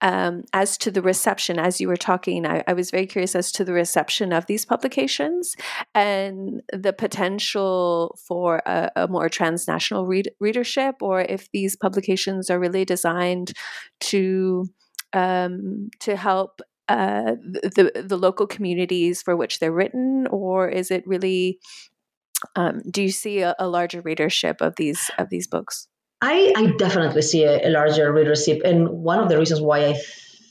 um, 0.01 0.43
as 0.53 0.77
to 0.79 0.91
the 0.91 1.01
reception, 1.01 1.57
as 1.57 1.81
you 1.81 1.87
were 1.87 1.97
talking, 1.97 2.45
I, 2.45 2.63
I, 2.67 2.73
was 2.73 2.91
very 2.91 3.07
curious 3.07 3.35
as 3.35 3.51
to 3.53 3.65
the 3.65 3.73
reception 3.73 4.31
of 4.31 4.45
these 4.45 4.63
publications 4.63 5.55
and 5.95 6.61
the 6.71 6.93
potential 6.93 8.17
for 8.27 8.61
a, 8.67 8.91
a 8.95 9.07
more 9.07 9.27
transnational 9.27 10.05
read, 10.05 10.29
readership, 10.39 10.95
or 11.01 11.21
if 11.21 11.49
these 11.51 11.75
publications 11.75 12.51
are 12.51 12.59
really 12.59 12.85
designed 12.85 13.53
to 14.01 14.65
um, 15.13 15.89
to 16.01 16.15
help 16.15 16.61
uh, 16.89 17.33
the 17.41 18.03
the 18.05 18.17
local 18.17 18.45
communities 18.45 19.23
for 19.23 19.35
which 19.35 19.59
they're 19.59 19.71
written, 19.71 20.27
or 20.29 20.69
is 20.69 20.91
it 20.91 21.07
really? 21.07 21.59
Um, 22.55 22.81
do 22.91 23.01
you 23.01 23.09
see 23.09 23.39
a, 23.39 23.55
a 23.57 23.67
larger 23.67 24.01
readership 24.01 24.61
of 24.61 24.75
these 24.75 25.09
of 25.17 25.29
these 25.29 25.47
books? 25.47 25.87
I, 26.21 26.53
I 26.55 26.65
definitely 26.77 27.21
see 27.21 27.43
a, 27.43 27.67
a, 27.67 27.69
larger 27.69 28.11
readership. 28.11 28.61
And 28.65 28.89
one 28.89 29.19
of 29.19 29.29
the 29.29 29.37
reasons 29.37 29.61
why 29.61 29.85
I 29.85 30.01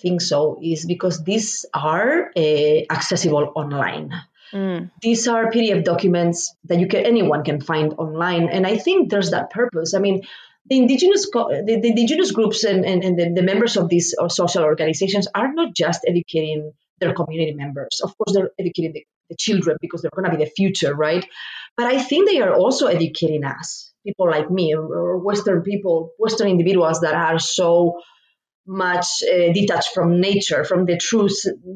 think 0.01 0.21
so 0.21 0.59
is 0.63 0.87
because 0.87 1.25
these 1.25 1.67
are 1.75 2.31
uh, 2.37 2.81
accessible 2.91 3.53
online. 3.57 4.13
Mm. 4.53 4.91
These 5.03 5.27
are 5.27 5.51
PDF 5.51 5.83
documents 5.85 6.55
that 6.65 6.79
you 6.79 6.87
can 6.87 7.05
anyone 7.05 7.43
can 7.43 7.61
find 7.61 7.95
online, 7.95 8.49
and 8.49 8.65
I 8.65 8.77
think 8.77 9.11
there's 9.11 9.33
that 9.33 9.51
purpose. 9.51 9.93
I 9.93 9.99
mean, 9.99 10.23
the 10.67 10.77
indigenous 10.79 11.29
the, 11.33 11.79
the 11.83 11.89
indigenous 11.89 12.31
groups 12.31 12.63
and, 12.63 12.85
and, 12.85 13.03
and 13.03 13.19
the, 13.19 13.33
the, 13.35 13.43
members 13.43 13.77
of 13.77 13.89
these 13.89 14.15
uh, 14.21 14.29
social 14.29 14.63
organizations 14.63 15.27
are 15.35 15.53
not 15.53 15.75
just 15.75 16.03
educating 16.07 16.73
their 17.01 17.13
community 17.13 17.55
members. 17.55 18.01
Of 18.03 18.17
course, 18.17 18.35
they're 18.35 18.51
educating 18.59 18.93
the, 18.93 19.05
the 19.31 19.37
children 19.37 19.79
because 19.81 20.03
they're 20.03 20.13
going 20.15 20.31
to 20.31 20.37
be 20.37 20.45
the 20.45 20.51
future, 20.51 20.95
right? 20.95 21.27
But 21.77 21.87
I 21.87 21.99
think 21.99 22.29
they 22.29 22.41
are 22.41 22.55
also 22.55 22.87
educating 22.87 23.45
us 23.45 23.93
people 24.07 24.31
like 24.31 24.51
me 24.51 24.75
or 24.75 25.19
Western 25.19 25.63
people, 25.63 26.13
Western 26.19 26.49
individuals 26.49 27.01
that 27.01 27.15
are 27.15 27.39
so 27.39 28.01
much 28.67 29.07
uh, 29.23 29.53
detached 29.53 29.95
from 29.95 30.21
nature, 30.21 30.65
from 30.65 30.87
the 30.87 30.97
true 30.97 31.29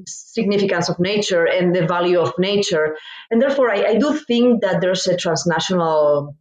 significance 0.06 0.88
of 0.88 0.98
nature 0.98 1.44
and 1.44 1.74
the 1.74 1.86
value 1.86 2.18
of 2.18 2.32
nature. 2.38 2.96
And 3.30 3.40
therefore, 3.40 3.70
I, 3.70 3.84
I 3.84 3.94
do 3.98 4.12
think 4.14 4.62
that 4.62 4.80
there's 4.80 5.06
a 5.06 5.16
transnational 5.16 6.36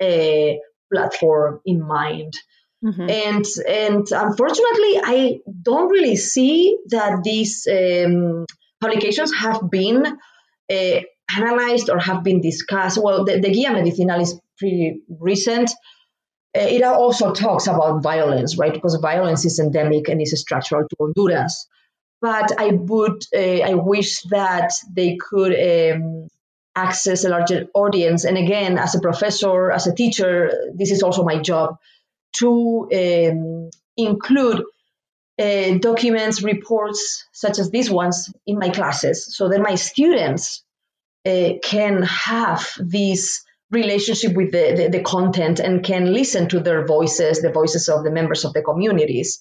uh, 0.00 0.52
platform 0.92 1.60
in 1.66 1.86
mind. 1.86 2.34
Mm-hmm. 2.84 3.10
And 3.10 3.44
and 3.68 4.06
unfortunately, 4.10 5.00
I 5.02 5.40
don't 5.62 5.90
really 5.90 6.16
see 6.16 6.78
that 6.88 7.22
these 7.24 7.66
um, 7.70 8.46
publications 8.80 9.34
have 9.34 9.70
been 9.70 10.06
uh, 10.06 11.00
analyzed 11.36 11.90
or 11.90 11.98
have 11.98 12.22
been 12.22 12.40
discussed. 12.40 12.98
Well, 13.02 13.24
the, 13.24 13.40
the 13.40 13.50
Guia 13.50 13.72
Medicinal 13.72 14.20
is 14.20 14.40
pretty 14.58 15.00
recent. 15.08 15.70
Uh, 16.56 16.60
it 16.60 16.82
also 16.82 17.32
talks 17.32 17.66
about 17.66 18.02
violence, 18.02 18.56
right? 18.56 18.72
Because 18.72 18.94
violence 18.96 19.44
is 19.44 19.58
endemic 19.58 20.08
and 20.08 20.20
is 20.22 20.38
structural 20.40 20.86
to 20.88 20.96
Honduras. 20.98 21.66
But 22.20 22.58
I 22.58 22.68
would, 22.68 23.22
uh, 23.34 23.60
I 23.70 23.74
wish 23.74 24.22
that 24.30 24.72
they 24.90 25.16
could 25.16 25.52
um, 25.52 26.28
access 26.74 27.24
a 27.24 27.28
larger 27.28 27.66
audience. 27.74 28.24
And 28.24 28.38
again, 28.38 28.78
as 28.78 28.94
a 28.94 29.00
professor, 29.00 29.70
as 29.70 29.86
a 29.86 29.94
teacher, 29.94 30.50
this 30.74 30.90
is 30.90 31.02
also 31.02 31.24
my 31.24 31.38
job 31.40 31.76
to 32.38 32.88
um, 32.92 33.70
include 33.96 34.62
uh, 35.38 35.78
documents, 35.78 36.42
reports 36.42 37.26
such 37.32 37.58
as 37.58 37.70
these 37.70 37.90
ones 37.90 38.32
in 38.46 38.58
my 38.58 38.70
classes 38.70 39.36
so 39.36 39.48
that 39.48 39.60
my 39.60 39.74
students 39.74 40.64
uh, 41.26 41.50
can 41.62 42.02
have 42.02 42.70
this 42.78 43.42
relationship 43.70 44.34
with 44.34 44.52
the, 44.52 44.74
the, 44.76 44.98
the, 44.98 45.02
content 45.02 45.58
and 45.58 45.82
can 45.82 46.12
listen 46.12 46.48
to 46.48 46.60
their 46.60 46.86
voices, 46.86 47.42
the 47.42 47.50
voices 47.50 47.88
of 47.88 48.04
the 48.04 48.10
members 48.10 48.44
of 48.44 48.52
the 48.52 48.62
communities. 48.62 49.40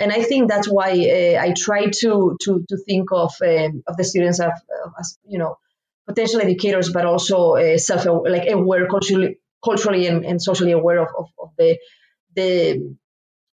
And 0.00 0.10
I 0.12 0.22
think 0.22 0.48
that's 0.48 0.68
why 0.68 0.90
uh, 0.90 1.40
I 1.40 1.54
try 1.56 1.86
to, 1.86 2.36
to, 2.42 2.64
to 2.68 2.76
think 2.88 3.12
of, 3.12 3.32
um, 3.46 3.82
of 3.86 3.96
the 3.96 4.04
students 4.04 4.40
as, 4.40 4.52
as, 4.98 5.18
you 5.24 5.38
know, 5.38 5.58
potential 6.08 6.40
educators, 6.40 6.90
but 6.90 7.04
also 7.04 7.54
uh, 7.54 7.78
self 7.78 8.06
like 8.06 8.50
aware, 8.50 8.88
culturally, 8.88 9.38
culturally 9.64 10.06
and, 10.06 10.24
and 10.24 10.42
socially 10.42 10.72
aware 10.72 11.00
of, 11.00 11.08
of, 11.16 11.26
of 11.38 11.50
the 11.58 11.78
the 12.34 12.96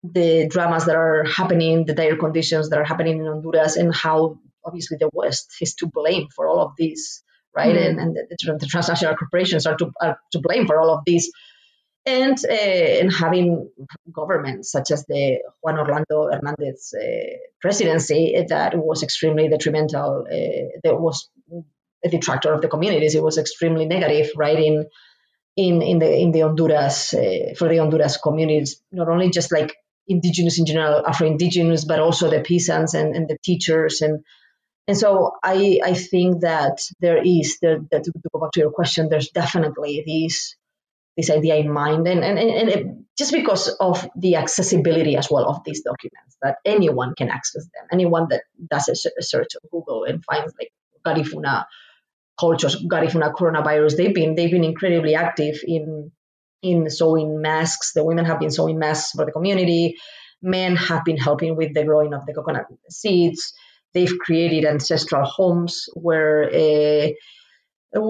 the 0.03 0.47
dramas 0.47 0.85
that 0.85 0.95
are 0.95 1.23
happening, 1.25 1.85
the 1.85 1.93
dire 1.93 2.17
conditions 2.17 2.69
that 2.69 2.79
are 2.79 2.85
happening 2.85 3.17
in 3.17 3.25
Honduras, 3.25 3.75
and 3.75 3.93
how 3.93 4.39
obviously 4.63 4.97
the 4.99 5.09
West 5.11 5.55
is 5.61 5.75
to 5.75 5.87
blame 5.87 6.27
for 6.35 6.47
all 6.47 6.59
of 6.59 6.73
this, 6.77 7.23
right? 7.57 7.75
Mm-hmm. 7.75 7.99
And, 7.99 8.17
and 8.17 8.27
the, 8.29 8.57
the, 8.59 8.67
transnational 8.67 9.15
corporations 9.15 9.65
are 9.65 9.75
to, 9.77 9.91
are 9.99 10.19
to 10.33 10.39
blame 10.39 10.67
for 10.67 10.79
all 10.79 10.91
of 10.91 11.03
this. 11.05 11.31
And, 12.05 12.37
uh, 12.49 12.99
and 13.01 13.11
having 13.11 13.69
governments 14.13 14.71
such 14.71 14.91
as 14.91 15.05
the 15.07 15.39
Juan 15.61 15.77
Orlando 15.77 16.29
Hernandez 16.31 16.93
uh, 16.95 17.37
presidency 17.59 18.45
that 18.47 18.77
was 18.77 19.03
extremely 19.03 19.49
detrimental, 19.49 20.25
uh, 20.31 20.79
that 20.83 21.01
was 21.01 21.29
a 22.05 22.09
detractor 22.09 22.53
of 22.53 22.61
the 22.61 22.69
communities. 22.69 23.15
It 23.15 23.23
was 23.23 23.37
extremely 23.37 23.85
negative, 23.85 24.31
right? 24.37 24.57
In 24.57 24.85
in 25.57 25.81
in 25.81 25.99
the 25.99 26.09
in 26.23 26.31
the 26.31 26.41
Honduras 26.41 27.13
uh, 27.13 27.55
for 27.57 27.67
the 27.67 27.79
Honduras 27.79 28.17
communities, 28.17 28.81
not 28.91 29.09
only 29.09 29.29
just 29.29 29.51
like 29.51 29.75
indigenous 30.07 30.59
in 30.59 30.65
general, 30.65 31.05
Afro-indigenous, 31.05 31.83
but 31.83 31.99
also 31.99 32.29
the 32.29 32.39
peasants 32.39 32.93
and, 32.93 33.15
and 33.15 33.27
the 33.27 33.37
teachers 33.43 34.01
and 34.01 34.23
and 34.87 34.97
so 34.97 35.33
I 35.43 35.79
I 35.83 35.93
think 35.93 36.41
that 36.41 36.79
there 36.99 37.21
is 37.23 37.59
that 37.61 37.89
to 37.91 38.11
go 38.31 38.39
back 38.39 38.51
to 38.53 38.59
your 38.59 38.71
question, 38.71 39.09
there's 39.09 39.29
definitely 39.29 40.03
this 40.05 40.55
this 41.15 41.29
idea 41.29 41.55
in 41.55 41.71
mind 41.71 42.07
and 42.07 42.23
and, 42.23 42.37
and 42.39 42.69
it, 42.69 42.87
just 43.17 43.31
because 43.31 43.69
of 43.79 44.07
the 44.15 44.35
accessibility 44.35 45.15
as 45.15 45.29
well 45.31 45.49
of 45.49 45.63
these 45.65 45.81
documents 45.81 46.37
that 46.43 46.57
anyone 46.63 47.15
can 47.17 47.29
access 47.29 47.63
them 47.63 47.87
anyone 47.91 48.27
that 48.29 48.43
does 48.69 48.87
a 48.87 49.23
search 49.23 49.55
on 49.55 49.67
google 49.71 50.03
and 50.03 50.23
finds 50.23 50.53
like 50.59 50.71
garifuna 51.03 51.65
cultures 52.39 52.75
garifuna 52.85 53.33
coronavirus 53.33 53.97
they've 53.97 54.13
been 54.13 54.35
they've 54.35 54.51
been 54.51 54.63
incredibly 54.63 55.15
active 55.15 55.63
in 55.65 56.11
in 56.61 56.89
sewing 56.89 57.41
masks. 57.41 57.93
The 57.93 58.03
women 58.03 58.25
have 58.25 58.39
been 58.39 58.51
sewing 58.51 58.79
masks 58.79 59.11
for 59.11 59.25
the 59.25 59.31
community. 59.31 59.97
Men 60.41 60.75
have 60.75 61.03
been 61.03 61.17
helping 61.17 61.55
with 61.55 61.73
the 61.73 61.83
growing 61.83 62.13
of 62.13 62.25
the 62.25 62.33
coconut 62.33 62.67
seeds. 62.89 63.53
They've 63.97 64.19
created 64.25 64.63
ancestral 64.65 65.25
homes 65.25 65.89
where 65.93 66.37
uh, 66.53 67.07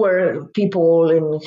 where 0.02 0.44
people 0.60 1.10
in 1.10 1.40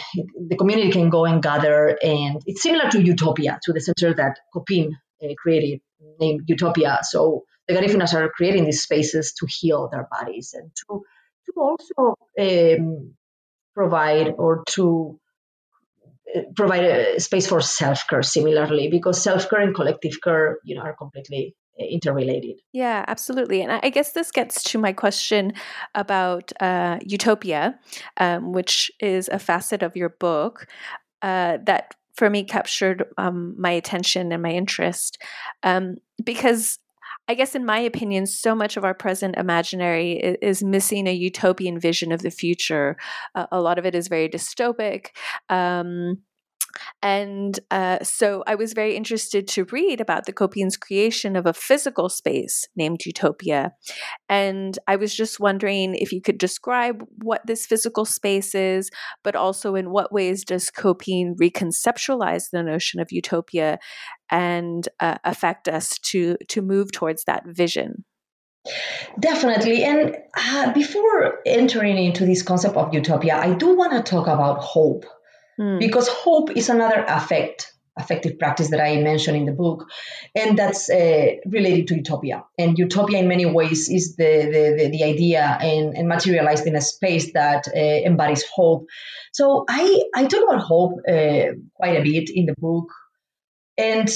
the 0.50 0.58
community 0.58 0.92
can 0.92 1.10
go 1.10 1.26
and 1.26 1.44
gather. 1.44 1.96
And 2.02 2.42
it's 2.48 2.64
similar 2.64 2.90
to 2.90 3.02
Utopia, 3.02 3.60
to 3.64 3.74
the 3.74 3.82
center 3.82 4.16
that 4.16 4.40
COPINH 4.56 4.94
uh, 5.24 5.28
created, 5.38 5.82
named 6.20 6.42
Utopia. 6.48 7.00
So 7.04 7.44
the 7.68 7.76
Garifunas 7.76 8.16
are 8.16 8.30
creating 8.30 8.66
these 8.66 8.82
spaces 8.82 9.34
to 9.40 9.46
heal 9.48 9.90
their 9.92 10.08
bodies 10.10 10.56
and 10.58 10.72
to 10.80 11.04
to 11.46 11.52
also 11.58 12.16
um, 12.40 13.14
provide 13.76 14.34
or 14.38 14.64
to 14.70 15.20
provide 16.56 16.84
a 16.84 17.20
space 17.20 17.48
for 17.48 17.62
self-care 17.62 18.24
similarly 18.24 18.88
because 18.90 19.22
self-care 19.22 19.62
and 19.62 19.76
collective 19.76 20.16
care 20.24 20.60
you 20.64 20.76
know 20.76 20.82
are 20.82 20.96
completely 20.96 21.44
uh, 21.44 21.61
interrelated 21.90 22.62
yeah 22.74 23.04
absolutely 23.08 23.62
and 23.62 23.72
i 23.72 23.90
guess 23.90 24.12
this 24.14 24.32
gets 24.32 24.64
to 24.64 24.78
my 24.78 24.94
question 24.94 25.54
about 25.96 26.52
uh, 26.62 26.98
utopia 27.02 27.78
um, 28.18 28.52
which 28.52 28.92
is 29.00 29.30
a 29.30 29.40
facet 29.40 29.84
of 29.84 29.96
your 29.96 30.10
book 30.10 30.68
uh, 31.22 31.58
that 31.66 31.96
for 32.14 32.30
me 32.30 32.44
captured 32.44 33.06
um, 33.18 33.56
my 33.58 33.72
attention 33.72 34.32
and 34.32 34.44
my 34.44 34.52
interest 34.52 35.18
um, 35.64 35.96
because 36.24 36.80
I 37.28 37.34
guess, 37.34 37.56
in 37.56 37.66
my 37.66 37.80
opinion, 37.80 38.26
so 38.26 38.54
much 38.54 38.76
of 38.76 38.84
our 38.84 38.94
present 38.94 39.38
imaginary 39.38 40.14
is, 40.42 40.64
missing 40.64 41.08
a 41.08 41.14
utopian 41.14 41.80
vision 41.80 42.12
of 42.12 42.24
the 42.24 42.32
future. 42.32 42.98
Uh, 43.36 43.46
a 43.52 43.62
lot 43.62 43.80
of 43.80 43.86
it 43.86 43.96
is 43.96 44.08
very 44.08 44.28
dystopic. 44.28 45.08
Um, 45.48 46.18
and 47.02 47.60
uh, 47.72 48.00
so 48.04 48.44
I 48.46 48.56
was 48.56 48.74
very 48.74 48.96
interested 48.96 49.48
to 49.50 49.66
read 49.66 50.00
about 50.00 50.26
the 50.26 50.34
COPINH's 50.34 50.78
creation 50.78 51.36
of 51.36 51.46
a 51.48 51.54
physical 51.54 52.10
space 52.10 52.68
named 52.76 53.06
Utopia. 53.06 53.74
And 54.30 54.78
I 54.88 54.98
was 54.98 55.16
just 55.16 55.40
wondering 55.40 55.96
if 55.96 56.12
you 56.12 56.22
could 56.22 56.38
describe 56.38 57.04
what 57.24 57.42
this 57.48 57.66
physical 57.66 58.06
space 58.06 58.54
is, 58.54 58.92
but 59.24 59.36
also 59.36 59.76
in 59.76 59.90
what 59.90 60.14
ways 60.14 60.46
does 60.46 60.70
COPINH 60.70 61.38
reconceptualize 61.42 62.52
the 62.52 62.62
notion 62.62 63.00
of 63.00 63.12
utopia 63.12 63.80
and 64.30 64.88
uh, 65.00 65.18
affect 65.24 65.68
us 65.68 65.98
to, 66.04 66.38
to 66.50 66.62
move 66.62 66.92
towards 66.92 67.24
that 67.24 67.44
vision? 67.48 68.06
Definitely. 69.20 69.84
And 69.84 70.16
uh, 70.38 70.72
before 70.72 71.40
entering 71.48 71.98
into 71.98 72.28
this 72.28 72.44
concept 72.44 72.78
of 72.78 72.94
utopia, 72.94 73.38
I 73.38 73.56
do 73.56 73.76
want 73.76 73.94
to 73.94 74.04
talk 74.04 74.28
about 74.28 74.60
hope 74.60 75.06
Hmm. 75.58 75.80
Because 75.80 76.08
hope 76.08 76.52
is 76.52 76.70
another 76.70 77.04
affect, 77.08 77.74
affective 77.98 78.40
practice 78.40 78.70
that 78.70 78.82
I 78.82 79.02
mentioned 79.02 79.38
in 79.38 79.46
the 79.46 79.52
book, 79.52 79.90
and 80.36 80.58
that's 80.58 80.90
uh, 80.90 81.28
related 81.46 81.88
to 81.88 81.96
utopia. 81.96 82.46
And 82.58 82.78
utopia, 82.78 83.20
in 83.20 83.28
many 83.28 83.46
ways, 83.46 83.90
is 83.90 84.16
the, 84.16 84.24
the, 84.24 84.84
the, 84.84 84.90
the 84.92 85.04
idea 85.04 85.42
and, 85.42 85.96
and, 85.98 86.08
materialized 86.08 86.66
in 86.68 86.76
a 86.76 86.82
space 86.82 87.34
that 87.34 87.68
uh, 87.68 87.80
embodies 87.80 88.46
hope. 88.54 88.88
So 89.34 89.66
I, 89.68 90.04
I 90.16 90.26
talk 90.26 90.44
about 90.44 90.62
hope 90.62 91.00
uh, 91.08 91.54
quite 91.76 91.98
a 91.98 92.04
bit 92.04 92.30
in 92.34 92.46
the 92.46 92.56
book. 92.58 92.90
And 93.78 94.08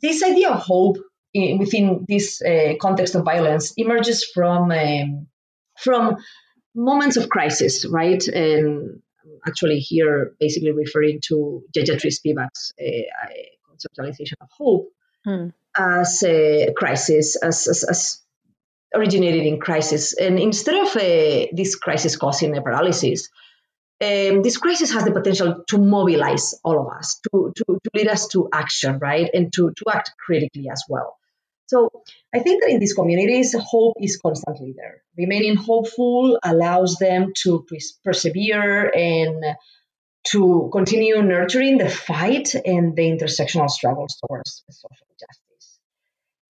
this 0.00 0.22
idea 0.22 0.50
of 0.50 0.60
hope 0.60 0.98
in, 1.34 1.58
within 1.58 2.04
this 2.08 2.42
uh, 2.42 2.74
context 2.80 3.14
of 3.14 3.24
violence 3.24 3.72
emerges 3.76 4.24
from 4.24 4.70
um, 4.70 5.26
from 5.78 6.16
moments 6.74 7.16
of 7.16 7.28
crisis, 7.28 7.84
right? 7.86 8.26
And 8.28 9.02
actually 9.46 9.78
here 9.78 10.34
basically 10.38 10.72
referring 10.72 11.20
to 11.28 11.64
Gayatri 11.76 12.12
Spivak's 12.12 12.72
uh, 12.80 13.26
conceptualization 13.70 14.34
of 14.40 14.48
hope 14.50 14.92
hmm. 15.24 15.48
as 15.76 16.22
a 16.22 16.72
crisis, 16.76 17.36
as, 17.36 17.68
as, 17.68 17.84
as, 17.84 18.22
originated 18.92 19.46
in 19.46 19.60
crisis. 19.60 20.14
And 20.14 20.36
instead 20.40 20.74
of 20.74 20.88
uh, 20.96 21.46
this 21.52 21.76
crisis 21.76 22.16
causing 22.16 22.56
a 22.56 22.60
paralysis, 22.60 23.28
um, 24.02 24.42
this 24.42 24.56
crisis 24.56 24.92
has 24.92 25.04
the 25.04 25.12
potential 25.12 25.62
to 25.68 25.78
mobilize 25.78 26.58
all 26.64 26.80
of 26.80 26.92
us, 26.92 27.20
to, 27.30 27.52
to, 27.54 27.64
to 27.64 27.90
lead 27.94 28.08
us 28.08 28.26
to 28.28 28.48
action, 28.52 28.98
right? 28.98 29.30
And 29.32 29.52
to, 29.52 29.70
to 29.70 29.84
act 29.94 30.12
critically 30.18 30.68
as 30.72 30.82
well. 30.88 31.19
So 31.70 31.88
I 32.34 32.40
think 32.40 32.62
that 32.62 32.70
in 32.70 32.80
these 32.80 32.94
communities, 32.94 33.54
hope 33.56 33.94
is 34.00 34.16
constantly 34.16 34.74
there. 34.76 35.02
Remaining 35.16 35.54
hopeful 35.54 36.36
allows 36.42 36.96
them 36.96 37.32
to 37.42 37.64
persevere 38.04 38.90
and 38.92 39.44
to 40.32 40.68
continue 40.72 41.22
nurturing 41.22 41.78
the 41.78 41.88
fight 41.88 42.56
and 42.56 42.96
the 42.96 43.02
intersectional 43.02 43.70
struggles 43.70 44.16
towards 44.20 44.64
social 44.68 45.06
justice. 45.20 45.78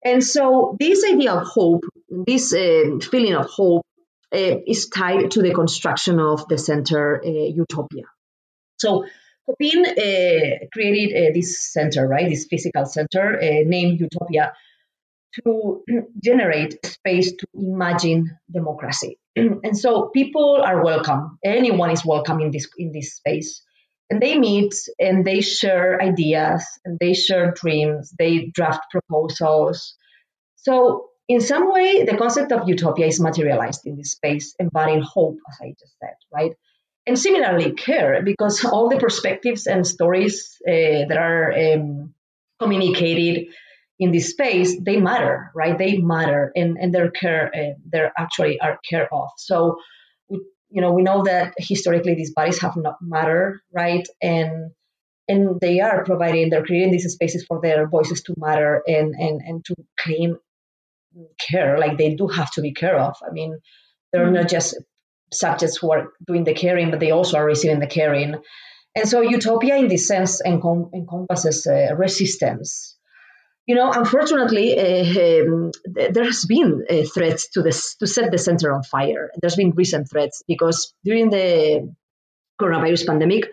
And 0.02 0.24
so, 0.24 0.74
this 0.80 1.04
idea 1.04 1.34
of 1.34 1.46
hope, 1.46 1.84
this 2.08 2.54
uh, 2.54 2.98
feeling 3.10 3.34
of 3.34 3.44
hope, 3.44 3.84
uh, 4.34 4.56
is 4.66 4.88
tied 4.88 5.32
to 5.32 5.42
the 5.42 5.52
construction 5.52 6.18
of 6.18 6.48
the 6.48 6.56
center 6.56 7.20
uh, 7.22 7.28
Utopia. 7.28 8.04
So, 8.78 9.04
COPINH 9.46 9.86
uh, 9.86 10.66
created 10.72 11.10
uh, 11.12 11.32
this 11.34 11.62
center, 11.70 12.08
right? 12.08 12.30
This 12.30 12.46
physical 12.46 12.86
center 12.86 13.36
uh, 13.36 13.64
named 13.66 14.00
Utopia 14.00 14.54
to 15.34 15.82
generate 16.24 16.84
space 16.84 17.32
to 17.36 17.46
imagine 17.54 18.38
democracy. 18.52 19.18
and 19.36 19.76
so 19.76 20.08
people 20.08 20.62
are 20.64 20.84
welcome. 20.84 21.38
Anyone 21.44 21.90
is 21.90 22.04
welcome 22.04 22.40
in 22.40 22.50
this 22.50 22.68
in 22.76 22.92
this 22.92 23.14
space. 23.14 23.62
And 24.10 24.20
they 24.20 24.36
meet 24.36 24.74
and 24.98 25.24
they 25.24 25.40
share 25.40 26.02
ideas 26.02 26.66
and 26.84 26.98
they 26.98 27.14
share 27.14 27.52
dreams, 27.52 28.12
they 28.18 28.50
draft 28.52 28.90
proposals. 28.90 29.94
So 30.56 31.10
in 31.28 31.40
some 31.40 31.72
way, 31.72 32.02
the 32.02 32.16
concept 32.16 32.50
of 32.50 32.68
utopia 32.68 33.06
is 33.06 33.20
materialized 33.20 33.86
in 33.86 33.96
this 33.96 34.10
space, 34.10 34.56
embodying 34.58 35.02
hope, 35.02 35.38
as 35.48 35.58
I 35.62 35.74
just 35.78 35.94
said, 36.00 36.16
right? 36.34 36.56
and 37.06 37.18
similarly 37.18 37.72
care 37.72 38.22
because 38.22 38.64
all 38.64 38.88
the 38.88 38.98
perspectives 38.98 39.66
and 39.66 39.86
stories 39.86 40.56
uh, 40.66 41.06
that 41.08 41.16
are 41.16 41.52
um, 41.52 42.14
communicated 42.60 43.48
in 44.00 44.12
this 44.12 44.30
space 44.30 44.80
they 44.80 44.96
matter 44.96 45.52
right? 45.54 45.76
They 45.78 45.98
matter 45.98 46.50
and 46.56 46.78
and 46.78 46.92
they're 46.92 47.10
care 47.10 47.52
uh, 47.54 47.74
they're 47.92 48.12
actually 48.18 48.58
are 48.58 48.78
care 48.88 49.08
of. 49.12 49.28
So 49.36 49.76
we, 50.28 50.40
you 50.70 50.80
know 50.80 50.92
we 50.92 51.02
know 51.02 51.22
that 51.24 51.52
historically 51.58 52.14
these 52.14 52.32
bodies 52.32 52.60
have 52.62 52.76
not 52.76 52.96
matter 53.02 53.60
right? 53.72 54.06
And 54.22 54.72
and 55.28 55.60
they 55.60 55.80
are 55.80 56.04
providing 56.04 56.48
they're 56.48 56.64
creating 56.64 56.92
these 56.92 57.12
spaces 57.12 57.44
for 57.46 57.60
their 57.60 57.86
voices 57.86 58.22
to 58.22 58.34
matter 58.38 58.82
and 58.86 59.14
and 59.14 59.42
and 59.46 59.64
to 59.66 59.74
claim 59.98 60.38
care 61.38 61.78
like 61.78 61.98
they 61.98 62.14
do 62.14 62.26
have 62.26 62.50
to 62.52 62.62
be 62.62 62.72
care 62.72 62.98
of. 62.98 63.16
I 63.22 63.30
mean 63.32 63.58
they're 64.12 64.24
mm-hmm. 64.24 64.34
not 64.34 64.48
just 64.48 64.76
subjects 65.32 65.76
who 65.76 65.92
are 65.92 66.08
doing 66.26 66.44
the 66.44 66.54
caring 66.54 66.90
but 66.90 67.00
they 67.00 67.10
also 67.10 67.36
are 67.36 67.44
receiving 67.44 67.80
the 67.80 67.86
caring. 67.86 68.36
And 68.96 69.08
so 69.08 69.20
utopia 69.20 69.76
in 69.76 69.88
this 69.88 70.08
sense 70.08 70.42
encom- 70.42 70.92
encompasses 70.92 71.66
uh, 71.66 71.94
resistance 71.96 72.96
you 73.66 73.74
know, 73.74 73.92
unfortunately, 73.92 74.78
uh, 74.78 75.44
um, 75.44 75.70
there 75.84 76.24
has 76.24 76.44
been 76.44 76.84
uh, 76.90 77.02
threats 77.14 77.50
to 77.50 77.62
this 77.62 77.94
to 77.96 78.06
set 78.06 78.30
the 78.30 78.38
center 78.38 78.72
on 78.72 78.82
fire. 78.82 79.30
There's 79.40 79.56
been 79.56 79.70
recent 79.70 80.10
threats 80.10 80.42
because 80.48 80.92
during 81.04 81.30
the 81.30 81.94
coronavirus 82.60 83.06
pandemic, 83.06 83.44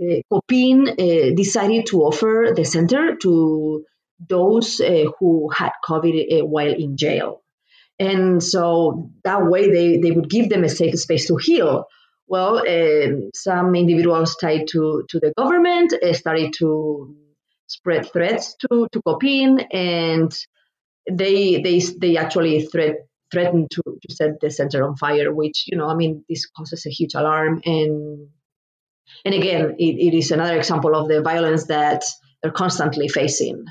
uh, 0.00 0.20
COPINH 0.30 0.90
uh, 0.90 1.34
decided 1.34 1.86
to 1.86 2.02
offer 2.02 2.52
the 2.54 2.64
center 2.64 3.16
to 3.16 3.84
those 4.28 4.78
who 5.18 5.50
had 5.50 5.72
COVID 5.84 6.42
while 6.44 6.72
in 6.72 6.96
jail. 6.96 7.42
And 7.98 8.42
so 8.42 9.10
that 9.24 9.44
way 9.46 9.70
they, 9.70 9.98
they 9.98 10.10
would 10.10 10.28
give 10.28 10.48
them 10.48 10.64
a 10.64 10.68
safe 10.68 10.98
space 10.98 11.28
to 11.28 11.36
heal. 11.36 11.86
Well, 12.26 12.62
some 13.34 13.74
individuals 13.74 14.36
tied 14.36 14.68
to, 14.68 15.04
to 15.10 15.20
the 15.20 15.32
government 15.36 15.92
started 16.12 16.54
to 16.58 17.14
spread 17.66 18.10
threats 18.12 18.54
to, 18.60 18.88
to 18.92 19.02
COPINH 19.02 19.66
and 19.72 20.32
they, 21.10 21.60
they, 21.60 21.78
they 21.78 22.16
actually 22.16 22.66
threat, 22.66 22.96
threatened 23.32 23.70
to, 23.72 23.82
to 23.82 24.14
set 24.14 24.40
the 24.40 24.50
center 24.50 24.86
on 24.86 24.96
fire, 24.96 25.32
which, 25.32 25.64
you 25.66 25.76
know, 25.76 25.88
I 25.88 25.94
mean, 25.94 26.24
this 26.28 26.46
causes 26.46 26.86
a 26.86 26.90
huge 26.90 27.14
alarm 27.14 27.60
and 27.64 28.28
and 29.24 29.34
again, 29.34 29.76
it, 29.78 29.82
it 29.84 30.16
is 30.16 30.30
another 30.30 30.56
example 30.56 30.94
of 30.94 31.08
the 31.08 31.22
violence 31.22 31.66
that 31.66 32.04
they're 32.42 32.52
constantly 32.52 33.08
facing. 33.08 33.64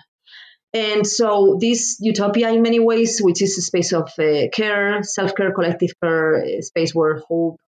And 0.73 1.07
so, 1.07 1.57
this 1.59 1.97
utopia, 2.01 2.49
in 2.51 2.61
many 2.61 2.79
ways, 2.79 3.19
which 3.21 3.41
is 3.41 3.57
a 3.57 3.61
space 3.61 3.93
of 3.93 4.11
uh, 4.19 4.49
care, 4.51 5.03
self 5.03 5.33
care, 5.33 5.53
collective 5.53 5.91
care, 6.03 6.43
a 6.43 6.61
space 6.61 6.93
where 6.93 7.21
hope 7.29 7.59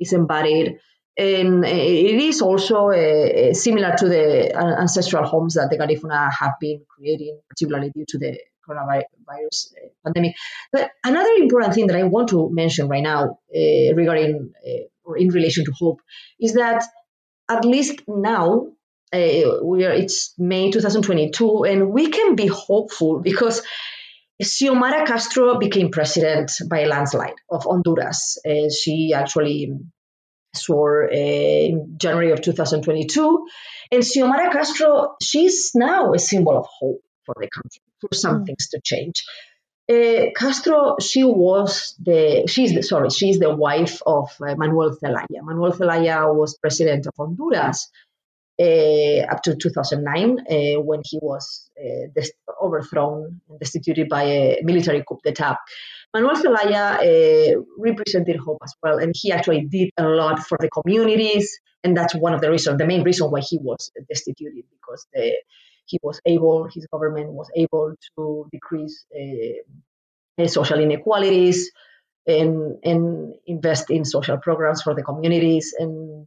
is 0.00 0.12
embodied. 0.12 0.78
And 1.18 1.64
it 1.64 2.20
is 2.20 2.40
also 2.40 2.90
uh, 2.90 3.50
uh 3.50 3.54
similar 3.54 3.94
to 3.98 4.08
the 4.08 4.56
ancestral 4.56 5.26
homes 5.26 5.54
that 5.54 5.68
the 5.70 5.76
Garifuna 5.76 6.30
have 6.40 6.52
been 6.60 6.82
creating, 6.88 7.40
particularly 7.48 7.90
due 7.90 8.06
to 8.08 8.18
the 8.18 8.38
coronavirus 8.70 9.72
uh, 9.72 9.88
pandemic. 10.04 10.36
But 10.72 10.90
another 11.04 11.32
important 11.38 11.74
thing 11.74 11.86
that 11.88 11.96
I 11.96 12.04
want 12.04 12.28
to 12.30 12.50
mention 12.50 12.88
right 12.88 13.02
now 13.02 13.38
uh, 13.54 13.94
regarding 13.94 14.52
uh, 14.66 14.84
or 15.04 15.16
in 15.16 15.28
relation 15.28 15.64
to 15.64 15.72
hope 15.72 16.00
is 16.38 16.54
that 16.54 16.84
at 17.48 17.64
least 17.64 18.02
now 18.06 18.68
uh, 19.12 19.58
we 19.64 19.84
are 19.84 19.92
it's 19.92 20.34
May 20.38 20.70
2022, 20.70 21.64
and 21.64 21.90
we 21.90 22.10
can 22.10 22.36
be 22.36 22.46
hopeful 22.46 23.20
because 23.20 23.62
Xiomara 24.40 25.04
Castro 25.04 25.58
became 25.58 25.90
president 25.90 26.52
by 26.68 26.80
a 26.80 26.86
landslide 26.86 27.34
of 27.50 27.64
Honduras. 27.64 28.38
She 28.80 29.12
actually 29.14 29.72
swore 30.54 31.08
uh, 31.10 31.14
in 31.14 31.94
January 31.96 32.32
of 32.32 32.40
2022, 32.40 33.46
and 33.92 34.02
Xiomara 34.02 34.52
Castro 34.52 35.16
she's 35.22 35.72
now 35.74 36.12
a 36.12 36.18
symbol 36.18 36.56
of 36.56 36.66
hope 36.66 37.02
for 37.24 37.34
the 37.38 37.48
country 37.48 37.82
for 38.00 38.14
some 38.14 38.42
mm. 38.42 38.46
things 38.46 38.68
to 38.68 38.80
change. 38.82 39.24
Uh, 39.90 40.30
Castro, 40.36 40.96
she 41.00 41.24
was 41.24 41.96
the 42.00 42.44
she's 42.46 42.74
the, 42.74 42.82
sorry 42.82 43.10
she's 43.10 43.38
the 43.40 43.54
wife 43.54 44.00
of 44.06 44.30
uh, 44.40 44.54
Manuel 44.56 44.92
Zelaya. 44.92 45.42
Manuel 45.42 45.72
Zelaya 45.72 46.32
was 46.32 46.56
president 46.58 47.06
of 47.06 47.14
Honduras 47.18 47.88
uh, 48.60 49.26
up 49.32 49.42
to 49.42 49.56
2009 49.56 50.38
uh, 50.38 50.80
when 50.80 51.00
he 51.04 51.18
was 51.20 51.70
uh, 51.80 52.22
overthrown 52.62 53.40
and 53.48 53.58
destituted 53.58 54.08
by 54.08 54.22
a 54.24 54.60
military 54.62 55.02
coup 55.06 55.18
d'état. 55.24 55.56
Manuel 56.12 56.36
Zelaya 56.36 56.98
uh, 56.98 57.62
represented 57.78 58.36
hope 58.36 58.58
as 58.64 58.74
well, 58.82 58.98
and 58.98 59.14
he 59.16 59.30
actually 59.32 59.66
did 59.66 59.90
a 59.96 60.04
lot 60.04 60.40
for 60.40 60.58
the 60.60 60.68
communities, 60.68 61.60
and 61.84 61.96
that's 61.96 62.14
one 62.14 62.34
of 62.34 62.40
the 62.40 62.50
reasons, 62.50 62.78
the 62.78 62.86
main 62.86 63.02
reason 63.02 63.30
why 63.30 63.40
he 63.40 63.58
was 63.58 63.90
destituted 64.08 64.64
because 64.72 65.06
the 65.12 65.34
he 65.90 65.98
was 66.02 66.20
able, 66.24 66.68
his 66.72 66.86
government 66.86 67.32
was 67.32 67.50
able 67.56 67.94
to 68.16 68.46
decrease 68.52 69.04
uh, 69.14 70.46
social 70.46 70.78
inequalities 70.78 71.70
and, 72.26 72.78
and 72.84 73.34
invest 73.46 73.90
in 73.90 74.04
social 74.04 74.38
programs 74.38 74.82
for 74.82 74.94
the 74.94 75.02
communities. 75.02 75.74
And 75.76 76.26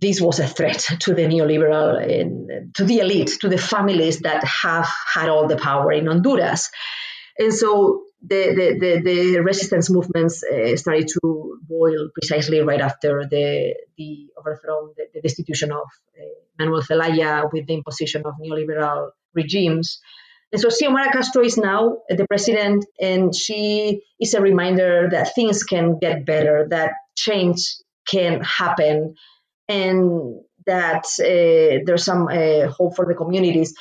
this 0.00 0.20
was 0.20 0.40
a 0.40 0.46
threat 0.46 0.78
to 1.00 1.14
the 1.14 1.22
neoliberal 1.22 2.02
and 2.02 2.74
to 2.76 2.84
the 2.84 2.98
elite, 2.98 3.36
to 3.42 3.48
the 3.48 3.58
families 3.58 4.20
that 4.20 4.42
have 4.44 4.88
had 5.14 5.28
all 5.28 5.46
the 5.46 5.56
power 5.56 5.92
in 5.92 6.06
Honduras. 6.06 6.70
And 7.40 7.54
so 7.54 8.04
the, 8.20 8.42
the, 8.54 8.78
the, 8.78 9.32
the 9.32 9.38
resistance 9.38 9.88
movements 9.88 10.44
uh, 10.44 10.76
started 10.76 11.08
to 11.08 11.58
boil 11.66 12.10
precisely 12.12 12.60
right 12.60 12.82
after 12.82 13.24
the, 13.30 13.74
the 13.96 14.28
overthrow, 14.38 14.92
the, 14.94 15.06
the 15.14 15.22
destitution 15.22 15.72
of 15.72 15.88
uh, 16.18 16.24
Manuel 16.58 16.82
Zelaya 16.82 17.44
with 17.50 17.66
the 17.66 17.74
imposition 17.74 18.22
of 18.26 18.34
neoliberal 18.42 19.10
regimes. 19.34 20.00
And 20.52 20.60
so 20.60 20.68
Xiomara 20.68 21.12
Castro 21.12 21.42
is 21.42 21.56
now 21.56 21.98
the 22.10 22.26
president, 22.28 22.84
and 23.00 23.34
she 23.34 24.02
is 24.20 24.34
a 24.34 24.42
reminder 24.42 25.08
that 25.10 25.34
things 25.34 25.62
can 25.62 25.98
get 25.98 26.26
better, 26.26 26.66
that 26.70 26.90
change 27.16 27.76
can 28.06 28.42
happen, 28.42 29.14
and 29.66 30.40
that 30.66 31.04
uh, 31.20 31.84
there's 31.86 32.04
some 32.04 32.28
uh, 32.28 32.68
hope 32.68 32.96
for 32.96 33.06
the 33.06 33.14
communities. 33.14 33.74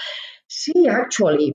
She 0.47 0.88
actually 0.88 1.53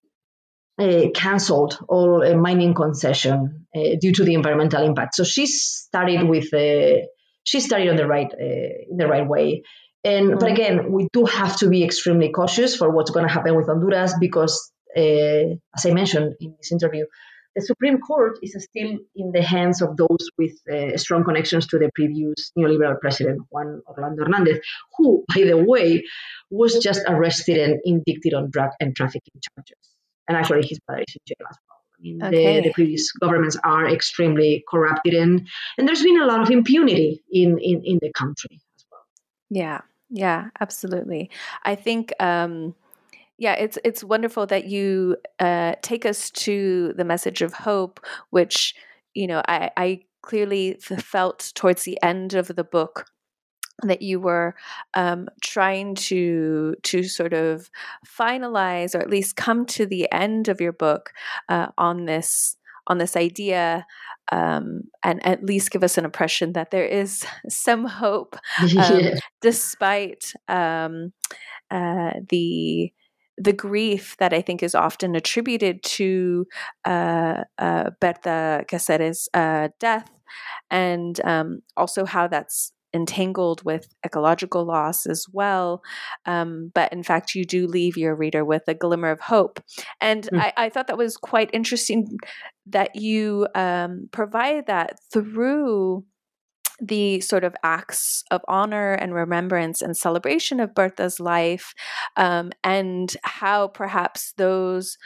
uh, 0.78 1.06
cancelled 1.14 1.78
all 1.88 2.22
uh, 2.22 2.34
mining 2.34 2.74
concession 2.74 3.66
uh, 3.74 3.80
due 4.00 4.12
to 4.12 4.24
the 4.24 4.34
environmental 4.34 4.82
impact. 4.82 5.14
So 5.14 5.24
she 5.24 5.46
started 5.46 6.28
with 6.28 6.52
uh, 6.52 7.06
she 7.44 7.60
started 7.60 7.88
on 7.88 7.96
the 7.96 8.06
right 8.06 8.32
uh, 8.32 8.90
in 8.90 8.96
the 8.96 9.06
right 9.06 9.26
way. 9.26 9.62
And 10.04 10.30
mm-hmm. 10.30 10.38
but 10.38 10.50
again, 10.50 10.92
we 10.92 11.08
do 11.12 11.24
have 11.26 11.56
to 11.58 11.68
be 11.68 11.84
extremely 11.84 12.30
cautious 12.30 12.76
for 12.76 12.90
what's 12.90 13.10
going 13.10 13.26
to 13.26 13.32
happen 13.32 13.54
with 13.54 13.66
Honduras 13.68 14.14
because, 14.18 14.72
uh, 14.96 15.00
as 15.00 15.86
I 15.86 15.92
mentioned 15.92 16.34
in 16.40 16.56
this 16.58 16.72
interview, 16.72 17.06
the 17.54 17.62
Supreme 17.62 17.98
Court 17.98 18.40
is 18.42 18.56
still 18.58 18.98
in 19.14 19.30
the 19.30 19.40
hands 19.40 19.80
of 19.80 19.96
those 19.96 20.28
with 20.36 20.98
strong 20.98 21.22
connections 21.22 21.68
to 21.68 21.78
the 21.78 21.88
previous 21.94 22.50
neoliberal 22.58 23.00
president 23.00 23.42
Juan 23.48 23.80
Orlando 23.86 24.24
Hernandez, 24.24 24.58
who, 24.98 25.24
by 25.32 25.44
the 25.44 25.56
way, 25.56 26.02
was 26.50 26.80
just 26.80 27.02
arrested 27.06 27.58
and 27.58 27.80
indicted 27.84 28.34
on 28.34 28.50
drug 28.50 28.70
and 28.80 28.96
trafficking 28.96 29.40
charges 29.40 29.93
and 30.28 30.36
actually 30.36 30.66
his 30.66 30.78
brother 30.80 31.04
is 31.06 31.14
in 31.14 31.20
jail 31.26 31.46
as 31.50 31.56
well. 31.68 31.78
I 31.96 32.02
mean, 32.02 32.22
okay. 32.22 32.60
the, 32.60 32.68
the, 32.68 32.72
previous 32.74 33.12
governments 33.12 33.56
are 33.64 33.88
extremely 33.88 34.64
corrupted, 34.68 35.14
and 35.14 35.48
and 35.78 35.88
there's 35.88 36.02
been 36.02 36.20
a 36.20 36.26
lot 36.26 36.40
of 36.40 36.50
impunity 36.50 37.22
in 37.30 37.58
in, 37.58 37.82
in 37.84 37.98
the 38.00 38.12
country 38.12 38.60
as 38.76 38.84
well. 38.90 39.00
Yeah, 39.50 39.80
yeah, 40.10 40.48
absolutely. 40.60 41.30
I 41.64 41.74
think. 41.74 42.12
Um, 42.20 42.74
yeah, 43.36 43.54
it's 43.54 43.78
it's 43.82 44.04
wonderful 44.04 44.46
that 44.46 44.66
you 44.66 45.16
uh, 45.40 45.74
take 45.82 46.06
us 46.06 46.30
to 46.30 46.92
the 46.96 47.04
message 47.04 47.42
of 47.42 47.52
hope, 47.52 47.98
which 48.30 48.76
you 49.12 49.26
know 49.26 49.42
I, 49.48 49.70
I 49.76 50.00
clearly 50.22 50.74
felt 50.80 51.52
towards 51.54 51.82
the 51.82 52.00
end 52.02 52.34
of 52.34 52.46
the 52.46 52.64
book 52.64 53.06
that 53.82 54.02
you 54.02 54.20
were 54.20 54.54
um, 54.94 55.28
trying 55.42 55.94
to 55.94 56.74
to 56.82 57.02
sort 57.02 57.32
of 57.32 57.70
finalize 58.06 58.94
or 58.94 58.98
at 58.98 59.10
least 59.10 59.36
come 59.36 59.66
to 59.66 59.86
the 59.86 60.10
end 60.12 60.48
of 60.48 60.60
your 60.60 60.72
book 60.72 61.12
uh, 61.48 61.68
on 61.76 62.04
this 62.04 62.56
on 62.86 62.98
this 62.98 63.16
idea 63.16 63.86
um, 64.32 64.82
and 65.02 65.24
at 65.26 65.44
least 65.44 65.70
give 65.70 65.84
us 65.84 65.98
an 65.98 66.04
impression 66.04 66.52
that 66.52 66.70
there 66.70 66.86
is 66.86 67.24
some 67.48 67.84
hope 67.84 68.36
um, 68.60 68.68
yeah. 69.00 69.14
despite 69.40 70.32
um, 70.48 71.12
uh, 71.70 72.12
the 72.28 72.92
the 73.36 73.52
grief 73.52 74.16
that 74.18 74.32
I 74.32 74.40
think 74.42 74.62
is 74.62 74.76
often 74.76 75.16
attributed 75.16 75.82
to 75.82 76.46
uh, 76.84 77.42
uh, 77.58 77.90
Berta 78.00 78.64
Cáceres' 78.68 79.26
uh, 79.34 79.70
death, 79.80 80.08
and 80.70 81.20
um, 81.24 81.62
also 81.76 82.04
how 82.04 82.28
that's 82.28 82.72
entangled 82.94 83.62
with 83.64 83.88
ecological 84.06 84.64
loss 84.64 85.06
as 85.06 85.26
well. 85.32 85.82
Um, 86.26 86.70
but 86.74 86.92
in 86.92 87.02
fact, 87.02 87.34
you 87.34 87.44
do 87.44 87.66
leave 87.66 87.96
your 87.96 88.14
reader 88.14 88.44
with 88.44 88.62
a 88.68 88.74
glimmer 88.74 89.10
of 89.10 89.20
hope. 89.20 89.60
And 90.00 90.24
mm. 90.32 90.40
I, 90.40 90.52
I, 90.56 90.68
thought 90.70 90.86
that 90.86 90.98
was 90.98 91.16
quite 91.16 91.50
interesting 91.52 92.18
that 92.66 92.96
you 92.96 93.46
um, 93.54 94.08
provide 94.12 94.66
that 94.66 94.98
through 95.12 96.04
the 96.80 97.20
sort 97.20 97.44
of 97.44 97.54
acts 97.62 98.24
of 98.30 98.40
honor 98.48 98.94
and 98.94 99.14
remembrance 99.14 99.80
and 99.80 99.96
celebration 99.96 100.58
of 100.58 100.74
Berta's 100.74 101.20
life, 101.20 101.72
um, 102.16 102.50
and 102.64 103.16
how 103.22 103.68
perhaps 103.68 104.32
those 104.36 104.98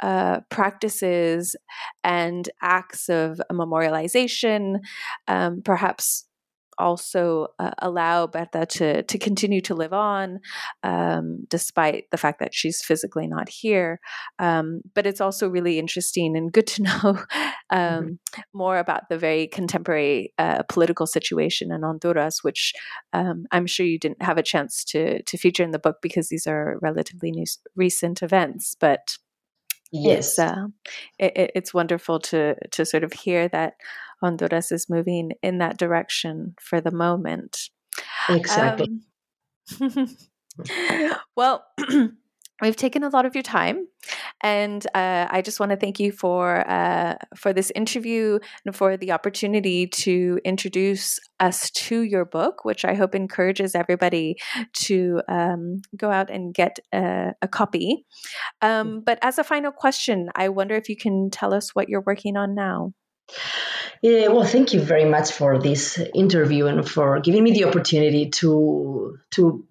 uh, 0.00 0.40
practices 0.50 1.56
and 2.04 2.48
acts 2.62 3.08
of 3.08 3.40
memorialization 3.50 4.78
um, 5.26 5.62
perhaps 5.64 6.25
also 6.78 7.48
uh, 7.58 7.72
allow 7.78 8.26
Berta 8.26 8.66
to 8.66 9.02
to 9.02 9.18
continue 9.18 9.60
to 9.62 9.74
live 9.74 9.92
on, 9.92 10.40
um, 10.82 11.44
despite 11.48 12.04
the 12.10 12.16
fact 12.16 12.40
that 12.40 12.54
she's 12.54 12.82
physically 12.82 13.26
not 13.26 13.48
here. 13.48 14.00
Um, 14.38 14.82
but 14.94 15.06
it's 15.06 15.20
also 15.20 15.48
really 15.48 15.78
interesting 15.78 16.36
and 16.36 16.52
good 16.52 16.66
to 16.68 16.82
know 16.82 16.90
mm-hmm. 16.92 17.76
um, 17.76 18.18
more 18.52 18.78
about 18.78 19.08
the 19.08 19.18
very 19.18 19.46
contemporary 19.46 20.32
uh, 20.38 20.62
political 20.68 21.06
situation 21.06 21.72
in 21.72 21.82
Honduras, 21.82 22.42
which 22.42 22.72
um, 23.12 23.46
I'm 23.50 23.66
sure 23.66 23.86
you 23.86 23.98
didn't 23.98 24.22
have 24.22 24.38
a 24.38 24.42
chance 24.42 24.84
to 24.84 25.22
to 25.22 25.38
feature 25.38 25.64
in 25.64 25.70
the 25.70 25.78
book 25.78 25.96
because 26.02 26.28
these 26.28 26.46
are 26.46 26.78
relatively 26.80 27.30
new, 27.30 27.44
recent 27.74 28.22
events, 28.22 28.76
but. 28.78 29.16
Yes, 29.92 30.30
it's, 30.30 30.38
uh, 30.40 30.66
it, 31.20 31.52
it's 31.54 31.72
wonderful 31.72 32.18
to 32.18 32.56
to 32.72 32.84
sort 32.84 33.04
of 33.04 33.12
hear 33.12 33.46
that 33.48 33.74
Honduras 34.22 34.72
is 34.72 34.88
moving 34.88 35.32
in 35.42 35.58
that 35.58 35.78
direction 35.78 36.54
for 36.60 36.80
the 36.80 36.90
moment. 36.90 37.70
Exactly. 38.28 38.88
Um, 39.80 40.16
well, 41.36 41.64
we've 42.62 42.76
taken 42.76 43.02
a 43.02 43.08
lot 43.08 43.26
of 43.26 43.34
your 43.34 43.42
time, 43.42 43.86
and 44.40 44.86
uh, 44.94 45.26
I 45.28 45.42
just 45.42 45.60
want 45.60 45.70
to 45.70 45.76
thank 45.76 46.00
you 46.00 46.12
for 46.12 46.68
uh, 46.68 47.16
for 47.36 47.52
this 47.52 47.70
interview 47.74 48.38
and 48.64 48.74
for 48.74 48.96
the 48.96 49.12
opportunity 49.12 49.86
to 49.86 50.38
introduce 50.44 51.18
us 51.40 51.70
to 51.72 52.02
your 52.02 52.24
book, 52.24 52.64
which 52.64 52.84
I 52.84 52.94
hope 52.94 53.14
encourages 53.14 53.74
everybody 53.74 54.36
to 54.84 55.20
um, 55.28 55.82
go 55.96 56.10
out 56.10 56.30
and 56.30 56.54
get 56.54 56.78
a, 56.92 57.32
a 57.42 57.48
copy. 57.48 58.06
Um, 58.62 59.02
but 59.04 59.18
as 59.22 59.38
a 59.38 59.44
final 59.44 59.72
question, 59.72 60.30
I 60.34 60.48
wonder 60.48 60.74
if 60.74 60.88
you 60.88 60.96
can 60.96 61.30
tell 61.30 61.52
us 61.52 61.74
what 61.74 61.88
you're 61.88 62.04
working 62.06 62.36
on 62.36 62.54
now. 62.54 62.92
Yeah, 64.02 64.28
well, 64.28 64.44
thank 64.44 64.72
you 64.72 64.80
very 64.80 65.04
much 65.04 65.32
for 65.32 65.58
this 65.58 65.98
interview 66.14 66.66
and 66.66 66.88
for 66.88 67.20
giving 67.20 67.42
me 67.42 67.52
the 67.52 67.64
opportunity 67.64 68.30
to 68.30 69.18
to 69.32 69.64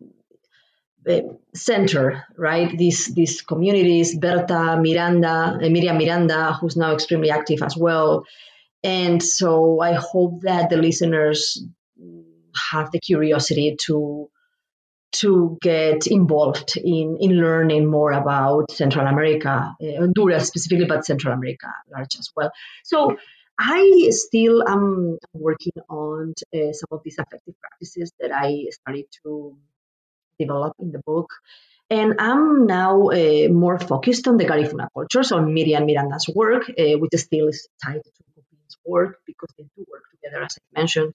uh, 1.07 1.21
center 1.53 2.25
right 2.37 2.75
these 2.77 3.13
these 3.13 3.41
communities. 3.41 4.17
Berta 4.17 4.77
Miranda, 4.81 5.59
uh, 5.61 5.69
Miriam 5.69 5.97
Miranda, 5.97 6.53
who's 6.53 6.75
now 6.75 6.93
extremely 6.93 7.29
active 7.29 7.61
as 7.61 7.77
well, 7.77 8.25
and 8.83 9.21
so 9.21 9.79
I 9.79 9.93
hope 9.93 10.41
that 10.41 10.69
the 10.69 10.77
listeners 10.77 11.63
have 12.71 12.91
the 12.91 12.99
curiosity 12.99 13.75
to 13.85 14.29
to 15.13 15.57
get 15.61 16.07
involved 16.07 16.75
in, 16.75 17.17
in 17.21 17.31
learning 17.39 17.89
more 17.89 18.11
about 18.11 18.69
Central 18.71 19.07
America, 19.07 19.73
uh, 19.81 19.85
Honduras 19.99 20.47
specifically, 20.47 20.85
but 20.85 21.05
Central 21.05 21.33
America 21.33 21.67
large 21.89 22.15
as 22.19 22.29
well. 22.35 22.51
So 22.83 23.15
I 23.59 24.09
still 24.11 24.67
am 24.67 25.17
working 25.33 25.73
on 25.89 26.33
uh, 26.53 26.73
some 26.73 26.89
of 26.91 27.01
these 27.03 27.17
affective 27.17 27.55
practices 27.61 28.11
that 28.19 28.31
I 28.33 28.67
started 28.71 29.05
to 29.23 29.57
develop 30.39 30.73
in 30.79 30.91
the 30.91 31.01
book. 31.05 31.29
And 31.89 32.15
I'm 32.19 32.65
now 32.65 33.09
uh, 33.09 33.47
more 33.49 33.79
focused 33.79 34.27
on 34.27 34.37
the 34.37 34.45
Garifuna 34.45 34.87
cultures, 34.93 35.31
on 35.31 35.53
Miriam 35.53 35.85
Miranda's 35.85 36.27
work, 36.33 36.69
uh, 36.69 36.97
which 36.97 37.13
still 37.15 37.47
is 37.47 37.67
tied 37.83 38.01
to 38.03 38.09
COPINH's 38.09 38.77
work 38.85 39.19
because 39.25 39.49
they 39.57 39.65
do 39.75 39.85
work 39.91 40.03
together, 40.11 40.43
as 40.43 40.57
I 40.57 40.79
mentioned. 40.79 41.13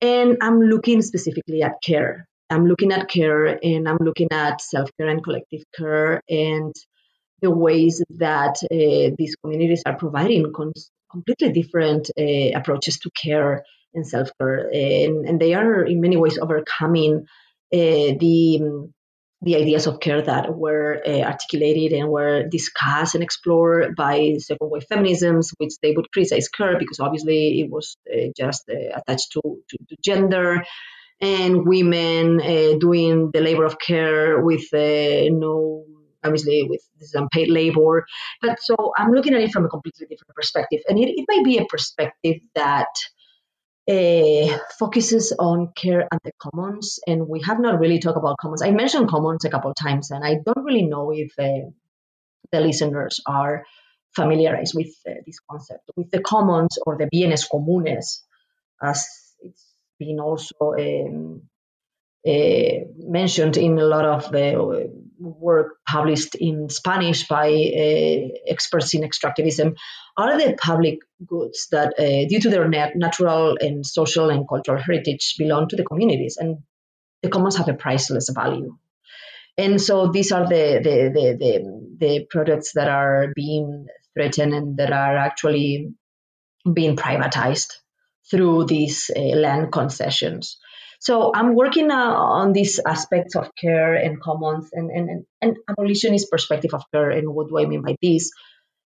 And 0.00 0.38
I'm 0.40 0.60
looking 0.60 1.02
specifically 1.02 1.62
at 1.62 1.82
care. 1.82 2.26
I'm 2.48 2.66
looking 2.66 2.92
at 2.92 3.08
care 3.08 3.58
and 3.62 3.88
I'm 3.88 3.98
looking 4.00 4.28
at 4.32 4.60
self 4.60 4.90
care 4.96 5.08
and 5.08 5.22
collective 5.22 5.62
care 5.76 6.22
and 6.28 6.74
the 7.42 7.50
ways 7.50 8.02
that 8.10 8.56
uh, 8.70 9.14
these 9.18 9.36
communities 9.42 9.82
are 9.86 9.96
providing 9.96 10.52
cons- 10.52 10.90
completely 11.10 11.52
different 11.52 12.10
uh, 12.18 12.58
approaches 12.58 12.98
to 13.00 13.10
care 13.10 13.64
and 13.94 14.06
self 14.06 14.30
care, 14.38 14.68
and, 14.72 15.28
and, 15.28 15.40
they 15.40 15.54
are 15.54 15.84
in 15.84 16.00
many 16.00 16.16
ways 16.16 16.38
overcoming 16.38 17.26
uh, 17.72 17.76
the 18.20 18.90
the 19.42 19.56
ideas 19.56 19.86
of 19.86 20.00
care 20.00 20.20
that 20.20 20.54
were 20.54 21.00
uh, 21.06 21.22
articulated 21.22 21.98
and 21.98 22.10
were 22.10 22.46
discussed 22.48 23.14
and 23.14 23.24
explored 23.24 23.96
by 23.96 24.34
second 24.38 24.70
wave 24.70 24.84
feminisms, 24.86 25.54
which 25.56 25.72
they 25.82 25.92
would 25.92 26.12
criticize 26.12 26.48
care 26.48 26.78
because 26.78 27.00
obviously 27.00 27.60
it 27.60 27.70
was 27.70 27.96
uh, 28.12 28.26
just 28.36 28.68
uh, 28.68 28.98
attached 28.98 29.32
to, 29.32 29.40
to, 29.40 29.78
to, 29.88 29.96
gender 30.04 30.62
and 31.22 31.66
women 31.66 32.38
uh, 32.40 32.78
doing 32.78 33.30
the 33.32 33.40
labor 33.40 33.64
of 33.64 33.78
care 33.78 34.40
with 34.42 34.66
no 34.72 35.84
obviously 36.24 36.66
with 36.68 36.82
this 36.98 37.14
unpaid 37.14 37.48
labor. 37.48 38.06
But 38.42 38.60
so 38.60 38.92
I'm 38.96 39.12
looking 39.12 39.34
at 39.34 39.40
it 39.40 39.52
from 39.52 39.64
a 39.64 39.68
completely 39.68 40.06
different 40.06 40.34
perspective. 40.34 40.80
And 40.88 40.98
it, 40.98 41.08
it 41.08 41.26
might 41.28 41.44
be 41.44 41.58
a 41.58 41.64
perspective 41.64 42.36
that 42.54 42.88
uh, 43.90 44.58
focuses 44.78 45.32
on 45.38 45.72
care 45.74 46.06
and 46.10 46.20
the 46.24 46.32
commons. 46.38 47.00
And 47.06 47.28
we 47.28 47.42
have 47.46 47.60
not 47.60 47.80
really 47.80 47.98
talked 47.98 48.18
about 48.18 48.38
commons. 48.38 48.62
I 48.62 48.70
mentioned 48.70 49.08
commons 49.08 49.44
a 49.44 49.50
couple 49.50 49.70
of 49.70 49.76
times, 49.76 50.10
and 50.10 50.24
I 50.24 50.36
don't 50.44 50.64
really 50.64 50.86
know 50.86 51.12
if 51.12 51.32
uh, 51.38 51.70
the 52.52 52.60
listeners 52.60 53.20
are 53.26 53.64
familiarized 54.14 54.74
with 54.74 54.94
uh, 55.08 55.14
this 55.24 55.38
concept, 55.48 55.90
with 55.96 56.10
the 56.10 56.20
commons 56.20 56.78
or 56.84 56.98
the 56.98 57.08
bienes 57.12 57.48
comunes, 57.48 58.22
as 58.82 59.08
it's 59.40 59.74
been 59.98 60.20
also 60.20 60.74
um, 60.78 61.42
mentioned 62.24 63.56
in 63.56 63.78
a 63.78 63.84
lot 63.84 64.04
of 64.04 64.30
the 64.30 64.90
work 65.20 65.76
published 65.86 66.34
in 66.34 66.68
Spanish 66.68 67.28
by 67.28 67.48
uh, 67.48 68.28
experts 68.48 68.94
in 68.94 69.02
extractivism 69.02 69.76
are 70.16 70.38
the 70.38 70.56
public 70.56 70.98
goods 71.26 71.68
that, 71.70 71.94
uh, 71.98 72.26
due 72.28 72.40
to 72.40 72.50
their 72.50 72.68
nat- 72.68 72.96
natural 72.96 73.56
and 73.60 73.84
social 73.84 74.30
and 74.30 74.48
cultural 74.48 74.82
heritage, 74.82 75.34
belong 75.38 75.68
to 75.68 75.76
the 75.76 75.84
communities, 75.84 76.36
and 76.38 76.58
the 77.22 77.28
commons 77.28 77.56
have 77.56 77.68
a 77.68 77.74
priceless 77.74 78.30
value. 78.30 78.76
And 79.58 79.80
so 79.80 80.10
these 80.10 80.32
are 80.32 80.48
the 80.48 80.80
the, 80.82 81.10
the, 81.12 81.36
the, 81.38 81.96
the 81.98 82.26
products 82.30 82.72
that 82.74 82.88
are 82.88 83.32
being 83.34 83.86
threatened 84.14 84.54
and 84.54 84.76
that 84.78 84.92
are 84.92 85.16
actually 85.16 85.92
being 86.72 86.96
privatized 86.96 87.72
through 88.30 88.64
these 88.64 89.10
uh, 89.14 89.20
land 89.20 89.72
concessions. 89.72 90.58
So 91.00 91.32
I'm 91.34 91.54
working 91.54 91.90
uh, 91.90 91.96
on 91.96 92.52
these 92.52 92.78
aspects 92.78 93.34
of 93.34 93.50
care 93.56 93.94
and 93.94 94.20
commons 94.20 94.68
and, 94.72 94.90
and, 94.90 95.24
and 95.40 95.56
abolitionist 95.66 96.30
perspective 96.30 96.74
of 96.74 96.84
care. 96.92 97.10
And 97.10 97.34
what 97.34 97.48
do 97.48 97.58
I 97.58 97.64
mean 97.64 97.80
by 97.80 97.96
this? 98.02 98.30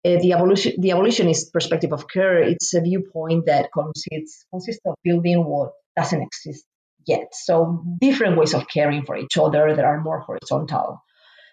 Uh, 0.05 0.17
the, 0.21 0.31
abolition, 0.31 0.79
the 0.79 0.91
abolitionist 0.91 1.51
perspective 1.51 1.91
of 1.91 2.07
care, 2.07 2.41
it's 2.41 2.73
a 2.73 2.79
viewpoint 2.79 3.47
that 3.47 3.69
consists, 3.73 4.45
consists 4.51 4.81
of 4.85 4.95
building 5.03 5.43
what 5.43 5.73
doesn't 5.97 6.21
exist 6.21 6.63
yet. 7.05 7.27
So 7.33 7.83
different 7.99 8.37
ways 8.37 8.53
of 8.53 8.69
caring 8.69 9.05
for 9.05 9.17
each 9.17 9.37
other 9.37 9.75
that 9.75 9.83
are 9.83 9.99
more 9.99 10.21
horizontal, 10.21 11.03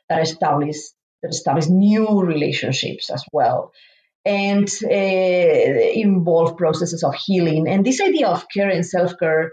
that 0.09 0.23
establish, 0.23 0.77
that 1.25 1.31
establish 1.31 1.67
new 1.67 2.21
relationships 2.21 3.11
as 3.11 3.25
well 3.33 3.73
and 4.25 4.69
uh, 4.85 4.89
involve 4.89 6.57
processes 6.57 7.03
of 7.03 7.15
healing. 7.15 7.69
And 7.69 7.85
this 7.85 8.01
idea 8.01 8.29
of 8.29 8.47
care 8.49 8.71
and 8.71 8.87
self 8.87 9.15
care 9.19 9.51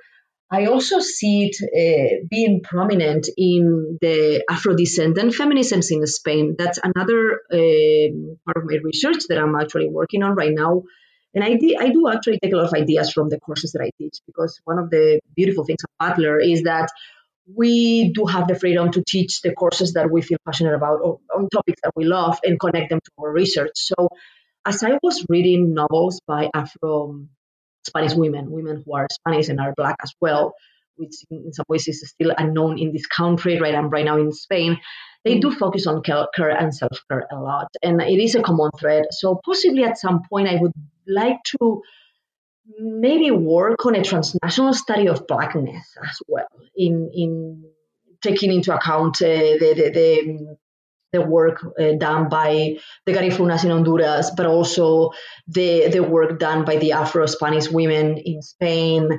I 0.54 0.66
also 0.66 0.99
see 0.99 1.49
it 1.49 1.56
uh, 1.64 2.26
being 2.30 2.62
prominent 2.62 3.30
in 3.38 3.97
the 4.02 4.43
Afro-descendant 4.49 5.34
feminisms 5.34 5.91
in 5.91 6.06
Spain. 6.06 6.56
That's 6.58 6.78
another 6.84 7.39
uh, 7.49 8.12
part 8.45 8.58
of 8.58 8.66
my 8.66 8.78
research 8.84 9.28
that 9.30 9.38
I'm 9.38 9.56
actually 9.56 9.88
working 9.88 10.24
on 10.24 10.36
right 10.36 10.52
now. 10.54 10.84
And 11.34 11.41
I, 11.41 11.58
I 11.80 11.89
do 11.89 12.10
actually 12.10 12.39
take 12.43 12.52
a 12.52 12.58
lot 12.58 12.66
of 12.66 12.74
ideas 12.74 13.14
from 13.14 13.30
the 13.30 13.39
courses 13.39 13.72
that 13.72 13.82
I 13.82 13.91
teach 13.97 14.18
because 14.28 14.60
one 14.66 14.78
of 14.78 14.89
the 14.89 15.22
beautiful 15.38 15.64
things 15.64 15.80
of 15.86 15.89
Butler 15.97 16.38
is 16.41 16.64
that 16.64 16.89
we 17.56 18.12
do 18.12 18.26
have 18.26 18.49
the 18.49 18.56
freedom 18.56 18.91
to 18.91 19.04
teach 19.08 19.41
the 19.41 19.54
courses 19.54 19.93
that 19.93 20.12
we 20.12 20.22
feel 20.22 20.38
passionate 20.45 20.74
about 20.76 20.99
or 21.02 21.20
on 21.34 21.47
topics 21.47 21.80
that 21.84 21.93
we 21.95 22.04
love 22.04 22.39
and 22.43 22.60
connect 22.60 22.89
them 22.89 22.99
to 22.99 23.12
our 23.20 23.32
research. 23.32 23.72
So 23.76 24.10
as 24.66 24.84
I 24.84 24.99
was 25.02 25.26
reading 25.30 25.74
novels 25.74 26.20
by 26.28 26.49
Afro 26.54 27.26
Spanish 27.86 28.13
women, 28.13 28.51
women 28.51 28.84
who 28.86 28.95
are 28.95 29.07
Spanish 29.11 29.49
and 29.49 29.59
are 29.59 29.73
black 29.75 29.95
as 30.03 30.13
well, 30.21 30.53
which 30.95 31.13
in 31.29 31.53
some 31.53 31.65
ways 31.67 31.88
is 31.88 32.07
still 32.07 32.34
unknown 32.38 32.77
in 32.77 32.91
this 32.93 33.07
country, 33.07 33.59
right? 33.59 33.75
I'm 33.75 33.89
right 33.89 34.05
now 34.05 34.17
in 34.17 34.32
Spain. 34.32 34.79
They 35.23 35.39
do 35.39 35.51
focus 35.51 35.88
on 35.88 36.01
care 36.01 36.49
and 36.49 36.73
self 36.73 36.97
care 37.09 37.27
a 37.32 37.39
lot, 37.39 37.67
and 37.84 38.01
it 38.01 38.19
is 38.19 38.36
a 38.36 38.41
common 38.41 38.71
thread. 38.79 39.05
So 39.11 39.39
possibly 39.45 39.84
at 39.84 39.97
some 39.97 40.21
point, 40.29 40.47
I 40.47 40.55
would 40.55 40.73
like 41.07 41.38
to 41.59 41.82
maybe 42.79 43.32
work 43.32 43.86
on 43.86 43.95
a 43.95 44.03
transnational 44.03 44.73
study 44.73 45.07
of 45.07 45.27
blackness 45.27 45.95
as 46.03 46.19
well, 46.27 46.47
in 46.75 47.11
in 47.13 47.63
taking 48.21 48.51
into 48.51 48.73
account 48.73 49.21
uh, 49.21 49.27
the, 49.27 49.73
the, 49.75 49.89
the 49.91 50.57
the 51.12 51.22
work 51.22 51.64
uh, 51.80 51.93
done 51.97 52.30
by 52.30 52.78
the 53.05 53.14
Garifunas 53.14 53.64
in 53.64 53.72
Honduras, 53.72 54.32
but 54.36 54.45
also 54.45 55.12
the, 55.47 55.89
the 55.89 56.01
work 56.01 56.39
done 56.39 56.66
by 56.66 56.78
the 56.78 56.93
Afro 56.93 57.26
Spanish 57.26 57.70
women 57.70 58.18
in 58.18 58.41
Spain 58.41 59.09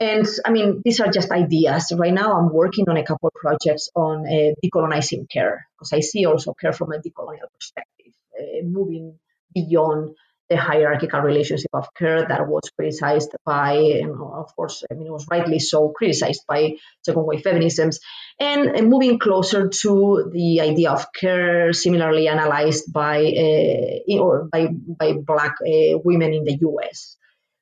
And 0.00 0.26
I 0.44 0.50
mean, 0.50 0.82
these 0.84 1.00
are 1.00 1.10
just 1.10 1.30
ideas. 1.30 1.92
Right 1.96 2.12
now, 2.12 2.36
I'm 2.36 2.52
working 2.52 2.88
on 2.88 2.96
a 2.96 3.04
couple 3.04 3.28
of 3.28 3.34
projects 3.34 3.90
on 3.94 4.26
uh, 4.26 4.52
decolonizing 4.64 5.30
care 5.30 5.66
because 5.74 5.92
I 5.92 6.00
see 6.00 6.26
also 6.26 6.52
care 6.54 6.72
from 6.72 6.92
a 6.92 6.98
decolonial 6.98 7.50
perspective, 7.54 8.12
uh, 8.38 8.64
moving 8.64 9.18
beyond 9.54 10.16
the 10.50 10.56
hierarchical 10.56 11.20
relationship 11.20 11.70
of 11.72 11.88
care 11.94 12.26
that 12.26 12.46
was 12.46 12.70
criticized 12.76 13.30
by, 13.44 13.72
and 13.74 14.12
of 14.12 14.54
course, 14.54 14.84
I 14.90 14.94
mean, 14.94 15.06
it 15.06 15.12
was 15.12 15.26
rightly 15.30 15.58
so 15.58 15.88
criticized 15.88 16.42
by 16.46 16.74
second 17.02 17.24
wave 17.24 17.42
feminisms, 17.42 17.98
and, 18.38 18.76
and 18.76 18.88
moving 18.90 19.18
closer 19.18 19.68
to 19.68 20.30
the 20.32 20.60
idea 20.60 20.90
of 20.90 21.06
care, 21.12 21.72
similarly 21.72 22.28
analyzed 22.28 22.92
by 22.92 23.24
uh, 23.24 24.18
or 24.20 24.48
by 24.52 24.68
by 24.70 25.14
Black 25.14 25.56
uh, 25.62 25.98
women 26.04 26.34
in 26.34 26.44
the 26.44 26.58
U.S. 26.60 27.16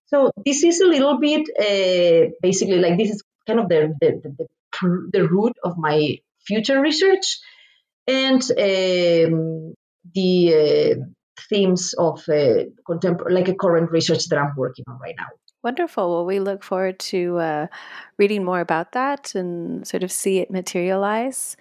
So 0.06 0.32
this 0.44 0.64
is 0.64 0.80
a 0.80 0.86
little 0.86 1.18
bit 1.18 1.48
uh, 1.58 2.30
basically 2.42 2.78
like 2.78 2.98
this 2.98 3.10
is 3.10 3.22
kind 3.46 3.60
of 3.60 3.68
the 3.68 3.94
the, 4.00 4.20
the, 4.24 5.08
the 5.12 5.28
root 5.28 5.54
of 5.62 5.78
my 5.78 6.18
future 6.44 6.80
research, 6.80 7.38
and 8.08 8.42
um, 8.42 9.74
the 10.14 11.14
themes 11.48 11.94
of 11.98 12.22
uh, 12.28 12.64
contemporary, 12.86 13.34
like 13.34 13.48
a 13.48 13.54
current 13.54 13.90
research 13.90 14.26
that 14.28 14.38
I'm 14.38 14.54
working 14.56 14.84
on 14.88 14.98
right 14.98 15.14
now. 15.16 15.26
Wonderful. 15.62 16.10
Well, 16.10 16.26
we 16.26 16.40
look 16.40 16.64
forward 16.64 16.98
to 16.98 17.38
uh, 17.38 17.66
reading 18.18 18.44
more 18.44 18.60
about 18.60 18.92
that 18.92 19.34
and 19.34 19.86
sort 19.86 20.02
of 20.02 20.10
see 20.10 20.38
it 20.38 20.50
materialize. 20.50 21.56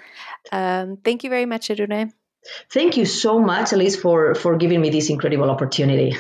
Um, 0.52 0.98
thank 0.98 1.24
you 1.24 1.30
very 1.30 1.46
much, 1.46 1.70
Irune. 1.70 2.12
Thank 2.72 2.98
you 2.98 3.06
so 3.06 3.40
much, 3.40 3.72
Elise, 3.72 3.96
for, 3.96 4.34
for 4.34 4.58
giving 4.58 4.82
me 4.82 4.90
this 4.90 5.12
incredible 5.12 5.52
opportunity. 5.52 6.18